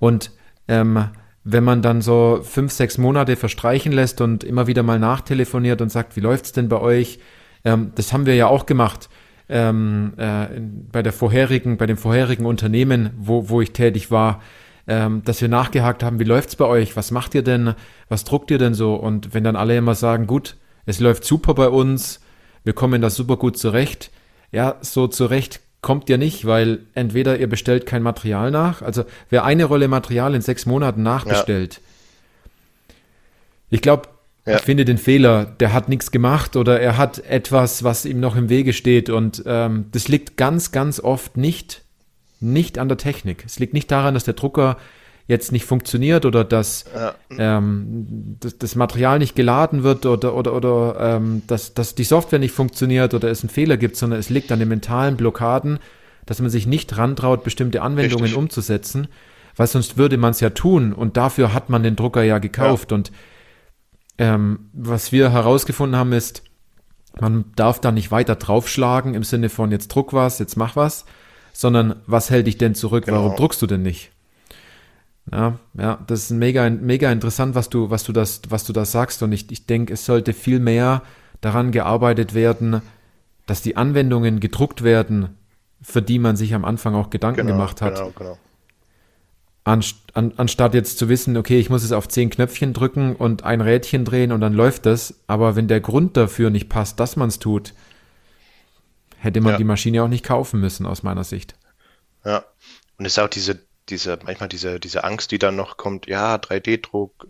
Und 0.00 0.32
ähm, 0.66 1.10
wenn 1.44 1.62
man 1.62 1.80
dann 1.80 2.02
so 2.02 2.40
fünf, 2.42 2.72
sechs 2.72 2.98
Monate 2.98 3.36
verstreichen 3.36 3.92
lässt 3.92 4.20
und 4.20 4.42
immer 4.42 4.66
wieder 4.66 4.82
mal 4.82 4.98
nachtelefoniert 4.98 5.80
und 5.80 5.90
sagt, 5.90 6.16
wie 6.16 6.20
läuft's 6.20 6.50
denn 6.52 6.68
bei 6.68 6.80
euch? 6.80 7.20
Ähm, 7.64 7.92
das 7.94 8.12
haben 8.12 8.26
wir 8.26 8.34
ja 8.34 8.48
auch 8.48 8.66
gemacht. 8.66 9.08
Ähm, 9.48 10.12
äh, 10.18 10.46
bei 10.92 11.02
der 11.02 11.12
vorherigen, 11.12 11.78
bei 11.78 11.86
dem 11.86 11.96
vorherigen 11.96 12.44
Unternehmen, 12.44 13.10
wo, 13.16 13.48
wo 13.48 13.60
ich 13.60 13.72
tätig 13.72 14.10
war, 14.10 14.42
ähm, 14.86 15.22
dass 15.24 15.40
wir 15.40 15.48
nachgehakt 15.48 16.02
haben, 16.02 16.18
wie 16.18 16.24
läuft's 16.24 16.56
bei 16.56 16.64
euch? 16.64 16.96
Was 16.96 17.10
macht 17.10 17.34
ihr 17.34 17.42
denn? 17.42 17.74
Was 18.08 18.24
druckt 18.24 18.50
ihr 18.50 18.58
denn 18.58 18.74
so? 18.74 18.94
Und 18.94 19.34
wenn 19.34 19.44
dann 19.44 19.56
alle 19.56 19.76
immer 19.76 19.94
sagen, 19.94 20.26
gut, 20.26 20.56
es 20.86 21.00
läuft 21.00 21.24
super 21.24 21.54
bei 21.54 21.68
uns, 21.68 22.20
wir 22.64 22.72
kommen 22.72 23.00
da 23.00 23.10
super 23.10 23.36
gut 23.36 23.58
zurecht. 23.58 24.10
Ja, 24.50 24.76
so 24.80 25.06
zurecht 25.06 25.60
kommt 25.80 26.08
ihr 26.10 26.18
nicht, 26.18 26.46
weil 26.46 26.80
entweder 26.94 27.38
ihr 27.38 27.48
bestellt 27.48 27.86
kein 27.86 28.02
Material 28.02 28.50
nach, 28.50 28.82
also 28.82 29.04
wer 29.30 29.44
eine 29.44 29.64
Rolle 29.64 29.88
Material 29.88 30.34
in 30.34 30.42
sechs 30.42 30.66
Monaten 30.66 31.02
nachbestellt, 31.02 31.74
ja. 31.74 32.94
ich 33.70 33.80
glaube, 33.80 34.08
ja. 34.48 34.56
ich 34.56 34.62
finde 34.62 34.84
den 34.84 34.98
Fehler, 34.98 35.44
der 35.44 35.72
hat 35.72 35.88
nichts 35.88 36.10
gemacht 36.10 36.56
oder 36.56 36.80
er 36.80 36.96
hat 36.96 37.18
etwas, 37.26 37.84
was 37.84 38.04
ihm 38.04 38.20
noch 38.20 38.36
im 38.36 38.48
Wege 38.48 38.72
steht 38.72 39.10
und 39.10 39.42
ähm, 39.46 39.86
das 39.92 40.08
liegt 40.08 40.36
ganz, 40.36 40.72
ganz 40.72 41.00
oft 41.00 41.36
nicht 41.36 41.82
nicht 42.40 42.78
an 42.78 42.88
der 42.88 42.98
Technik. 42.98 43.44
Es 43.44 43.58
liegt 43.58 43.74
nicht 43.74 43.90
daran, 43.90 44.14
dass 44.14 44.24
der 44.24 44.34
Drucker 44.34 44.76
jetzt 45.26 45.52
nicht 45.52 45.66
funktioniert 45.66 46.24
oder 46.24 46.42
dass 46.42 46.86
ja. 46.94 47.14
ähm, 47.38 48.36
das, 48.40 48.56
das, 48.58 48.76
Material 48.76 49.18
nicht 49.18 49.36
geladen 49.36 49.82
wird 49.82 50.06
oder, 50.06 50.34
oder, 50.34 50.54
oder 50.54 50.96
ähm, 50.98 51.42
dass, 51.46 51.74
dass 51.74 51.94
die 51.94 52.04
Software 52.04 52.38
nicht 52.38 52.54
funktioniert 52.54 53.12
oder 53.12 53.28
es 53.28 53.42
einen 53.42 53.50
Fehler 53.50 53.76
gibt, 53.76 53.96
sondern 53.96 54.18
es 54.18 54.30
liegt 54.30 54.50
an 54.52 54.58
den 54.58 54.68
mentalen 54.68 55.16
Blockaden, 55.16 55.80
dass 56.24 56.40
man 56.40 56.48
sich 56.48 56.66
nicht 56.66 56.96
rantraut, 56.96 57.44
bestimmte 57.44 57.82
Anwendungen 57.82 58.24
Richtig. 58.24 58.38
umzusetzen, 58.38 59.08
weil 59.54 59.66
sonst 59.66 59.98
würde 59.98 60.16
man 60.16 60.30
es 60.30 60.40
ja 60.40 60.50
tun 60.50 60.94
und 60.94 61.18
dafür 61.18 61.52
hat 61.52 61.68
man 61.68 61.82
den 61.82 61.94
Drucker 61.96 62.22
ja 62.22 62.38
gekauft. 62.38 62.90
Ja. 62.90 62.96
Und 62.96 63.12
ähm, 64.18 64.70
was 64.72 65.12
wir 65.12 65.30
herausgefunden 65.32 65.98
haben 65.98 66.12
ist, 66.12 66.42
man 67.20 67.46
darf 67.56 67.80
da 67.80 67.90
nicht 67.90 68.10
weiter 68.10 68.36
draufschlagen 68.36 69.14
im 69.14 69.24
Sinne 69.24 69.48
von 69.48 69.70
jetzt 69.70 69.88
druck 69.88 70.12
was, 70.12 70.38
jetzt 70.38 70.56
mach 70.56 70.76
was, 70.76 71.04
sondern 71.52 71.96
was 72.06 72.30
hält 72.30 72.46
dich 72.46 72.58
denn 72.58 72.74
zurück? 72.74 73.06
Genau. 73.06 73.18
Warum 73.18 73.36
druckst 73.36 73.62
du 73.62 73.66
denn 73.66 73.82
nicht? 73.82 74.12
Ja, 75.30 75.58
ja, 75.74 75.98
das 76.06 76.24
ist 76.24 76.30
mega, 76.30 76.68
mega 76.70 77.12
interessant, 77.12 77.54
was 77.54 77.68
du, 77.68 77.90
was 77.90 78.04
du 78.04 78.12
das, 78.12 78.42
was 78.48 78.64
du 78.64 78.72
da 78.72 78.84
sagst. 78.84 79.22
Und 79.22 79.32
ich, 79.32 79.50
ich 79.50 79.66
denke, 79.66 79.92
es 79.92 80.04
sollte 80.04 80.32
viel 80.32 80.60
mehr 80.60 81.02
daran 81.40 81.70
gearbeitet 81.70 82.34
werden, 82.34 82.82
dass 83.46 83.62
die 83.62 83.76
Anwendungen 83.76 84.40
gedruckt 84.40 84.84
werden, 84.84 85.36
für 85.82 86.02
die 86.02 86.18
man 86.18 86.36
sich 86.36 86.54
am 86.54 86.64
Anfang 86.64 86.94
auch 86.94 87.10
Gedanken 87.10 87.46
genau, 87.46 87.52
gemacht 87.52 87.82
hat. 87.82 87.96
Genau, 87.96 88.12
genau. 88.16 88.38
Anst 89.68 89.96
an, 90.14 90.32
anstatt 90.36 90.72
jetzt 90.72 90.98
zu 90.98 91.08
wissen, 91.08 91.36
okay, 91.36 91.60
ich 91.60 91.68
muss 91.68 91.84
es 91.84 91.92
auf 91.92 92.08
zehn 92.08 92.30
Knöpfchen 92.30 92.72
drücken 92.72 93.14
und 93.14 93.44
ein 93.44 93.60
Rädchen 93.60 94.04
drehen 94.04 94.32
und 94.32 94.40
dann 94.40 94.54
läuft 94.54 94.86
das. 94.86 95.20
Aber 95.26 95.56
wenn 95.56 95.68
der 95.68 95.80
Grund 95.80 96.16
dafür 96.16 96.50
nicht 96.50 96.68
passt, 96.68 96.98
dass 96.98 97.16
man 97.16 97.28
es 97.28 97.38
tut, 97.38 97.74
hätte 99.18 99.40
man 99.40 99.52
ja. 99.52 99.58
die 99.58 99.64
Maschine 99.64 100.02
auch 100.02 100.08
nicht 100.08 100.24
kaufen 100.24 100.58
müssen, 100.60 100.86
aus 100.86 101.02
meiner 101.02 101.22
Sicht. 101.22 101.54
Ja. 102.24 102.44
Und 102.96 103.04
es 103.04 103.12
ist 103.12 103.18
auch 103.18 103.28
diese, 103.28 103.60
diese, 103.90 104.18
manchmal 104.24 104.48
diese, 104.48 104.80
diese 104.80 105.04
Angst, 105.04 105.30
die 105.32 105.38
dann 105.38 105.54
noch 105.54 105.76
kommt, 105.76 106.06
ja, 106.06 106.36
3D-Druck, 106.36 107.28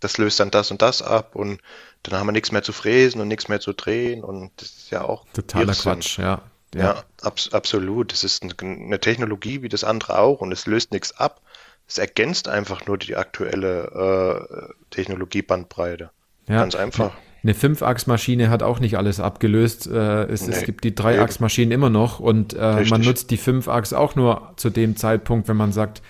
das 0.00 0.18
löst 0.18 0.38
dann 0.40 0.50
das 0.50 0.70
und 0.70 0.82
das 0.82 1.00
ab 1.00 1.34
und 1.34 1.60
dann 2.02 2.18
haben 2.18 2.26
wir 2.26 2.32
nichts 2.32 2.52
mehr 2.52 2.62
zu 2.62 2.72
fräsen 2.72 3.22
und 3.22 3.28
nichts 3.28 3.48
mehr 3.48 3.60
zu 3.60 3.72
drehen 3.72 4.22
und 4.22 4.52
das 4.56 4.68
ist 4.68 4.90
ja 4.90 5.02
auch 5.02 5.24
totaler 5.32 5.68
Irrsinn. 5.68 5.92
Quatsch, 5.92 6.18
ja. 6.18 6.42
Ja, 6.74 6.80
ja 6.80 7.04
abs 7.22 7.52
absolut. 7.52 8.12
Das 8.12 8.24
ist 8.24 8.42
eine 8.42 9.00
Technologie 9.00 9.62
wie 9.62 9.68
das 9.68 9.84
andere 9.84 10.18
auch 10.18 10.40
und 10.40 10.52
es 10.52 10.66
löst 10.66 10.92
nichts 10.92 11.16
ab. 11.16 11.40
Es 11.86 11.98
ergänzt 11.98 12.48
einfach 12.48 12.86
nur 12.86 12.98
die 12.98 13.16
aktuelle 13.16 14.48
äh, 14.50 14.74
Technologiebandbreite. 14.90 16.10
Ja. 16.48 16.60
Ganz 16.60 16.74
einfach. 16.74 17.12
Eine 17.42 17.54
Fünfachsmaschine 17.54 18.48
hat 18.48 18.62
auch 18.62 18.80
nicht 18.80 18.96
alles 18.96 19.20
abgelöst. 19.20 19.86
Äh, 19.86 20.24
es, 20.24 20.46
nee, 20.46 20.54
es, 20.54 20.64
gibt 20.64 20.82
die 20.82 20.94
Dreiachsmaschinen 20.94 21.72
immer 21.72 21.90
noch 21.90 22.18
und 22.18 22.54
äh, 22.54 22.84
man 22.88 23.02
nutzt 23.02 23.30
die 23.30 23.36
Fünfachs 23.36 23.92
auch 23.92 24.14
nur 24.14 24.52
zu 24.56 24.70
dem 24.70 24.96
Zeitpunkt, 24.96 25.46
wenn 25.48 25.58
man 25.58 25.70
sagt, 25.70 26.00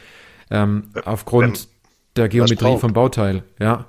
ähm, 0.50 0.90
aufgrund 1.04 1.64
wenn, 1.64 1.68
der 2.16 2.28
Geometrie 2.28 2.78
vom 2.78 2.92
Bauteil. 2.92 3.42
Ja, 3.58 3.86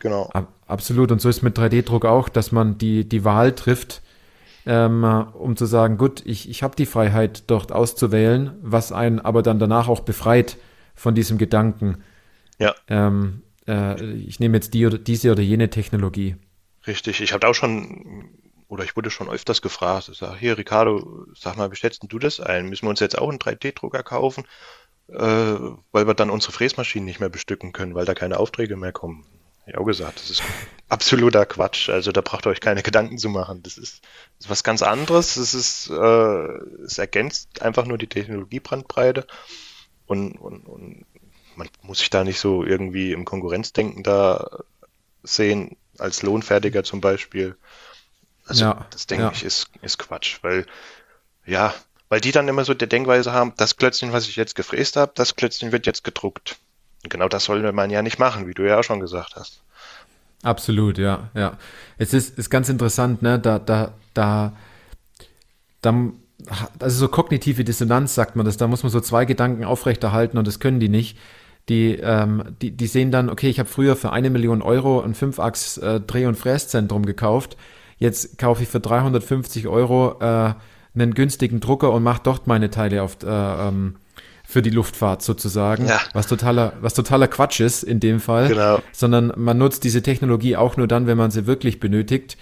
genau. 0.00 0.28
Ab, 0.32 0.48
absolut. 0.66 1.12
Und 1.12 1.20
so 1.20 1.28
ist 1.28 1.42
mit 1.42 1.56
3D-Druck 1.56 2.04
auch, 2.04 2.28
dass 2.28 2.50
man 2.50 2.78
die, 2.78 3.08
die 3.08 3.24
Wahl 3.24 3.52
trifft, 3.52 4.02
ähm, 4.66 5.04
um 5.34 5.56
zu 5.56 5.66
sagen, 5.66 5.98
gut, 5.98 6.22
ich, 6.26 6.50
ich 6.50 6.64
habe 6.64 6.74
die 6.74 6.86
Freiheit, 6.86 7.44
dort 7.46 7.70
auszuwählen, 7.70 8.56
was 8.60 8.90
einen 8.90 9.20
aber 9.20 9.42
dann 9.42 9.60
danach 9.60 9.88
auch 9.88 10.00
befreit 10.00 10.56
von 10.98 11.14
diesem 11.14 11.38
Gedanken. 11.38 12.02
Ja. 12.58 12.74
Ähm, 12.88 13.42
äh, 13.66 14.02
ich 14.14 14.40
nehme 14.40 14.56
jetzt 14.56 14.74
die 14.74 14.86
oder 14.86 14.98
diese 14.98 15.32
oder 15.32 15.42
jene 15.42 15.70
Technologie. 15.70 16.36
Richtig, 16.86 17.20
ich 17.20 17.32
habe 17.32 17.46
auch 17.46 17.54
schon 17.54 18.30
oder 18.68 18.84
ich 18.84 18.96
wurde 18.96 19.10
schon 19.10 19.30
öfters 19.30 19.62
gefragt, 19.62 20.10
ich 20.12 20.18
sage, 20.18 20.38
hier 20.38 20.58
Ricardo, 20.58 21.26
sag 21.34 21.56
mal, 21.56 21.70
wie 21.72 21.76
schätzt 21.76 22.02
du 22.06 22.18
das 22.18 22.38
ein? 22.38 22.68
Müssen 22.68 22.84
wir 22.84 22.90
uns 22.90 23.00
jetzt 23.00 23.16
auch 23.16 23.30
einen 23.30 23.38
3D-Drucker 23.38 24.02
kaufen, 24.02 24.44
äh, 25.08 25.16
weil 25.16 26.06
wir 26.06 26.14
dann 26.14 26.28
unsere 26.28 26.52
Fräsmaschinen 26.52 27.06
nicht 27.06 27.20
mehr 27.20 27.30
bestücken 27.30 27.72
können, 27.72 27.94
weil 27.94 28.04
da 28.04 28.14
keine 28.14 28.38
Aufträge 28.38 28.76
mehr 28.76 28.92
kommen? 28.92 29.24
Ich 29.66 29.76
auch 29.76 29.84
gesagt, 29.84 30.20
das 30.20 30.30
ist 30.30 30.42
absoluter 30.88 31.46
Quatsch. 31.46 31.88
Also 31.88 32.12
da 32.12 32.20
braucht 32.20 32.46
ihr 32.46 32.50
euch 32.50 32.60
keine 32.60 32.82
Gedanken 32.82 33.16
zu 33.16 33.30
machen. 33.30 33.62
Das 33.62 33.78
ist, 33.78 34.02
das 34.36 34.46
ist 34.46 34.50
was 34.50 34.64
ganz 34.64 34.82
anderes. 34.82 35.34
Das 35.36 35.54
ist, 35.54 35.88
äh, 35.88 36.84
es 36.84 36.98
ergänzt 36.98 37.62
einfach 37.62 37.86
nur 37.86 37.96
die 37.96 38.06
Technologiebrandbreite 38.06 39.26
und, 40.08 40.32
und, 40.36 40.66
und 40.66 41.04
man 41.54 41.68
muss 41.82 41.98
sich 41.98 42.10
da 42.10 42.24
nicht 42.24 42.40
so 42.40 42.64
irgendwie 42.64 43.12
im 43.12 43.24
Konkurrenzdenken 43.24 44.02
da 44.02 44.58
sehen, 45.22 45.76
als 45.98 46.22
Lohnfertiger 46.22 46.84
zum 46.84 47.00
Beispiel. 47.00 47.56
Also 48.46 48.64
ja, 48.64 48.86
das 48.90 49.06
denke 49.06 49.24
ja. 49.24 49.32
ich 49.32 49.44
ist, 49.44 49.70
ist 49.82 49.98
Quatsch, 49.98 50.38
weil 50.42 50.66
ja, 51.44 51.74
weil 52.08 52.20
die 52.20 52.32
dann 52.32 52.48
immer 52.48 52.64
so 52.64 52.74
der 52.74 52.88
Denkweise 52.88 53.32
haben, 53.32 53.52
das 53.56 53.76
Klötzchen, 53.76 54.12
was 54.12 54.28
ich 54.28 54.36
jetzt 54.36 54.54
gefräst 54.54 54.96
habe, 54.96 55.12
das 55.14 55.36
Klötzchen 55.36 55.72
wird 55.72 55.86
jetzt 55.86 56.04
gedruckt. 56.04 56.56
Und 57.02 57.10
genau 57.10 57.28
das 57.28 57.44
soll 57.44 57.70
man 57.72 57.90
ja 57.90 58.02
nicht 58.02 58.18
machen, 58.18 58.46
wie 58.46 58.54
du 58.54 58.66
ja 58.66 58.78
auch 58.78 58.84
schon 58.84 59.00
gesagt 59.00 59.36
hast. 59.36 59.62
Absolut, 60.42 60.98
ja, 60.98 61.30
ja. 61.34 61.58
Es 61.98 62.14
ist, 62.14 62.38
ist 62.38 62.48
ganz 62.48 62.68
interessant, 62.68 63.22
ne, 63.22 63.38
da, 63.38 63.58
da, 63.58 63.92
da, 64.14 64.52
da, 65.82 66.12
also 66.78 66.98
so 66.98 67.08
kognitive 67.08 67.64
Dissonanz 67.64 68.14
sagt 68.14 68.36
man 68.36 68.46
das, 68.46 68.56
da 68.56 68.66
muss 68.66 68.82
man 68.82 68.90
so 68.90 69.00
zwei 69.00 69.24
Gedanken 69.24 69.64
aufrechterhalten 69.64 70.38
und 70.38 70.46
das 70.46 70.60
können 70.60 70.80
die 70.80 70.88
nicht. 70.88 71.18
Die, 71.68 71.96
ähm, 71.96 72.56
die, 72.62 72.70
die 72.70 72.86
sehen 72.86 73.10
dann, 73.10 73.28
okay, 73.28 73.48
ich 73.48 73.58
habe 73.58 73.68
früher 73.68 73.94
für 73.96 74.10
eine 74.10 74.30
Million 74.30 74.62
Euro 74.62 75.02
ein 75.02 75.14
5-Achs-Dreh- 75.14 76.26
und 76.26 76.36
Fräszentrum 76.36 77.04
gekauft. 77.04 77.56
Jetzt 77.98 78.38
kaufe 78.38 78.62
ich 78.62 78.68
für 78.68 78.80
350 78.80 79.66
Euro 79.68 80.16
äh, 80.20 80.54
einen 80.94 81.14
günstigen 81.14 81.60
Drucker 81.60 81.92
und 81.92 82.02
mache 82.02 82.22
dort 82.24 82.46
meine 82.46 82.70
Teile 82.70 83.02
auf, 83.02 83.18
äh, 83.22 83.26
ähm, 83.26 83.96
für 84.44 84.62
die 84.62 84.70
Luftfahrt 84.70 85.20
sozusagen, 85.20 85.86
ja. 85.86 86.00
was 86.14 86.26
totaler, 86.26 86.72
was 86.80 86.94
totaler 86.94 87.28
Quatsch 87.28 87.60
ist 87.60 87.82
in 87.82 88.00
dem 88.00 88.18
Fall, 88.18 88.48
genau. 88.48 88.78
sondern 88.92 89.32
man 89.36 89.58
nutzt 89.58 89.84
diese 89.84 90.00
Technologie 90.00 90.56
auch 90.56 90.78
nur 90.78 90.86
dann, 90.86 91.06
wenn 91.06 91.18
man 91.18 91.30
sie 91.30 91.46
wirklich 91.46 91.80
benötigt. 91.80 92.38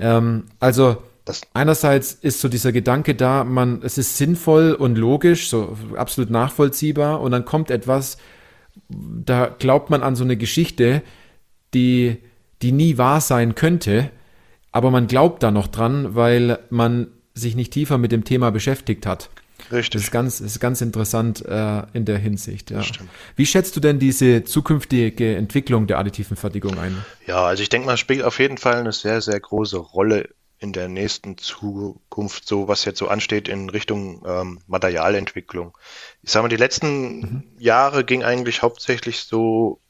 Ähm, 0.00 0.46
also 0.58 0.96
das 1.26 1.42
einerseits 1.52 2.12
ist 2.12 2.40
so 2.40 2.48
dieser 2.48 2.72
Gedanke 2.72 3.14
da, 3.14 3.44
man, 3.44 3.82
es 3.82 3.98
ist 3.98 4.16
sinnvoll 4.16 4.72
und 4.72 4.96
logisch, 4.96 5.50
so 5.50 5.76
absolut 5.96 6.30
nachvollziehbar, 6.30 7.20
und 7.20 7.32
dann 7.32 7.44
kommt 7.44 7.70
etwas, 7.70 8.16
da 8.88 9.46
glaubt 9.58 9.90
man 9.90 10.02
an 10.02 10.16
so 10.16 10.24
eine 10.24 10.36
Geschichte, 10.36 11.02
die, 11.74 12.18
die 12.62 12.72
nie 12.72 12.96
wahr 12.96 13.20
sein 13.20 13.56
könnte, 13.56 14.10
aber 14.70 14.90
man 14.90 15.08
glaubt 15.08 15.42
da 15.42 15.50
noch 15.50 15.66
dran, 15.66 16.14
weil 16.14 16.60
man 16.70 17.08
sich 17.34 17.56
nicht 17.56 17.72
tiefer 17.72 17.98
mit 17.98 18.12
dem 18.12 18.24
Thema 18.24 18.50
beschäftigt 18.50 19.04
hat. 19.04 19.28
Richtig. 19.72 19.94
Das 19.94 20.02
ist 20.02 20.10
ganz, 20.12 20.40
ist 20.40 20.60
ganz 20.60 20.80
interessant 20.80 21.44
äh, 21.44 21.82
in 21.92 22.04
der 22.04 22.18
Hinsicht. 22.18 22.70
Ja. 22.70 22.82
Wie 23.34 23.46
schätzt 23.46 23.74
du 23.74 23.80
denn 23.80 23.98
diese 23.98 24.44
zukünftige 24.44 25.34
Entwicklung 25.34 25.86
der 25.86 25.98
additiven 25.98 26.36
Fertigung 26.36 26.78
ein? 26.78 27.04
Ja, 27.26 27.46
also 27.46 27.62
ich 27.62 27.68
denke 27.68 27.86
mal, 27.86 27.96
spielt 27.96 28.22
auf 28.22 28.38
jeden 28.38 28.58
Fall 28.58 28.76
eine 28.76 28.92
sehr, 28.92 29.20
sehr 29.20 29.40
große 29.40 29.78
Rolle 29.78 30.28
in 30.58 30.72
der 30.72 30.88
nächsten 30.88 31.36
Zukunft, 31.36 32.46
so 32.46 32.68
was 32.68 32.84
jetzt 32.84 32.98
so 32.98 33.08
ansteht 33.08 33.48
in 33.48 33.68
Richtung 33.68 34.24
ähm, 34.26 34.60
Materialentwicklung. 34.66 35.76
Ich 36.22 36.30
sage 36.30 36.44
mal, 36.44 36.48
die 36.48 36.56
letzten 36.56 37.18
mhm. 37.18 37.42
Jahre 37.58 38.04
ging 38.04 38.24
eigentlich 38.24 38.62
hauptsächlich 38.62 39.20
so 39.20 39.80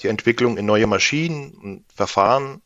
die 0.00 0.08
Entwicklung 0.08 0.58
in 0.58 0.66
neue 0.66 0.86
Maschinen 0.86 1.54
und 1.54 1.84
Verfahren. 1.92 2.62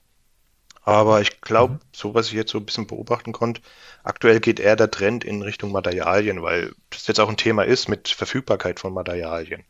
Aber 0.82 1.20
ich 1.20 1.40
glaube, 1.40 1.74
mhm. 1.74 1.80
so 1.92 2.14
was 2.14 2.28
ich 2.28 2.32
jetzt 2.32 2.50
so 2.50 2.58
ein 2.58 2.66
bisschen 2.66 2.86
beobachten 2.86 3.32
konnte, 3.32 3.62
aktuell 4.02 4.40
geht 4.40 4.60
eher 4.60 4.76
der 4.76 4.90
Trend 4.90 5.24
in 5.24 5.42
Richtung 5.42 5.72
Materialien, 5.72 6.42
weil 6.42 6.74
das 6.90 7.06
jetzt 7.06 7.20
auch 7.20 7.28
ein 7.28 7.36
Thema 7.36 7.62
ist 7.62 7.88
mit 7.88 8.08
Verfügbarkeit 8.08 8.80
von 8.80 8.92
Materialien. 8.92 9.64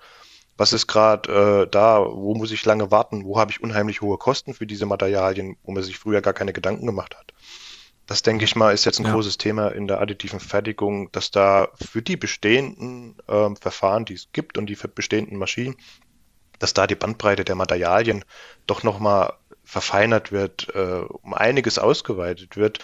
Was 0.60 0.74
ist 0.74 0.88
gerade 0.88 1.62
äh, 1.62 1.70
da? 1.70 2.04
Wo 2.04 2.34
muss 2.34 2.52
ich 2.52 2.66
lange 2.66 2.90
warten? 2.90 3.24
Wo 3.24 3.38
habe 3.38 3.50
ich 3.50 3.62
unheimlich 3.62 4.02
hohe 4.02 4.18
Kosten 4.18 4.52
für 4.52 4.66
diese 4.66 4.84
Materialien, 4.84 5.56
wo 5.62 5.72
man 5.72 5.82
sich 5.82 5.98
früher 5.98 6.20
gar 6.20 6.34
keine 6.34 6.52
Gedanken 6.52 6.84
gemacht 6.84 7.16
hat? 7.16 7.32
Das 8.04 8.20
denke 8.20 8.44
ich 8.44 8.56
mal, 8.56 8.74
ist 8.74 8.84
jetzt 8.84 8.98
ein 8.98 9.06
ja. 9.06 9.12
großes 9.12 9.38
Thema 9.38 9.68
in 9.68 9.88
der 9.88 10.02
additiven 10.02 10.38
Fertigung, 10.38 11.10
dass 11.12 11.30
da 11.30 11.68
für 11.80 12.02
die 12.02 12.18
bestehenden 12.18 13.16
äh, 13.26 13.48
Verfahren, 13.58 14.04
die 14.04 14.12
es 14.12 14.32
gibt 14.32 14.58
und 14.58 14.66
die 14.66 14.76
bestehenden 14.94 15.38
Maschinen, 15.38 15.76
dass 16.58 16.74
da 16.74 16.86
die 16.86 16.94
Bandbreite 16.94 17.46
der 17.46 17.54
Materialien 17.54 18.22
doch 18.66 18.82
nochmal 18.82 19.32
verfeinert 19.64 20.30
wird, 20.30 20.68
äh, 20.74 21.04
um 21.22 21.32
einiges 21.32 21.78
ausgeweitet 21.78 22.58
wird 22.58 22.80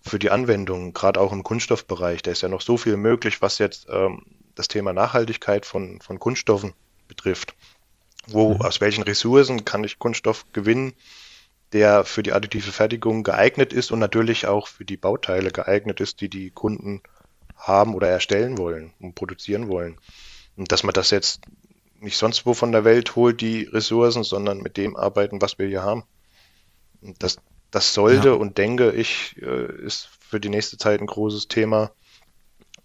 für 0.00 0.18
die 0.18 0.30
Anwendung, 0.30 0.92
gerade 0.92 1.20
auch 1.20 1.30
im 1.30 1.44
Kunststoffbereich. 1.44 2.22
Da 2.22 2.32
ist 2.32 2.42
ja 2.42 2.48
noch 2.48 2.60
so 2.60 2.76
viel 2.76 2.96
möglich, 2.96 3.40
was 3.40 3.58
jetzt 3.58 3.86
ähm, 3.88 4.24
das 4.56 4.66
Thema 4.66 4.92
Nachhaltigkeit 4.92 5.64
von, 5.64 6.00
von 6.00 6.18
Kunststoffen 6.18 6.74
betrifft. 7.08 7.54
Wo, 8.26 8.54
mhm. 8.54 8.62
aus 8.62 8.80
welchen 8.80 9.04
Ressourcen 9.04 9.64
kann 9.64 9.84
ich 9.84 9.98
Kunststoff 9.98 10.46
gewinnen? 10.52 10.94
der 11.74 12.04
für 12.04 12.22
die 12.22 12.32
additive 12.32 12.70
Fertigung 12.70 13.24
geeignet 13.24 13.72
ist 13.72 13.90
und 13.90 13.98
natürlich 13.98 14.46
auch 14.46 14.68
für 14.68 14.84
die 14.84 14.96
Bauteile 14.96 15.50
geeignet 15.50 16.00
ist, 16.00 16.20
die 16.20 16.28
die 16.28 16.50
Kunden 16.50 17.02
haben 17.56 17.96
oder 17.96 18.08
erstellen 18.08 18.58
wollen 18.58 18.92
und 19.00 19.16
produzieren 19.16 19.68
wollen. 19.68 19.98
Und 20.56 20.70
dass 20.70 20.84
man 20.84 20.92
das 20.92 21.10
jetzt 21.10 21.40
nicht 21.98 22.16
sonst 22.16 22.46
wo 22.46 22.54
von 22.54 22.70
der 22.70 22.84
Welt 22.84 23.16
holt, 23.16 23.40
die 23.40 23.64
Ressourcen, 23.64 24.22
sondern 24.22 24.58
mit 24.58 24.76
dem 24.76 24.96
arbeiten, 24.96 25.42
was 25.42 25.58
wir 25.58 25.66
hier 25.66 25.82
haben. 25.82 26.04
Und 27.02 27.20
das, 27.24 27.38
das 27.72 27.92
sollte 27.92 28.28
ja. 28.28 28.34
und 28.34 28.56
denke 28.56 28.92
ich, 28.92 29.34
äh, 29.42 29.84
ist 29.84 30.08
für 30.20 30.38
die 30.38 30.50
nächste 30.50 30.78
Zeit 30.78 31.00
ein 31.00 31.06
großes 31.06 31.48
Thema. 31.48 31.90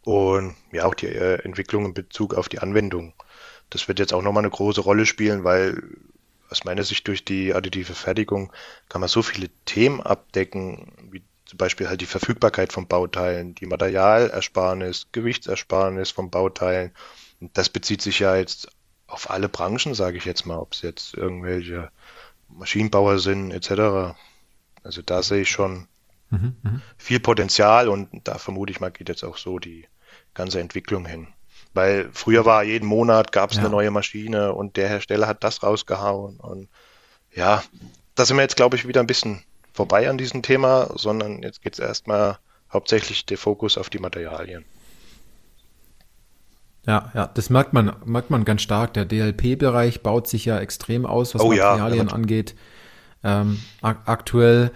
Und 0.04 0.56
ja, 0.72 0.86
auch 0.86 0.96
die 0.96 1.08
äh, 1.08 1.44
Entwicklung 1.44 1.86
in 1.86 1.94
Bezug 1.94 2.34
auf 2.34 2.50
die 2.50 2.60
Anwendung. 2.60 3.14
Das 3.70 3.88
wird 3.88 4.00
jetzt 4.00 4.14
auch 4.14 4.22
nochmal 4.22 4.44
eine 4.44 4.52
große 4.52 4.82
Rolle 4.82 5.06
spielen, 5.06 5.44
weil 5.44 5.82
aus 6.50 6.64
meiner 6.64 6.84
Sicht 6.84 7.08
durch 7.08 7.24
die 7.24 7.54
additive 7.54 7.94
Fertigung 7.94 8.52
kann 8.90 9.02
man 9.02 9.10
so 9.10 9.22
viele 9.22 9.50
Themen 9.66 10.02
abdecken, 10.02 10.92
wie 11.12 11.22
zum 11.46 11.58
Beispiel 11.58 11.88
halt 11.88 12.02
die 12.02 12.06
Verfügbarkeit 12.06 12.74
von 12.74 12.88
Bauteilen, 12.88 13.56
die 13.56 13.66
Materialersparnis, 13.66 15.08
Gewichtsersparnis 15.12 16.12
von 16.12 16.30
Bauteilen. 16.30 16.92
Und 17.40 17.58
das 17.58 17.70
bezieht 17.70 18.02
sich 18.02 18.20
ja 18.20 18.36
jetzt 18.36 18.70
auf 19.08 19.30
alle 19.30 19.50
Branchen, 19.50 19.96
sage 19.96 20.18
ich 20.18 20.26
jetzt 20.26 20.46
mal, 20.46 20.58
ob 20.58 20.74
es 20.74 20.82
jetzt 20.82 21.16
irgendwelche 21.16 21.92
Maschinenbauer 22.50 23.20
sind 23.20 23.52
etc. 23.52 24.16
Also 24.84 25.02
da 25.04 25.24
sehe 25.24 25.42
ich 25.42 25.50
schon 25.50 25.88
mhm, 26.30 26.56
mhm, 26.62 26.82
viel 26.98 27.20
Potenzial 27.20 27.90
und 27.90 28.10
da 28.28 28.38
vermute 28.38 28.72
ich 28.72 28.80
mal 28.80 28.92
geht 28.92 29.10
jetzt 29.10 29.24
auch 29.24 29.38
so 29.38 29.60
die 29.60 29.88
ganze 30.34 30.60
Entwicklung 30.60 31.06
hin. 31.06 31.28
Weil 31.74 32.10
früher 32.14 32.46
war 32.46 32.64
jeden 32.64 32.88
Monat 32.88 33.32
gab 33.32 33.52
es 33.52 33.58
ja. 33.58 33.64
eine 33.64 33.72
neue 33.72 33.92
Maschine 33.92 34.54
und 34.54 34.76
der 34.76 34.90
Hersteller 34.90 35.28
hat 35.28 35.44
das 35.44 35.64
rausgehauen. 35.64 36.38
Und 36.38 36.68
ja, 37.34 37.64
da 38.16 38.26
sind 38.26 38.38
wir 38.38 38.44
jetzt, 38.44 38.56
glaube 38.56 38.76
ich, 38.76 38.88
wieder 38.88 39.02
ein 39.02 39.08
bisschen 39.08 39.44
vorbei 39.74 40.10
an 40.10 40.18
diesem 40.18 40.42
Thema, 40.42 40.90
sondern 40.96 41.44
jetzt 41.44 41.62
geht 41.62 41.74
es 41.74 41.80
erstmal 41.80 42.38
hauptsächlich 42.72 43.26
der 43.26 43.38
Fokus 43.38 43.78
auf 43.78 43.90
die 43.90 44.00
Materialien. 44.00 44.66
Ja, 46.86 47.12
ja, 47.14 47.28
das 47.28 47.50
merkt 47.50 47.74
man, 47.74 47.96
merkt 48.06 48.30
man 48.30 48.46
ganz 48.46 48.62
stark. 48.62 48.94
Der 48.94 49.06
DLP-Bereich 49.06 50.02
baut 50.02 50.28
sich 50.28 50.46
ja 50.46 50.60
extrem 50.60 51.06
aus, 51.06 51.36
was 51.36 51.42
oh, 51.42 51.50
Materialien 51.50 52.08
ja. 52.08 52.14
angeht. 52.14 52.56
Ähm, 53.24 53.60
ak 53.82 54.00
aktuell. 54.06 54.72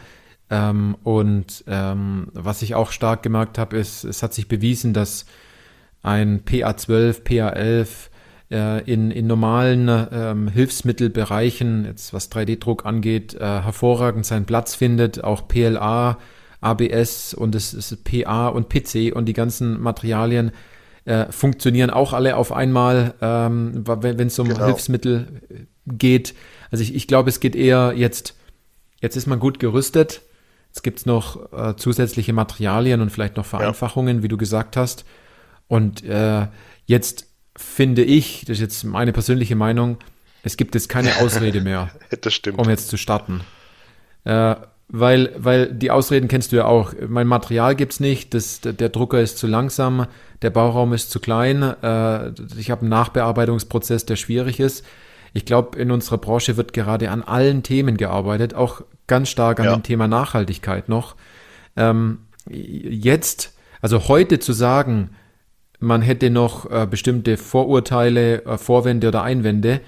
Ähm, 0.49 0.95
und 1.03 1.63
ähm, 1.67 2.27
was 2.34 2.61
ich 2.61 2.75
auch 2.75 2.91
stark 2.91 3.23
gemerkt 3.23 3.57
habe, 3.57 3.77
ist, 3.77 4.03
es 4.03 4.21
hat 4.21 4.34
sich 4.34 4.47
bewiesen, 4.47 4.93
dass 4.93 5.25
ein 6.03 6.41
PA12, 6.45 7.23
PA11 7.23 7.87
äh, 8.51 8.83
in, 8.91 9.09
in 9.09 9.25
normalen 9.25 9.89
ähm, 10.11 10.47
Hilfsmittelbereichen, 10.47 11.85
jetzt 11.85 12.13
was 12.13 12.31
3D-Druck 12.31 12.85
angeht, 12.85 13.33
äh, 13.33 13.39
hervorragend 13.39 14.25
seinen 14.25 14.45
Platz 14.45 14.75
findet. 14.75 15.23
Auch 15.23 15.47
PLA, 15.47 16.19
ABS 16.61 17.33
und 17.33 17.55
es 17.55 17.73
ist 17.73 18.03
PA 18.03 18.49
und 18.49 18.69
PC 18.69 19.15
und 19.15 19.25
die 19.25 19.33
ganzen 19.33 19.81
Materialien 19.81 20.51
äh, 21.05 21.31
funktionieren 21.31 21.89
auch 21.89 22.13
alle 22.13 22.37
auf 22.37 22.51
einmal, 22.51 23.13
ähm, 23.21 23.83
wenn 23.85 24.27
es 24.27 24.39
um 24.39 24.47
genau. 24.47 24.65
Hilfsmittel 24.65 25.41
geht. 25.85 26.33
Also 26.71 26.83
ich, 26.83 26.95
ich 26.95 27.07
glaube, 27.07 27.29
es 27.29 27.39
geht 27.39 27.55
eher 27.55 27.93
jetzt, 27.95 28.37
jetzt 29.01 29.15
ist 29.15 29.27
man 29.27 29.39
gut 29.39 29.59
gerüstet. 29.59 30.21
Jetzt 30.67 30.81
gibt 30.81 30.99
es 30.99 31.05
noch 31.05 31.51
äh, 31.53 31.75
zusätzliche 31.75 32.33
Materialien 32.33 33.01
und 33.01 33.09
vielleicht 33.09 33.37
noch 33.37 33.45
Vereinfachungen, 33.45 34.17
ja. 34.17 34.23
wie 34.23 34.27
du 34.27 34.37
gesagt 34.37 34.77
hast. 34.77 35.05
Und 35.68 36.03
äh, 36.03 36.47
jetzt 36.86 37.28
finde 37.55 38.03
ich, 38.03 38.41
das 38.41 38.57
ist 38.57 38.61
jetzt 38.61 38.84
meine 38.84 39.14
persönliche 39.14 39.55
Meinung, 39.55 39.97
es 40.43 40.57
gibt 40.57 40.76
jetzt 40.76 40.89
keine 40.89 41.18
Ausrede 41.18 41.61
mehr, 41.61 41.91
um 42.57 42.70
jetzt 42.70 42.89
zu 42.89 42.97
starten. 42.97 43.41
Äh, 44.26 44.55
weil, 44.89 45.34
weil 45.38 45.74
die 45.74 45.89
Ausreden 45.89 46.28
kennst 46.28 46.51
du 46.51 46.57
ja 46.57 46.66
auch. 46.66 46.93
Mein 47.07 47.26
Material 47.26 47.76
gibt 47.76 47.93
es 47.93 47.99
nicht, 47.99 48.34
das, 48.34 48.59
der 48.61 48.89
Drucker 48.89 49.22
ist 49.22 49.38
zu 49.38 49.47
langsam, 49.47 50.05
der 50.41 50.49
Bauraum 50.49 50.93
ist 50.93 51.09
zu 51.09 51.20
klein, 51.20 51.64
äh, 51.64 52.32
ich 52.57 52.70
habe 52.70 52.82
einen 52.82 52.89
Nachbearbeitungsprozess, 52.89 54.05
der 54.05 54.18
schwierig 54.18 54.59
ist. 54.59 54.86
Ich 55.34 55.45
glaube, 55.45 55.80
in 55.80 55.89
unserer 55.89 56.20
Branche 56.20 56.57
wird 56.57 56.74
gerade 56.74 57.09
an 57.09 57.24
allen 57.24 57.64
Themen 57.64 57.97
gearbeitet, 57.97 58.53
auch 58.53 58.82
ganz 59.07 59.30
stark 59.30 59.59
an 59.59 59.66
ja. 59.66 59.76
dem 59.76 59.84
Thema 59.84 60.07
Nachhaltigkeit 60.07 60.89
noch. 60.89 61.16
Ähm, 61.76 62.20
jetzt, 62.47 63.53
also 63.82 64.07
heute 64.07 64.38
zu 64.39 64.53
sagen, 64.53 65.16
man 65.84 66.01
hätte 66.01 66.29
noch 66.29 66.69
äh, 66.71 66.88
bestimmte 66.89 67.38
Vorurteile, 67.38 68.43
äh, 68.45 68.57
Vorwände 68.57 69.09
oder 69.09 69.23
Einwände, 69.23 69.81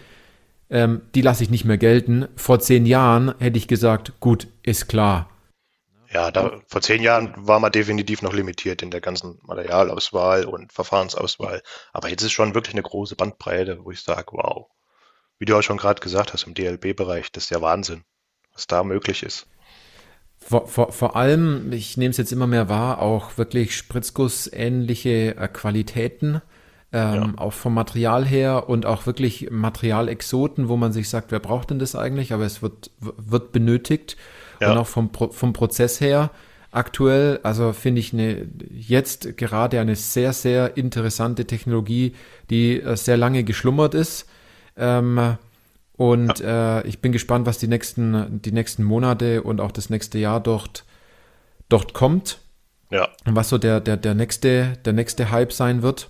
ähm, 0.70 1.02
die 1.16 1.22
lasse 1.22 1.44
ich 1.44 1.50
nicht 1.50 1.66
mehr 1.66 1.78
gelten. 1.78 2.28
Vor 2.36 2.60
zehn 2.60 2.86
Jahren 2.86 3.34
hätte 3.40 3.58
ich 3.58 3.68
gesagt, 3.68 4.20
gut, 4.20 4.48
ist 4.64 4.88
klar. 4.88 5.30
Ja, 6.12 6.32
da, 6.32 6.62
vor 6.68 6.82
zehn 6.82 7.02
Jahren 7.02 7.34
war 7.36 7.60
man 7.60 7.72
definitiv 7.72 8.22
noch 8.22 8.34
limitiert 8.34 8.82
in 8.82 8.92
der 8.92 9.02
ganzen 9.02 9.40
Materialauswahl 9.44 10.46
und 10.46 10.72
Verfahrensauswahl. 10.72 11.62
Aber 11.94 12.10
jetzt 12.10 12.24
ist 12.24 12.32
schon 12.32 12.56
wirklich 12.56 12.74
eine 12.74 12.84
große 12.84 13.16
Bandbreite, 13.16 13.84
wo 13.84 13.92
ich 13.92 14.02
sage, 14.02 14.28
wow. 14.32 14.68
Wie 15.40 15.46
du 15.46 15.58
auch 15.58 15.62
schon 15.62 15.78
gerade 15.78 16.00
gesagt 16.00 16.32
hast, 16.32 16.48
im 16.48 16.54
DLB-Bereich, 16.54 17.32
das 17.32 17.46
ist 17.46 17.50
ja 17.50 17.62
Wahnsinn, 17.62 18.06
was 18.54 18.68
da 18.68 18.84
möglich 18.84 19.24
ist. 19.24 19.48
Vor, 20.48 20.68
vor, 20.68 20.92
vor 20.92 21.16
allem, 21.16 21.74
ich 21.74 21.98
nehme 21.98 22.12
es 22.12 22.18
jetzt 22.18 22.32
immer 22.32 22.46
mehr 22.46 22.70
wahr, 22.70 23.02
auch 23.02 23.36
wirklich 23.40 23.76
Spritzgussähnliche 23.76 25.36
äh, 25.38 25.48
Qualitäten, 25.48 26.40
ähm, 26.94 27.14
ja. 27.16 27.34
auch 27.38 27.54
vom 27.54 27.74
Material 27.74 28.24
her 28.24 28.70
und 28.70 28.86
auch 28.86 29.08
wirklich 29.08 29.50
Materialexoten, 29.50 30.70
wo 30.70 30.78
man 30.78 30.94
sich 30.94 31.10
sagt, 31.10 31.32
wer 31.32 31.40
braucht 31.40 31.72
denn 31.72 31.80
das 31.80 31.96
eigentlich? 31.96 32.32
Aber 32.32 32.46
es 32.46 32.62
wird, 32.62 32.92
wird 33.00 33.54
benötigt. 33.54 34.18
Ja. 34.62 34.72
Und 34.72 34.78
auch 34.78 34.86
vom, 34.86 35.10
vom 35.12 35.52
Prozess 35.52 36.00
her 36.00 36.30
aktuell, 36.70 37.40
also 37.42 37.74
finde 37.74 38.02
ich 38.02 38.14
eine, 38.14 38.48
jetzt 38.72 39.38
gerade 39.38 39.80
eine 39.80 39.96
sehr, 39.96 40.32
sehr 40.32 40.78
interessante 40.78 41.46
Technologie, 41.46 42.14
die 42.52 42.80
äh, 42.82 42.96
sehr 42.96 43.18
lange 43.18 43.44
geschlummert 43.44 43.96
ist. 43.96 44.30
Ähm, 44.78 45.38
und 45.98 46.40
ja. 46.40 46.80
äh, 46.80 46.88
ich 46.88 47.00
bin 47.00 47.12
gespannt, 47.12 47.46
was 47.46 47.58
die 47.58 47.68
nächsten, 47.68 48.42
die 48.42 48.52
nächsten 48.52 48.84
Monate 48.84 49.44
und 49.44 49.62
auch 49.62 49.72
das 49.72 49.90
nächste 49.90 50.18
Jahr 50.18 50.42
dort, 50.42 50.84
dort 51.70 51.94
kommt. 51.94 52.40
Ja. 52.92 53.10
Und 53.26 53.36
was 53.36 53.50
so 53.50 53.58
der, 53.58 53.80
der, 53.80 53.98
der, 53.98 54.14
nächste, 54.14 54.78
der 54.86 54.94
nächste 54.94 55.32
Hype 55.32 55.54
sein 55.54 55.82
wird. 55.82 56.10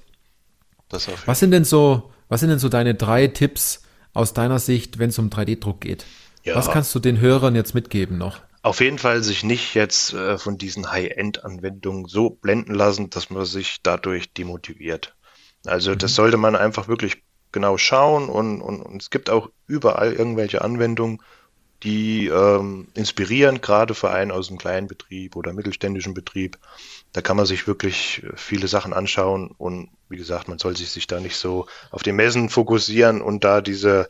was 0.90 1.40
sind 1.40 1.52
denn 1.52 1.66
so, 1.66 2.12
was 2.30 2.40
sind 2.40 2.50
denn 2.50 2.60
so 2.60 2.70
deine 2.70 2.96
drei 2.96 3.28
Tipps 3.28 3.84
aus 4.14 4.34
deiner 4.34 4.60
Sicht, 4.60 5.00
wenn 5.00 5.10
es 5.10 5.20
um 5.20 5.30
3D-Druck 5.30 5.82
geht? 5.82 6.06
Ja. 6.44 6.56
Was 6.56 6.72
kannst 6.72 6.94
du 6.94 7.00
den 7.00 7.20
Hörern 7.20 7.56
jetzt 7.56 7.74
mitgeben 7.74 8.18
noch? 8.18 8.40
Auf 8.62 8.82
jeden 8.82 8.98
Fall 8.98 9.22
sich 9.24 9.44
nicht 9.44 9.76
jetzt 9.76 10.14
äh, 10.14 10.40
von 10.40 10.58
diesen 10.58 10.92
High-End-Anwendungen 10.92 12.06
so 12.06 12.32
blenden 12.32 12.74
lassen, 12.74 13.12
dass 13.12 13.30
man 13.30 13.46
sich 13.46 13.78
dadurch 13.84 14.34
demotiviert. 14.34 15.16
Also 15.66 15.92
mhm. 15.92 16.00
das 16.00 16.16
sollte 16.16 16.38
man 16.38 16.56
einfach 16.56 16.88
wirklich 16.88 17.24
genau 17.56 17.78
schauen 17.78 18.30
und, 18.30 18.62
und, 18.62 18.82
und 18.82 19.02
es 19.02 19.10
gibt 19.10 19.30
auch 19.32 19.50
überall 19.66 20.14
irgendwelche 20.14 20.62
Anwendungen, 20.62 21.22
die 21.84 22.28
ähm, 22.28 22.90
inspirieren, 22.94 23.62
gerade 23.62 23.96
für 23.96 24.12
einen 24.12 24.32
aus 24.32 24.50
einem 24.50 24.58
kleinen 24.58 24.88
Betrieb 24.88 25.38
oder 25.38 25.54
mittelständischen 25.54 26.14
Betrieb. 26.14 26.58
Da 27.14 27.22
kann 27.22 27.38
man 27.38 27.46
sich 27.46 27.66
wirklich 27.66 28.24
viele 28.36 28.68
Sachen 28.68 28.92
anschauen 28.92 29.52
und 29.58 29.90
wie 30.10 30.18
gesagt, 30.18 30.50
man 30.50 30.60
soll 30.60 30.76
sich 30.76 31.08
da 31.08 31.20
nicht 31.22 31.38
so 31.38 31.66
auf 31.92 32.04
die 32.04 32.12
Messen 32.12 32.50
fokussieren 32.50 33.22
und 33.22 33.46
da 33.46 33.62
diese 33.62 34.10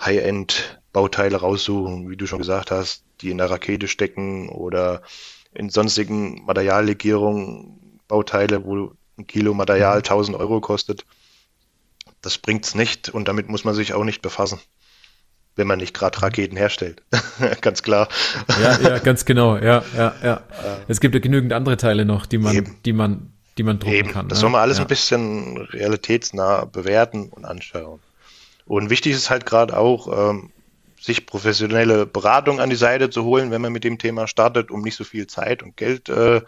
High-End-Bauteile 0.00 1.36
raussuchen, 1.36 2.08
wie 2.08 2.16
du 2.16 2.26
schon 2.26 2.38
gesagt 2.38 2.70
hast, 2.70 3.04
die 3.20 3.30
in 3.30 3.38
der 3.38 3.50
Rakete 3.50 3.88
stecken 3.88 4.48
oder 4.48 5.02
in 5.52 5.68
sonstigen 5.68 6.44
Materiallegierungen 6.46 8.00
Bauteile, 8.08 8.64
wo 8.64 8.92
ein 9.18 9.26
Kilo 9.26 9.52
Material 9.52 9.98
1000 9.98 10.36
Euro 10.38 10.60
kostet 10.60 11.04
das 12.22 12.38
bringt's 12.38 12.74
nicht 12.74 13.08
und 13.08 13.28
damit 13.28 13.48
muss 13.48 13.64
man 13.64 13.74
sich 13.74 13.94
auch 13.94 14.04
nicht 14.04 14.22
befassen. 14.22 14.60
Wenn 15.54 15.66
man 15.66 15.78
nicht 15.78 15.94
gerade 15.94 16.20
Raketen 16.20 16.56
herstellt. 16.56 17.02
ganz 17.62 17.82
klar. 17.82 18.08
Ja, 18.60 18.78
ja, 18.78 18.98
ganz 19.02 19.24
genau. 19.24 19.56
Ja, 19.56 19.82
ja, 19.96 20.14
ja. 20.22 20.42
Es 20.86 21.00
gibt 21.00 21.14
ja 21.14 21.20
genügend 21.20 21.54
andere 21.54 21.78
Teile 21.78 22.04
noch, 22.04 22.26
die 22.26 22.36
man, 22.36 22.56
Eben. 22.56 22.76
die 22.84 22.92
man, 22.92 23.32
die 23.56 23.62
man 23.62 23.78
drucken 23.78 23.94
Eben. 23.94 24.10
kann. 24.10 24.28
Das 24.28 24.38
ne? 24.38 24.40
soll 24.42 24.50
man 24.50 24.60
alles 24.60 24.76
ja. 24.76 24.84
ein 24.84 24.88
bisschen 24.88 25.56
realitätsnah 25.56 26.66
bewerten 26.66 27.30
und 27.30 27.46
anschauen. 27.46 28.00
Und 28.66 28.90
wichtig 28.90 29.12
ist 29.12 29.30
halt 29.30 29.46
gerade 29.46 29.78
auch, 29.78 30.32
ähm, 30.32 30.50
sich 31.00 31.24
professionelle 31.24 32.04
Beratung 32.04 32.60
an 32.60 32.68
die 32.68 32.76
Seite 32.76 33.10
zu 33.10 33.24
holen, 33.24 33.50
wenn 33.50 33.62
man 33.62 33.72
mit 33.72 33.84
dem 33.84 33.98
Thema 33.98 34.26
startet, 34.26 34.70
um 34.70 34.82
nicht 34.82 34.96
so 34.96 35.04
viel 35.04 35.26
Zeit 35.26 35.62
und 35.62 35.76
Geld 35.76 36.08
äh, 36.08 36.42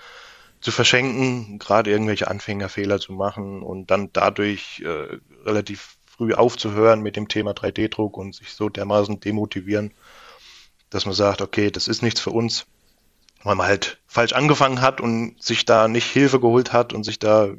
zu 0.61 0.73
verschenken, 0.73 1.59
gerade 1.59 1.91
irgendwelche 1.91 2.29
Anfängerfehler 2.29 2.99
zu 2.99 3.13
machen 3.13 3.63
und 3.63 3.91
dann 3.91 4.11
dadurch 4.13 4.83
äh, 4.85 5.19
relativ 5.45 5.99
früh 6.07 6.35
aufzuhören 6.35 7.01
mit 7.01 7.17
dem 7.17 7.29
Thema 7.29 7.53
3D-Druck 7.53 8.17
und 8.17 8.35
sich 8.35 8.53
so 8.53 8.69
dermaßen 8.69 9.21
demotivieren, 9.21 9.93
dass 10.91 11.07
man 11.07 11.15
sagt, 11.15 11.43
okay, 11.43 11.71
das 11.71 11.89
ist 11.89 12.03
nichts 12.03 12.21
für 12.21 12.31
uns, 12.31 12.67
weil 13.45 13.55
man 13.55 13.67
halt 13.67 14.01
falsch 14.07 14.33
angefangen 14.33 14.81
hat 14.81 15.01
und 15.01 15.41
sich 15.43 15.65
da 15.65 15.87
nicht 15.87 16.11
Hilfe 16.11 16.41
geholt 16.41 16.73
hat 16.73 16.93
und 16.93 17.05
sich 17.05 17.19
da, 17.19 17.51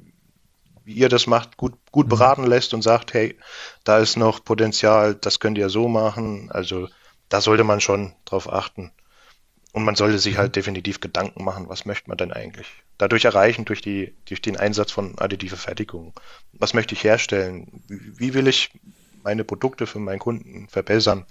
wie 0.84 0.94
ihr 0.94 1.10
das 1.10 1.28
macht, 1.28 1.58
gut, 1.58 1.74
gut 1.92 2.08
mhm. 2.08 2.10
beraten 2.10 2.48
lässt 2.48 2.74
und 2.74 2.82
sagt, 2.82 3.14
hey, 3.14 3.38
da 3.84 4.00
ist 4.00 4.18
noch 4.18 4.44
Potenzial, 4.44 5.16
das 5.16 5.40
könnt 5.40 5.58
ihr 5.58 5.70
so 5.70 5.88
machen. 5.88 6.52
Also 6.52 6.90
da 7.30 7.42
sollte 7.42 7.64
man 7.64 7.80
schon 7.80 8.14
drauf 8.26 8.52
achten. 8.52 8.92
Und 9.72 9.84
man 9.84 9.96
sollte 9.96 10.18
sich 10.18 10.38
halt 10.38 10.56
definitiv 10.56 11.00
Gedanken 11.00 11.44
machen, 11.44 11.70
was 11.70 11.86
möchte 11.86 12.10
man 12.10 12.18
denn 12.18 12.34
eigentlich 12.34 12.68
dadurch 12.98 13.26
erreichen, 13.26 13.66
durch, 13.66 13.82
die, 13.82 14.14
durch 14.26 14.42
den 14.42 14.58
Einsatz 14.58 14.92
von 14.92 15.18
additive 15.20 15.58
Fertigung. 15.58 16.14
Was 16.54 16.74
möchte 16.74 16.96
ich 16.96 17.04
herstellen? 17.04 17.84
Wie, 17.88 18.20
wie 18.20 18.34
will 18.34 18.48
ich 18.48 18.72
meine 19.24 19.44
Produkte 19.44 19.86
für 19.86 20.00
meinen 20.00 20.20
Kunden 20.20 20.68
verbessern? 20.70 21.26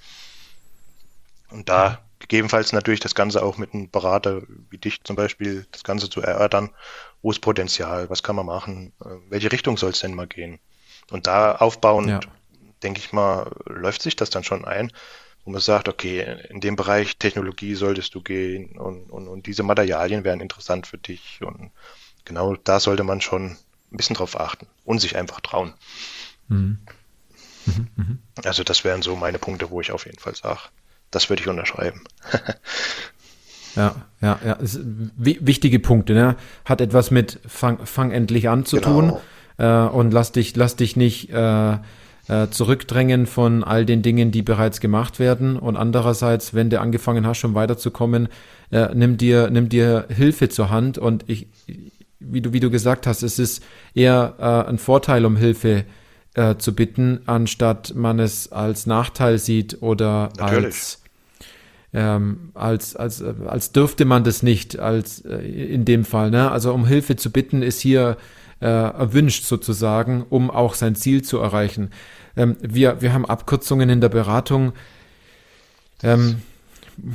Und 1.50 1.68
da 1.68 2.00
gegebenenfalls 2.20 2.72
natürlich 2.72 3.00
das 3.00 3.14
Ganze 3.14 3.42
auch 3.42 3.58
mit 3.58 3.74
einem 3.74 3.90
Berater 3.90 4.42
wie 4.70 4.78
dich 4.78 5.02
zum 5.04 5.16
Beispiel, 5.16 5.66
das 5.72 5.84
Ganze 5.84 6.10
zu 6.10 6.20
erörtern. 6.20 6.70
Wo 7.22 7.30
ist 7.30 7.40
Potenzial? 7.40 8.10
Was 8.10 8.22
kann 8.22 8.36
man 8.36 8.46
machen? 8.46 8.92
Äh, 9.04 9.08
welche 9.28 9.50
Richtung 9.50 9.76
soll 9.76 9.90
es 9.90 10.00
denn 10.00 10.14
mal 10.14 10.26
gehen? 10.26 10.58
Und 11.10 11.26
da 11.26 11.56
aufbauend, 11.56 12.08
ja. 12.08 12.20
denke 12.82 13.00
ich 13.00 13.12
mal, 13.12 13.50
läuft 13.66 14.02
sich 14.02 14.14
das 14.14 14.30
dann 14.30 14.44
schon 14.44 14.64
ein 14.64 14.92
wo 15.48 15.52
man 15.52 15.62
sagt, 15.62 15.88
okay, 15.88 16.44
in 16.50 16.60
dem 16.60 16.76
Bereich 16.76 17.16
Technologie 17.16 17.74
solltest 17.74 18.14
du 18.14 18.20
gehen 18.20 18.78
und, 18.78 19.08
und, 19.10 19.28
und 19.28 19.46
diese 19.46 19.62
Materialien 19.62 20.22
wären 20.22 20.40
interessant 20.40 20.86
für 20.86 20.98
dich. 20.98 21.40
Und 21.40 21.70
genau 22.26 22.54
da 22.56 22.78
sollte 22.80 23.02
man 23.02 23.22
schon 23.22 23.56
ein 23.90 23.96
bisschen 23.96 24.14
drauf 24.14 24.38
achten 24.38 24.66
und 24.84 24.98
sich 24.98 25.16
einfach 25.16 25.40
trauen. 25.40 25.72
Mhm. 26.48 26.76
Mhm, 27.64 27.88
mhm. 27.96 28.18
Also 28.44 28.62
das 28.62 28.84
wären 28.84 29.00
so 29.00 29.16
meine 29.16 29.38
Punkte, 29.38 29.70
wo 29.70 29.80
ich 29.80 29.90
auf 29.90 30.04
jeden 30.04 30.18
Fall 30.18 30.34
sage, 30.34 30.60
das 31.10 31.30
würde 31.30 31.40
ich 31.40 31.48
unterschreiben. 31.48 32.04
ja, 33.74 33.94
ja, 34.20 34.38
ja. 34.44 34.58
wichtige 34.60 35.78
Punkte, 35.78 36.12
ne? 36.12 36.36
Hat 36.66 36.82
etwas 36.82 37.10
mit 37.10 37.40
fang, 37.48 37.86
fang 37.86 38.10
endlich 38.10 38.50
an 38.50 38.66
zu 38.66 38.76
genau. 38.76 39.00
tun 39.00 39.16
äh, 39.56 39.88
und 39.88 40.10
lass 40.12 40.30
dich, 40.30 40.54
lass 40.56 40.76
dich 40.76 40.94
nicht 40.94 41.30
äh, 41.30 41.78
äh, 42.28 42.48
Zurückdrängen 42.48 43.26
von 43.26 43.64
all 43.64 43.84
den 43.84 44.02
Dingen, 44.02 44.30
die 44.30 44.42
bereits 44.42 44.80
gemacht 44.80 45.18
werden. 45.18 45.56
Und 45.56 45.76
andererseits, 45.76 46.54
wenn 46.54 46.70
du 46.70 46.80
angefangen 46.80 47.26
hast, 47.26 47.38
schon 47.38 47.54
weiterzukommen, 47.54 48.28
äh, 48.70 48.88
nimm 48.94 49.16
dir, 49.16 49.50
nimm 49.50 49.68
dir 49.68 50.06
Hilfe 50.08 50.48
zur 50.48 50.70
Hand. 50.70 50.98
Und 50.98 51.24
ich, 51.26 51.48
wie 52.20 52.40
du, 52.40 52.52
wie 52.52 52.60
du 52.60 52.70
gesagt 52.70 53.06
hast, 53.06 53.22
es 53.22 53.38
ist 53.38 53.62
eher 53.94 54.34
äh, 54.38 54.68
ein 54.68 54.78
Vorteil, 54.78 55.24
um 55.24 55.36
Hilfe 55.36 55.84
äh, 56.34 56.56
zu 56.56 56.74
bitten, 56.74 57.20
anstatt 57.26 57.94
man 57.94 58.18
es 58.18 58.52
als 58.52 58.86
Nachteil 58.86 59.38
sieht 59.38 59.82
oder 59.82 60.30
Natürlich. 60.36 60.64
als 60.66 61.02
ähm, 61.94 62.50
als, 62.52 62.96
als, 62.96 63.22
als 63.22 63.72
dürfte 63.72 64.04
man 64.04 64.22
das 64.22 64.42
nicht, 64.42 64.78
als 64.78 65.24
äh, 65.24 65.38
in 65.38 65.86
dem 65.86 66.04
Fall. 66.04 66.30
Ne? 66.30 66.50
Also 66.50 66.74
um 66.74 66.86
Hilfe 66.86 67.16
zu 67.16 67.30
bitten, 67.30 67.62
ist 67.62 67.80
hier 67.80 68.10
äh, 68.10 68.16
erwünscht 68.64 69.44
sozusagen, 69.44 70.24
um 70.28 70.50
auch 70.50 70.74
sein 70.74 70.94
Ziel 70.94 71.22
zu 71.22 71.38
erreichen. 71.38 71.90
Ähm, 72.36 72.56
wir, 72.60 73.00
wir 73.00 73.12
haben 73.12 73.26
Abkürzungen 73.26 73.88
in 73.88 74.00
der 74.00 74.08
Beratung. 74.08 74.72
Ähm, 76.02 76.42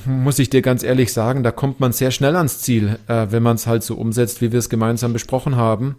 muss 0.06 0.40
ich 0.40 0.50
dir 0.50 0.62
ganz 0.62 0.84
ehrlich 0.84 1.12
sagen, 1.12 1.44
da 1.44 1.52
kommt 1.52 1.80
man 1.80 1.92
sehr 1.92 2.12
schnell 2.12 2.36
ans 2.36 2.62
Ziel, 2.62 3.00
äh, 3.08 3.28
wenn 3.30 3.44
man 3.44 3.56
es 3.56 3.68
halt 3.68 3.84
so 3.84 3.96
umsetzt, 3.96 4.42
wie 4.42 4.52
wir 4.52 4.60
es 4.60 4.70
gemeinsam 4.70 5.12
besprochen 5.12 5.56
haben. 5.56 5.98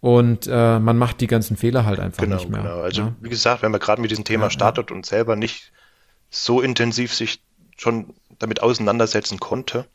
Und 0.00 0.46
äh, 0.46 0.78
man 0.78 0.96
macht 0.96 1.20
die 1.20 1.26
ganzen 1.26 1.56
Fehler 1.56 1.84
halt 1.84 1.98
einfach 1.98 2.22
genau, 2.22 2.36
nicht 2.36 2.48
mehr. 2.48 2.62
Genau. 2.62 2.80
Also 2.80 3.02
ja? 3.02 3.14
wie 3.20 3.28
gesagt, 3.28 3.62
wenn 3.62 3.72
man 3.72 3.80
gerade 3.80 4.00
mit 4.00 4.10
diesem 4.10 4.24
Thema 4.24 4.44
ja, 4.44 4.50
startet 4.50 4.90
ja. 4.90 4.96
und 4.96 5.04
selber 5.04 5.36
nicht 5.36 5.72
so 6.30 6.60
intensiv 6.60 7.12
sich 7.12 7.40
schon 7.76 8.14
damit 8.38 8.62
auseinandersetzen 8.62 9.40
konnte, 9.40 9.86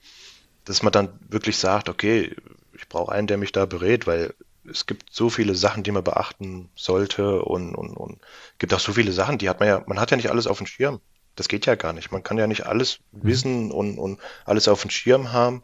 dass 0.65 0.83
man 0.83 0.91
dann 0.91 1.09
wirklich 1.29 1.57
sagt, 1.57 1.89
okay, 1.89 2.35
ich 2.73 2.89
brauche 2.89 3.11
einen, 3.11 3.27
der 3.27 3.37
mich 3.37 3.51
da 3.51 3.65
berät, 3.65 4.07
weil 4.07 4.33
es 4.69 4.85
gibt 4.85 5.13
so 5.13 5.29
viele 5.29 5.55
Sachen, 5.55 5.83
die 5.83 5.91
man 5.91 6.03
beachten 6.03 6.69
sollte 6.75 7.43
und, 7.43 7.75
und, 7.75 7.95
und 7.95 8.19
gibt 8.57 8.73
auch 8.73 8.79
so 8.79 8.93
viele 8.93 9.11
Sachen, 9.11 9.37
die 9.37 9.49
hat 9.49 9.59
man 9.59 9.69
ja, 9.69 9.83
man 9.87 9.99
hat 9.99 10.11
ja 10.11 10.17
nicht 10.17 10.29
alles 10.29 10.47
auf 10.47 10.57
dem 10.57 10.67
Schirm. 10.67 10.99
Das 11.35 11.47
geht 11.47 11.65
ja 11.65 11.75
gar 11.75 11.93
nicht. 11.93 12.11
Man 12.11 12.23
kann 12.23 12.37
ja 12.37 12.47
nicht 12.47 12.65
alles 12.65 12.99
mhm. 13.11 13.23
wissen 13.23 13.71
und, 13.71 13.97
und 13.97 14.19
alles 14.45 14.67
auf 14.67 14.81
dem 14.81 14.91
Schirm 14.91 15.33
haben, 15.33 15.63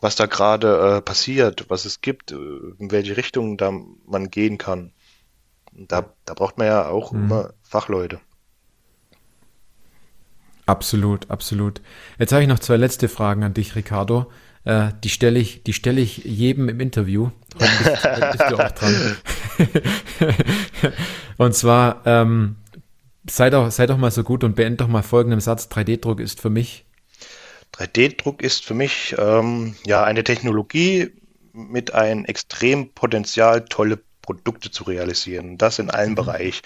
was 0.00 0.14
da 0.14 0.26
gerade 0.26 0.96
äh, 0.96 1.00
passiert, 1.00 1.66
was 1.68 1.86
es 1.86 2.02
gibt, 2.02 2.32
äh, 2.32 2.34
in 2.34 2.90
welche 2.90 3.16
Richtung 3.16 3.56
da 3.56 3.72
man 4.06 4.30
gehen 4.30 4.58
kann. 4.58 4.92
Da, 5.72 6.12
da 6.24 6.34
braucht 6.34 6.58
man 6.58 6.66
ja 6.66 6.88
auch 6.88 7.12
mhm. 7.12 7.24
immer 7.24 7.54
Fachleute. 7.62 8.20
Absolut, 10.66 11.30
absolut. 11.30 11.80
Jetzt 12.18 12.32
habe 12.32 12.42
ich 12.42 12.48
noch 12.48 12.58
zwei 12.58 12.76
letzte 12.76 13.08
Fragen 13.08 13.44
an 13.44 13.54
dich, 13.54 13.76
Ricardo. 13.76 14.30
Äh, 14.66 14.90
die 15.04 15.10
stelle 15.10 15.38
ich, 15.38 15.62
die 15.62 15.72
stelle 15.72 16.00
ich 16.00 16.18
jedem 16.24 16.68
im 16.68 16.80
Interview. 16.80 17.30
Heute 17.54 17.84
bist, 17.84 18.04
heute 18.04 18.36
bist 18.36 18.50
du 18.50 18.56
auch 18.58 18.70
dran. 18.72 19.16
und 21.38 21.54
zwar, 21.54 22.02
ähm, 22.04 22.56
sei 23.30 23.48
doch, 23.48 23.70
sei 23.70 23.86
doch 23.86 23.96
mal 23.96 24.10
so 24.10 24.24
gut 24.24 24.44
und 24.44 24.56
beend 24.56 24.80
doch 24.80 24.88
mal 24.88 25.02
folgenden 25.02 25.40
Satz. 25.40 25.68
3D-Druck 25.68 26.20
ist 26.20 26.40
für 26.40 26.50
mich. 26.50 26.84
3D-Druck 27.74 28.42
ist 28.42 28.64
für 28.64 28.74
mich 28.74 29.14
ähm, 29.18 29.76
ja 29.86 30.04
eine 30.04 30.24
Technologie 30.24 31.12
mit 31.52 31.94
einem 31.94 32.24
extrem 32.26 32.90
Potenzial, 32.90 33.64
tolle 33.64 34.00
Produkte 34.20 34.70
zu 34.72 34.84
realisieren. 34.84 35.56
Das 35.56 35.78
in 35.78 35.90
allen 35.90 36.10
mhm. 36.10 36.16
Bereichen. 36.16 36.62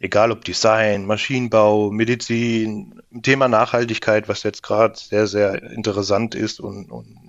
Egal 0.00 0.32
ob 0.32 0.44
Design, 0.44 1.06
Maschinenbau, 1.06 1.90
Medizin, 1.90 3.00
Thema 3.22 3.48
Nachhaltigkeit, 3.48 4.28
was 4.28 4.42
jetzt 4.42 4.62
gerade 4.62 4.98
sehr, 4.98 5.28
sehr 5.28 5.62
interessant 5.62 6.34
ist 6.34 6.60
und, 6.60 6.90
und, 6.90 7.23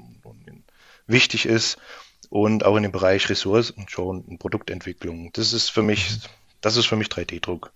wichtig 1.07 1.45
ist. 1.45 1.77
Und 2.29 2.65
auch 2.65 2.75
in 2.75 2.83
dem 2.83 2.91
Bereich 2.91 3.29
Ressourcen 3.29 3.85
schon 3.87 4.21
und 4.21 4.39
Produktentwicklung. 4.39 5.31
Das 5.33 5.53
ist 5.53 5.69
für 5.69 5.83
mich, 5.83 6.19
das 6.61 6.75
ist 6.75 6.87
für 6.87 6.95
mich 6.95 7.07
3D-Druck. 7.07 7.71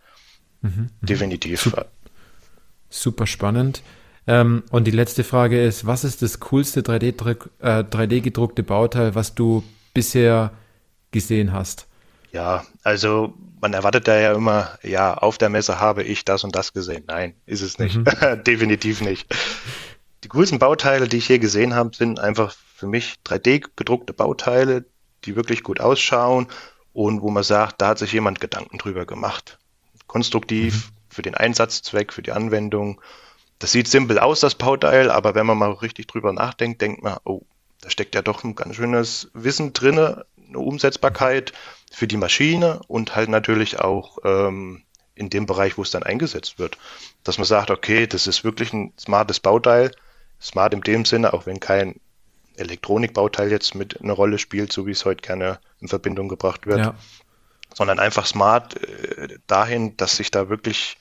Mhm, 0.61 0.69
mhm, 0.69 0.89
Definitiv. 1.01 1.61
Super, 1.61 1.85
super 2.89 3.27
spannend. 3.27 3.83
Ähm, 4.27 4.63
und 4.71 4.85
die 4.85 4.91
letzte 4.91 5.23
Frage 5.23 5.63
ist, 5.63 5.85
was 5.85 6.03
ist 6.03 6.21
das 6.21 6.39
coolste 6.39 6.81
3D-gedruckte 6.81 8.61
äh, 8.61 8.63
3D 8.63 8.63
Bauteil, 8.63 9.15
was 9.15 9.35
du 9.35 9.63
bisher 9.93 10.51
gesehen 11.11 11.53
hast? 11.53 11.87
Ja, 12.31 12.65
also 12.83 13.33
man 13.61 13.73
erwartet 13.73 14.07
da 14.07 14.19
ja 14.19 14.33
immer, 14.33 14.77
ja, 14.83 15.15
auf 15.15 15.37
der 15.37 15.49
Messe 15.49 15.79
habe 15.79 16.03
ich 16.03 16.25
das 16.25 16.43
und 16.43 16.55
das 16.55 16.73
gesehen. 16.73 17.03
Nein, 17.07 17.33
ist 17.45 17.61
es 17.61 17.79
nicht. 17.79 17.97
Mhm. 17.97 18.05
Definitiv 18.45 19.01
nicht. 19.01 19.27
Die 20.23 20.27
coolsten 20.27 20.59
Bauteile, 20.59 21.07
die 21.07 21.17
ich 21.17 21.27
hier 21.27 21.39
gesehen 21.39 21.73
habe, 21.75 21.95
sind 21.95 22.19
einfach 22.19 22.55
für 22.79 22.87
mich 22.87 23.15
3D 23.25 23.65
gedruckte 23.75 24.13
Bauteile, 24.13 24.85
die 25.25 25.35
wirklich 25.35 25.63
gut 25.63 25.81
ausschauen 25.81 26.47
und 26.93 27.21
wo 27.21 27.29
man 27.29 27.43
sagt, 27.43 27.81
da 27.81 27.89
hat 27.89 27.99
sich 27.99 28.13
jemand 28.13 28.39
Gedanken 28.39 28.77
drüber 28.77 29.05
gemacht. 29.05 29.59
Konstruktiv 30.07 30.73
mhm. 30.73 30.93
für 31.09 31.21
den 31.21 31.35
Einsatzzweck, 31.35 32.13
für 32.13 32.21
die 32.21 32.31
Anwendung. 32.31 33.01
Das 33.59 33.73
sieht 33.73 33.89
simpel 33.89 34.17
aus, 34.17 34.39
das 34.39 34.55
Bauteil, 34.55 35.11
aber 35.11 35.35
wenn 35.35 35.45
man 35.45 35.57
mal 35.57 35.71
richtig 35.71 36.07
drüber 36.07 36.31
nachdenkt, 36.31 36.81
denkt 36.81 37.03
man, 37.03 37.17
oh, 37.25 37.41
da 37.81 37.89
steckt 37.89 38.15
ja 38.15 38.21
doch 38.21 38.45
ein 38.45 38.55
ganz 38.55 38.77
schönes 38.77 39.29
Wissen 39.33 39.73
drinne, 39.73 40.25
eine 40.47 40.59
Umsetzbarkeit 40.59 41.51
für 41.91 42.07
die 42.07 42.17
Maschine 42.17 42.79
und 42.87 43.13
halt 43.13 43.27
natürlich 43.27 43.79
auch 43.79 44.19
ähm, 44.23 44.83
in 45.15 45.29
dem 45.29 45.45
Bereich, 45.45 45.77
wo 45.77 45.81
es 45.81 45.91
dann 45.91 46.03
eingesetzt 46.03 46.59
wird. 46.59 46.77
Dass 47.25 47.37
man 47.37 47.45
sagt, 47.45 47.71
okay, 47.71 48.07
das 48.07 48.25
ist 48.25 48.45
wirklich 48.45 48.71
ein 48.71 48.93
smartes 48.97 49.41
Bauteil. 49.41 49.91
Smart 50.41 50.73
in 50.73 50.79
dem 50.79 51.03
Sinne, 51.03 51.33
auch 51.33 51.45
wenn 51.45 51.59
kein 51.59 51.99
Elektronikbauteil 52.59 53.51
jetzt 53.51 53.75
mit 53.75 54.01
eine 54.01 54.11
Rolle 54.11 54.37
spielt, 54.37 54.71
so 54.71 54.85
wie 54.85 54.91
es 54.91 55.05
heute 55.05 55.21
gerne 55.21 55.59
in 55.79 55.87
Verbindung 55.87 56.29
gebracht 56.29 56.67
wird, 56.67 56.79
ja. 56.79 56.95
sondern 57.73 57.99
einfach 57.99 58.25
smart 58.25 58.75
äh, 58.83 59.39
dahin, 59.47 59.97
dass 59.97 60.17
sich 60.17 60.31
da 60.31 60.49
wirklich 60.49 60.97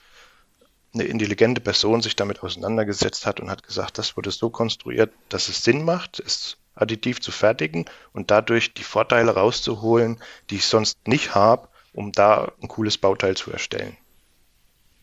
eine 0.95 1.05
intelligente 1.05 1.61
Person 1.61 2.01
sich 2.01 2.17
damit 2.17 2.43
auseinandergesetzt 2.43 3.27
hat 3.27 3.41
und 3.41 3.51
hat 3.51 3.63
gesagt, 3.63 3.99
das 3.99 4.17
wurde 4.17 4.31
so 4.31 4.51
konstruiert, 4.51 5.13
dass 5.29 5.49
es 5.49 5.63
Sinn 5.63 5.85
macht, 5.85 6.19
es 6.19 6.57
additiv 6.75 7.21
zu 7.21 7.33
fertigen 7.33 7.85
und 8.13 8.31
dadurch 8.31 8.73
die 8.75 8.85
Vorteile 8.85 9.33
rauszuholen, 9.33 10.21
die 10.51 10.57
ich 10.57 10.67
sonst 10.67 11.07
nicht 11.07 11.35
habe, 11.35 11.69
um 11.93 12.13
da 12.13 12.53
ein 12.63 12.69
cooles 12.69 12.99
Bauteil 12.99 13.37
zu 13.37 13.51
erstellen. 13.51 13.97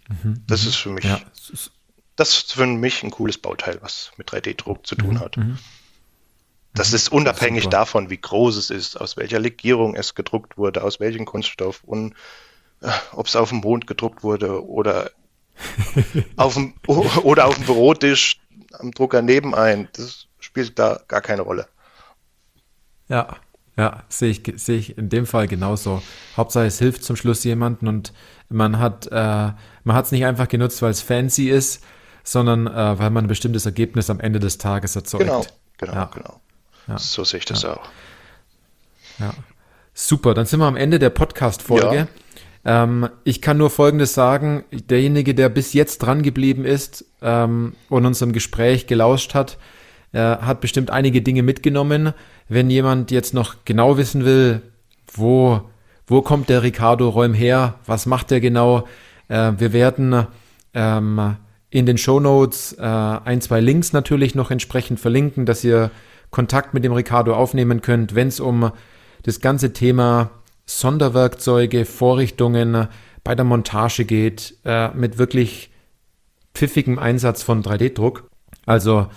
Mhm, 0.08 0.44
das 0.48 0.64
mhm. 0.64 0.70
ist 0.70 0.76
für 0.76 0.90
mich, 0.90 1.04
ja. 1.04 1.20
das 2.16 2.30
ist 2.30 2.54
für 2.54 2.66
mich 2.66 3.04
ein 3.04 3.12
cooles 3.12 3.38
Bauteil, 3.38 3.80
was 3.82 4.12
mit 4.18 4.30
3D-Druck 4.30 4.88
zu 4.88 4.96
tun 4.96 5.16
mhm, 5.16 5.20
hat. 5.20 5.38
Mhm. 5.38 5.60
Das 6.76 6.94
ist 6.94 7.10
unabhängig 7.12 7.64
Super. 7.64 7.78
davon, 7.78 8.10
wie 8.10 8.18
groß 8.18 8.58
es 8.58 8.70
ist, 8.70 9.00
aus 9.00 9.18
welcher 9.18 9.40
Legierung 9.40 9.96
es 9.96 10.14
gedruckt 10.14 10.58
wurde, 10.58 10.84
aus 10.84 11.00
welchem 11.00 11.26
Kunststoff 11.26 11.84
und 11.84 12.14
äh, 12.82 12.90
ob 13.14 13.28
es 13.28 13.36
auf 13.36 13.50
dem 13.50 13.60
Mond 13.60 13.88
gedruckt 13.88 14.24
wurde 14.24 14.66
oder 14.68 15.12
auf 16.36 16.56
dem, 16.56 16.74
oder 16.86 17.46
auf 17.46 17.56
dem 17.56 17.66
Bürotisch 17.66 18.42
am 18.78 18.92
Drucker 18.92 19.22
nebenein. 19.22 19.88
Das 19.94 20.28
spielt 20.40 20.78
da 20.78 21.00
gar 21.08 21.22
keine 21.22 21.44
Rolle. 21.44 21.68
Ja, 23.08 23.38
ja, 23.78 24.04
sehe 24.10 24.32
ich, 24.32 24.44
sehe 24.56 24.78
ich 24.78 24.98
in 24.98 25.10
dem 25.10 25.26
Fall 25.26 25.48
genauso. 25.48 26.02
Hauptsache 26.36 26.66
es 26.66 26.80
hilft 26.80 27.04
zum 27.04 27.16
Schluss 27.16 27.44
jemanden 27.44 27.88
und 27.88 28.14
man 28.50 28.80
hat 28.80 29.08
äh, 29.08 29.52
man 29.84 29.96
hat 29.96 30.06
es 30.06 30.12
nicht 30.12 30.26
einfach 30.26 30.48
genutzt, 30.48 30.82
weil 30.82 30.92
es 30.92 31.02
fancy 31.02 31.50
ist, 31.50 31.84
sondern 32.24 32.68
äh, 32.68 33.00
weil 33.00 33.10
man 33.12 33.26
ein 33.26 33.28
bestimmtes 33.28 33.66
Ergebnis 33.66 34.10
am 34.10 34.20
Ende 34.20 34.40
des 34.40 34.58
Tages 34.58 34.96
erzeugt. 34.96 35.24
Genau, 35.24 35.46
genau, 35.78 35.94
ja. 35.94 36.06
genau. 36.14 36.42
Ja. 36.88 36.98
So 36.98 37.24
sehe 37.24 37.40
ich 37.40 37.46
das 37.46 37.64
ja. 37.64 37.74
auch. 37.74 37.90
Ja. 39.20 39.34
Super, 39.94 40.34
dann 40.34 40.46
sind 40.46 40.60
wir 40.60 40.66
am 40.66 40.76
Ende 40.76 41.00
der 41.00 41.10
Podcast-Folge. 41.10 42.08
Ähm, 42.66 43.08
ich 43.24 43.42
kann 43.42 43.58
nur 43.58 43.70
Folgendes 43.70 44.14
sagen. 44.14 44.66
Derjenige, 44.72 45.34
der 45.36 45.50
bis 45.50 45.74
jetzt 45.74 46.00
dran 46.00 46.24
geblieben 46.24 46.66
ist 46.66 47.06
ähm, 47.22 47.76
und 47.90 48.06
unserem 48.06 48.34
Gespräch 48.34 48.88
gelauscht 48.88 49.36
hat, 49.36 49.58
äh, 50.12 50.20
hat 50.20 50.62
bestimmt 50.62 50.90
einige 50.90 51.22
Dinge 51.22 51.44
mitgenommen. 51.44 52.14
Wenn 52.50 52.70
jemand 52.70 53.12
jetzt 53.12 53.34
noch 53.34 53.58
genau 53.66 53.98
wissen 53.98 54.26
will, 54.26 54.62
wo, 55.14 55.62
wo 56.08 56.22
kommt 56.22 56.50
der 56.50 56.64
Ricardo 56.64 57.08
Räum 57.10 57.34
her, 57.34 57.76
was 57.86 58.06
macht 58.06 58.32
er 58.32 58.42
genau, 58.42 58.88
äh, 59.28 59.54
wir 59.58 59.72
werden 59.72 60.28
ähm, 60.74 61.38
in 61.70 61.86
den 61.86 61.98
Show 61.98 62.20
Notes 62.20 62.74
äh, 62.74 62.82
ein, 62.82 63.42
zwei 63.42 63.60
Links 63.60 63.94
natürlich 63.94 64.36
noch 64.36 64.52
entsprechend 64.52 65.00
verlinken, 65.00 65.46
dass 65.46 65.64
ihr 65.64 65.92
Kontakt 66.32 66.74
mit 66.74 66.84
dem 66.84 66.94
Ricardo 66.94 67.36
aufnehmen 67.36 67.82
könnt, 67.82 68.16
wenn 68.16 68.28
es 68.28 68.40
um 68.40 68.72
das 69.24 69.40
ganze 69.40 69.74
Thema 69.74 70.32
Sonderwerkzeuge, 70.66 71.86
Vorrichtungen 71.86 72.88
bei 73.24 73.36
der 73.36 73.46
Montage 73.46 74.06
geht, 74.06 74.58
äh, 74.66 74.90
mit 74.90 75.18
wirklich 75.18 75.72
pfiffigem 76.54 77.00
Einsatz 77.00 77.44
von 77.44 77.64
3D-Druck. 77.64 78.30
Also 78.66 79.08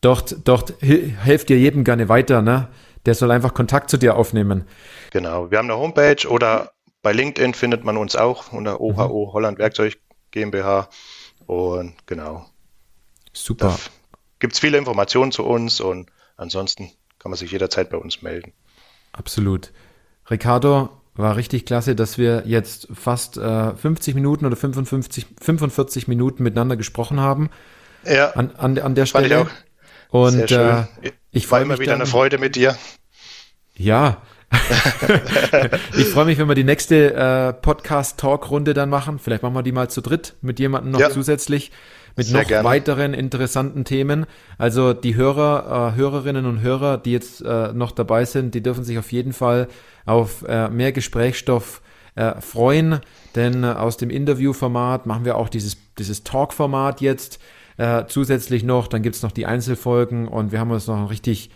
dort, 0.00 0.36
dort 0.44 0.74
helft 0.80 1.48
dir 1.48 1.58
jedem 1.58 1.84
gerne 1.84 2.08
weiter, 2.08 2.42
ne? 2.42 2.68
Der 3.06 3.14
soll 3.14 3.30
einfach 3.30 3.54
Kontakt 3.54 3.90
zu 3.90 3.96
dir 3.96 4.16
aufnehmen. 4.16 4.64
Genau, 5.12 5.50
wir 5.50 5.58
haben 5.58 5.70
eine 5.70 5.78
Homepage 5.78 6.28
oder 6.28 6.72
bei 7.02 7.12
LinkedIn 7.12 7.54
findet 7.54 7.84
man 7.84 7.96
uns 7.96 8.16
auch 8.16 8.52
unter 8.52 8.80
OHO 8.80 9.26
mhm. 9.26 9.32
Holland 9.32 9.58
Werkzeug 9.58 9.98
GmbH. 10.30 10.88
Und 11.46 11.94
genau. 12.06 12.46
Super. 13.32 13.78
Gibt 14.38 14.54
es 14.54 14.58
viele 14.58 14.78
Informationen 14.78 15.32
zu 15.32 15.44
uns 15.44 15.80
und 15.80 16.10
ansonsten 16.36 16.90
kann 17.18 17.30
man 17.30 17.36
sich 17.36 17.50
jederzeit 17.50 17.90
bei 17.90 17.96
uns 17.96 18.22
melden. 18.22 18.52
Absolut. 19.12 19.72
Ricardo, 20.30 20.90
war 21.18 21.36
richtig 21.36 21.66
klasse, 21.66 21.96
dass 21.96 22.16
wir 22.16 22.44
jetzt 22.46 22.86
fast 22.94 23.36
äh, 23.36 23.74
50 23.74 24.14
Minuten 24.14 24.46
oder 24.46 24.56
55, 24.56 25.26
45 25.40 26.06
Minuten 26.06 26.44
miteinander 26.44 26.76
gesprochen 26.76 27.18
haben. 27.18 27.50
Ja. 28.04 28.30
An, 28.30 28.52
an, 28.56 28.78
an 28.78 28.94
der 28.94 29.06
Stelle. 29.06 29.26
ich 29.26 29.34
auch. 29.34 29.48
Und 30.10 30.32
Sehr 30.32 30.48
schön. 30.48 30.86
Äh, 31.02 31.12
ich 31.32 31.50
war 31.50 31.60
immer 31.60 31.78
wieder 31.80 31.92
dann, 31.92 32.02
eine 32.02 32.08
Freude 32.08 32.38
mit 32.38 32.54
dir. 32.54 32.78
Ja. 33.76 34.22
ich 35.96 36.06
freue 36.06 36.24
mich, 36.24 36.38
wenn 36.38 36.48
wir 36.48 36.54
die 36.54 36.64
nächste 36.64 37.12
äh, 37.14 37.52
Podcast-Talk-Runde 37.52 38.72
dann 38.72 38.88
machen. 38.88 39.18
Vielleicht 39.18 39.42
machen 39.42 39.54
wir 39.54 39.62
die 39.62 39.72
mal 39.72 39.90
zu 39.90 40.00
dritt 40.00 40.36
mit 40.40 40.58
jemandem 40.60 40.92
noch 40.92 41.00
ja. 41.00 41.10
zusätzlich 41.10 41.72
mit 42.18 42.26
Sehr 42.26 42.40
noch 42.40 42.48
gerne. 42.48 42.68
weiteren 42.68 43.14
interessanten 43.14 43.84
Themen. 43.84 44.26
Also 44.58 44.92
die 44.92 45.14
Hörer, 45.14 45.92
äh, 45.94 45.96
Hörerinnen 45.96 46.46
und 46.46 46.60
Hörer, 46.60 46.98
die 46.98 47.12
jetzt 47.12 47.42
äh, 47.42 47.72
noch 47.72 47.92
dabei 47.92 48.24
sind, 48.24 48.56
die 48.56 48.62
dürfen 48.62 48.82
sich 48.82 48.98
auf 48.98 49.12
jeden 49.12 49.32
Fall 49.32 49.68
auf 50.04 50.42
äh, 50.42 50.68
mehr 50.68 50.90
Gesprächsstoff 50.90 51.80
äh, 52.16 52.40
freuen, 52.40 52.98
denn 53.36 53.62
äh, 53.62 53.68
aus 53.68 53.98
dem 53.98 54.10
Interviewformat 54.10 55.06
machen 55.06 55.24
wir 55.24 55.36
auch 55.36 55.48
dieses, 55.48 55.76
dieses 55.96 56.24
Talk-Format 56.24 57.00
jetzt 57.00 57.38
äh, 57.76 58.04
zusätzlich 58.08 58.64
noch. 58.64 58.88
Dann 58.88 59.02
gibt 59.02 59.14
es 59.14 59.22
noch 59.22 59.30
die 59.30 59.46
Einzelfolgen 59.46 60.26
und 60.26 60.50
wir 60.50 60.58
haben 60.58 60.72
uns 60.72 60.88
noch 60.88 61.10
richtig 61.10 61.50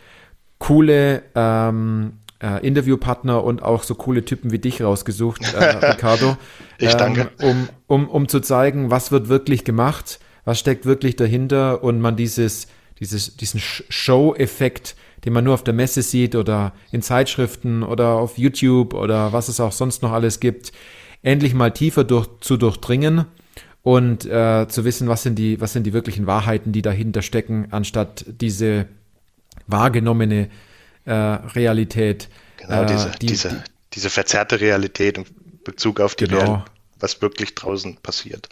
coole 0.60 1.24
ähm, 1.34 2.20
äh, 2.40 2.64
Interviewpartner 2.64 3.42
und 3.42 3.64
auch 3.64 3.82
so 3.82 3.96
coole 3.96 4.24
Typen 4.24 4.52
wie 4.52 4.60
dich 4.60 4.80
rausgesucht, 4.80 5.42
äh, 5.54 5.58
Ricardo. 5.90 6.36
ich 6.78 6.94
danke. 6.94 7.32
Ähm, 7.40 7.66
um, 7.88 8.02
um, 8.02 8.08
um 8.08 8.28
zu 8.28 8.38
zeigen, 8.38 8.92
was 8.92 9.10
wird 9.10 9.28
wirklich 9.28 9.64
gemacht, 9.64 10.20
was 10.44 10.58
steckt 10.58 10.86
wirklich 10.86 11.16
dahinter 11.16 11.82
und 11.82 12.00
man 12.00 12.16
dieses, 12.16 12.66
dieses, 12.98 13.36
diesen 13.36 13.60
Show-Effekt, 13.60 14.96
den 15.24 15.32
man 15.32 15.44
nur 15.44 15.54
auf 15.54 15.64
der 15.64 15.74
Messe 15.74 16.02
sieht 16.02 16.34
oder 16.34 16.72
in 16.90 17.02
Zeitschriften 17.02 17.82
oder 17.82 18.08
auf 18.10 18.38
YouTube 18.38 18.94
oder 18.94 19.32
was 19.32 19.48
es 19.48 19.60
auch 19.60 19.72
sonst 19.72 20.02
noch 20.02 20.12
alles 20.12 20.40
gibt, 20.40 20.72
endlich 21.22 21.54
mal 21.54 21.70
tiefer 21.70 22.04
durch, 22.04 22.28
zu 22.40 22.56
durchdringen 22.56 23.26
und 23.82 24.24
äh, 24.26 24.66
zu 24.68 24.84
wissen, 24.84 25.08
was 25.08 25.22
sind 25.22 25.36
die, 25.36 25.60
was 25.60 25.72
sind 25.72 25.84
die 25.84 25.92
wirklichen 25.92 26.26
Wahrheiten, 26.26 26.72
die 26.72 26.82
dahinter 26.82 27.22
stecken, 27.22 27.68
anstatt 27.70 28.24
diese 28.26 28.86
wahrgenommene 29.66 30.48
äh, 31.04 31.12
Realität. 31.12 32.28
Genau, 32.58 32.82
äh, 32.82 32.86
diese, 32.86 33.10
die, 33.20 33.26
diese, 33.26 33.48
die, 33.48 33.56
diese 33.94 34.10
verzerrte 34.10 34.60
Realität 34.60 35.18
in 35.18 35.24
Bezug 35.64 36.00
auf 36.00 36.14
die 36.14 36.26
genau. 36.26 36.40
Real, 36.40 36.64
was 37.00 37.20
wirklich 37.22 37.54
draußen 37.54 37.96
passiert. 37.96 38.48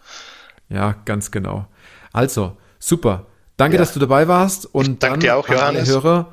Ja, 0.68 0.93
ganz 1.05 1.30
genau. 1.30 1.66
Also, 2.13 2.57
super. 2.79 3.27
Danke, 3.57 3.77
ja. 3.77 3.83
dass 3.83 3.93
du 3.93 4.01
dabei 4.01 4.27
warst 4.27 4.67
und 4.75 5.03
danke 5.03 5.19
dir 5.21 5.37
auch, 5.37 5.49
Johannes. 5.49 5.89
Hörer, 5.89 6.33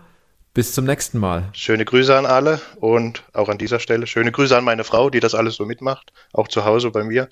bis 0.54 0.74
zum 0.74 0.86
nächsten 0.86 1.20
Mal. 1.20 1.50
Schöne 1.54 1.84
Grüße 1.86 2.16
an 2.16 2.26
alle 2.26 2.62
und 2.78 3.24
auch 3.34 3.50
an 3.50 3.58
dieser 3.58 3.80
Stelle 3.80 4.08
schöne 4.08 4.32
Grüße 4.32 4.58
an 4.58 4.64
meine 4.64 4.84
Frau, 4.84 5.10
die 5.10 5.20
das 5.20 5.36
alles 5.36 5.56
so 5.56 5.66
mitmacht, 5.66 6.14
auch 6.34 6.48
zu 6.48 6.64
Hause 6.64 6.90
bei 6.90 7.04
mir, 7.04 7.30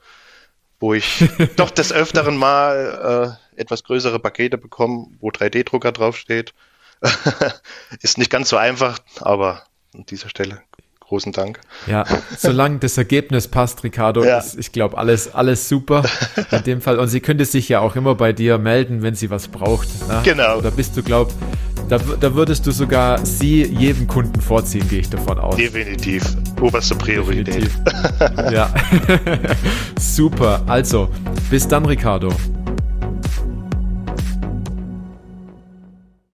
wo 0.80 0.94
ich 0.94 1.24
doch 1.56 1.72
des 1.72 1.94
Öfteren 1.94 2.38
mal 2.38 3.38
äh, 3.56 3.62
etwas 3.62 3.84
größere 3.84 4.20
Pakete 4.20 4.58
bekomme, 4.58 5.08
wo 5.20 5.30
3D-Drucker 5.30 5.92
draufsteht. 5.92 6.54
Ist 8.02 8.18
nicht 8.18 8.30
ganz 8.30 8.50
so 8.50 8.58
einfach, 8.58 9.00
aber 9.22 9.64
an 9.94 10.06
dieser 10.06 10.30
Stelle 10.30 10.62
großen 11.08 11.32
Dank. 11.32 11.60
Ja, 11.88 12.04
solange 12.38 12.80
das 12.80 12.98
Ergebnis 12.98 13.48
passt, 13.48 13.84
Ricardo, 13.84 14.24
ja. 14.24 14.40
ist, 14.40 14.58
ich 14.58 14.72
glaube, 14.72 14.98
alles, 14.98 15.34
alles 15.34 15.70
super 15.70 16.04
in 16.52 16.64
dem 16.64 16.82
Fall. 16.82 17.00
Und 17.00 17.08
sie 17.08 17.20
könnte 17.20 17.46
sich 17.46 17.70
ja 17.70 17.80
auch 17.80 17.96
immer 17.96 18.16
bei 18.16 18.34
dir 18.34 18.58
melden, 18.58 19.04
wenn 19.04 19.16
sie 19.16 19.30
was 19.30 19.48
braucht. 19.48 19.88
Ne? 20.08 20.22
Genau. 20.24 20.62
Da 20.62 20.70
bist 20.72 20.98
du, 20.98 21.04
glaub, 21.04 21.32
da, 21.90 22.00
da 22.20 22.34
würdest 22.34 22.66
du 22.66 22.72
sogar 22.72 23.24
sie 23.24 23.64
jedem 23.64 24.08
Kunden 24.08 24.42
vorziehen, 24.42 24.88
gehe 24.90 25.00
ich 25.00 25.10
davon 25.10 25.38
aus. 25.38 25.56
Definitiv. 25.56 26.24
Oberste 26.60 26.96
Priorität. 26.96 27.48
Definitiv. 27.48 27.80
ja. 28.52 28.74
super. 30.00 30.64
Also, 30.66 31.10
bis 31.50 31.68
dann, 31.68 31.86
Ricardo. 31.86 32.30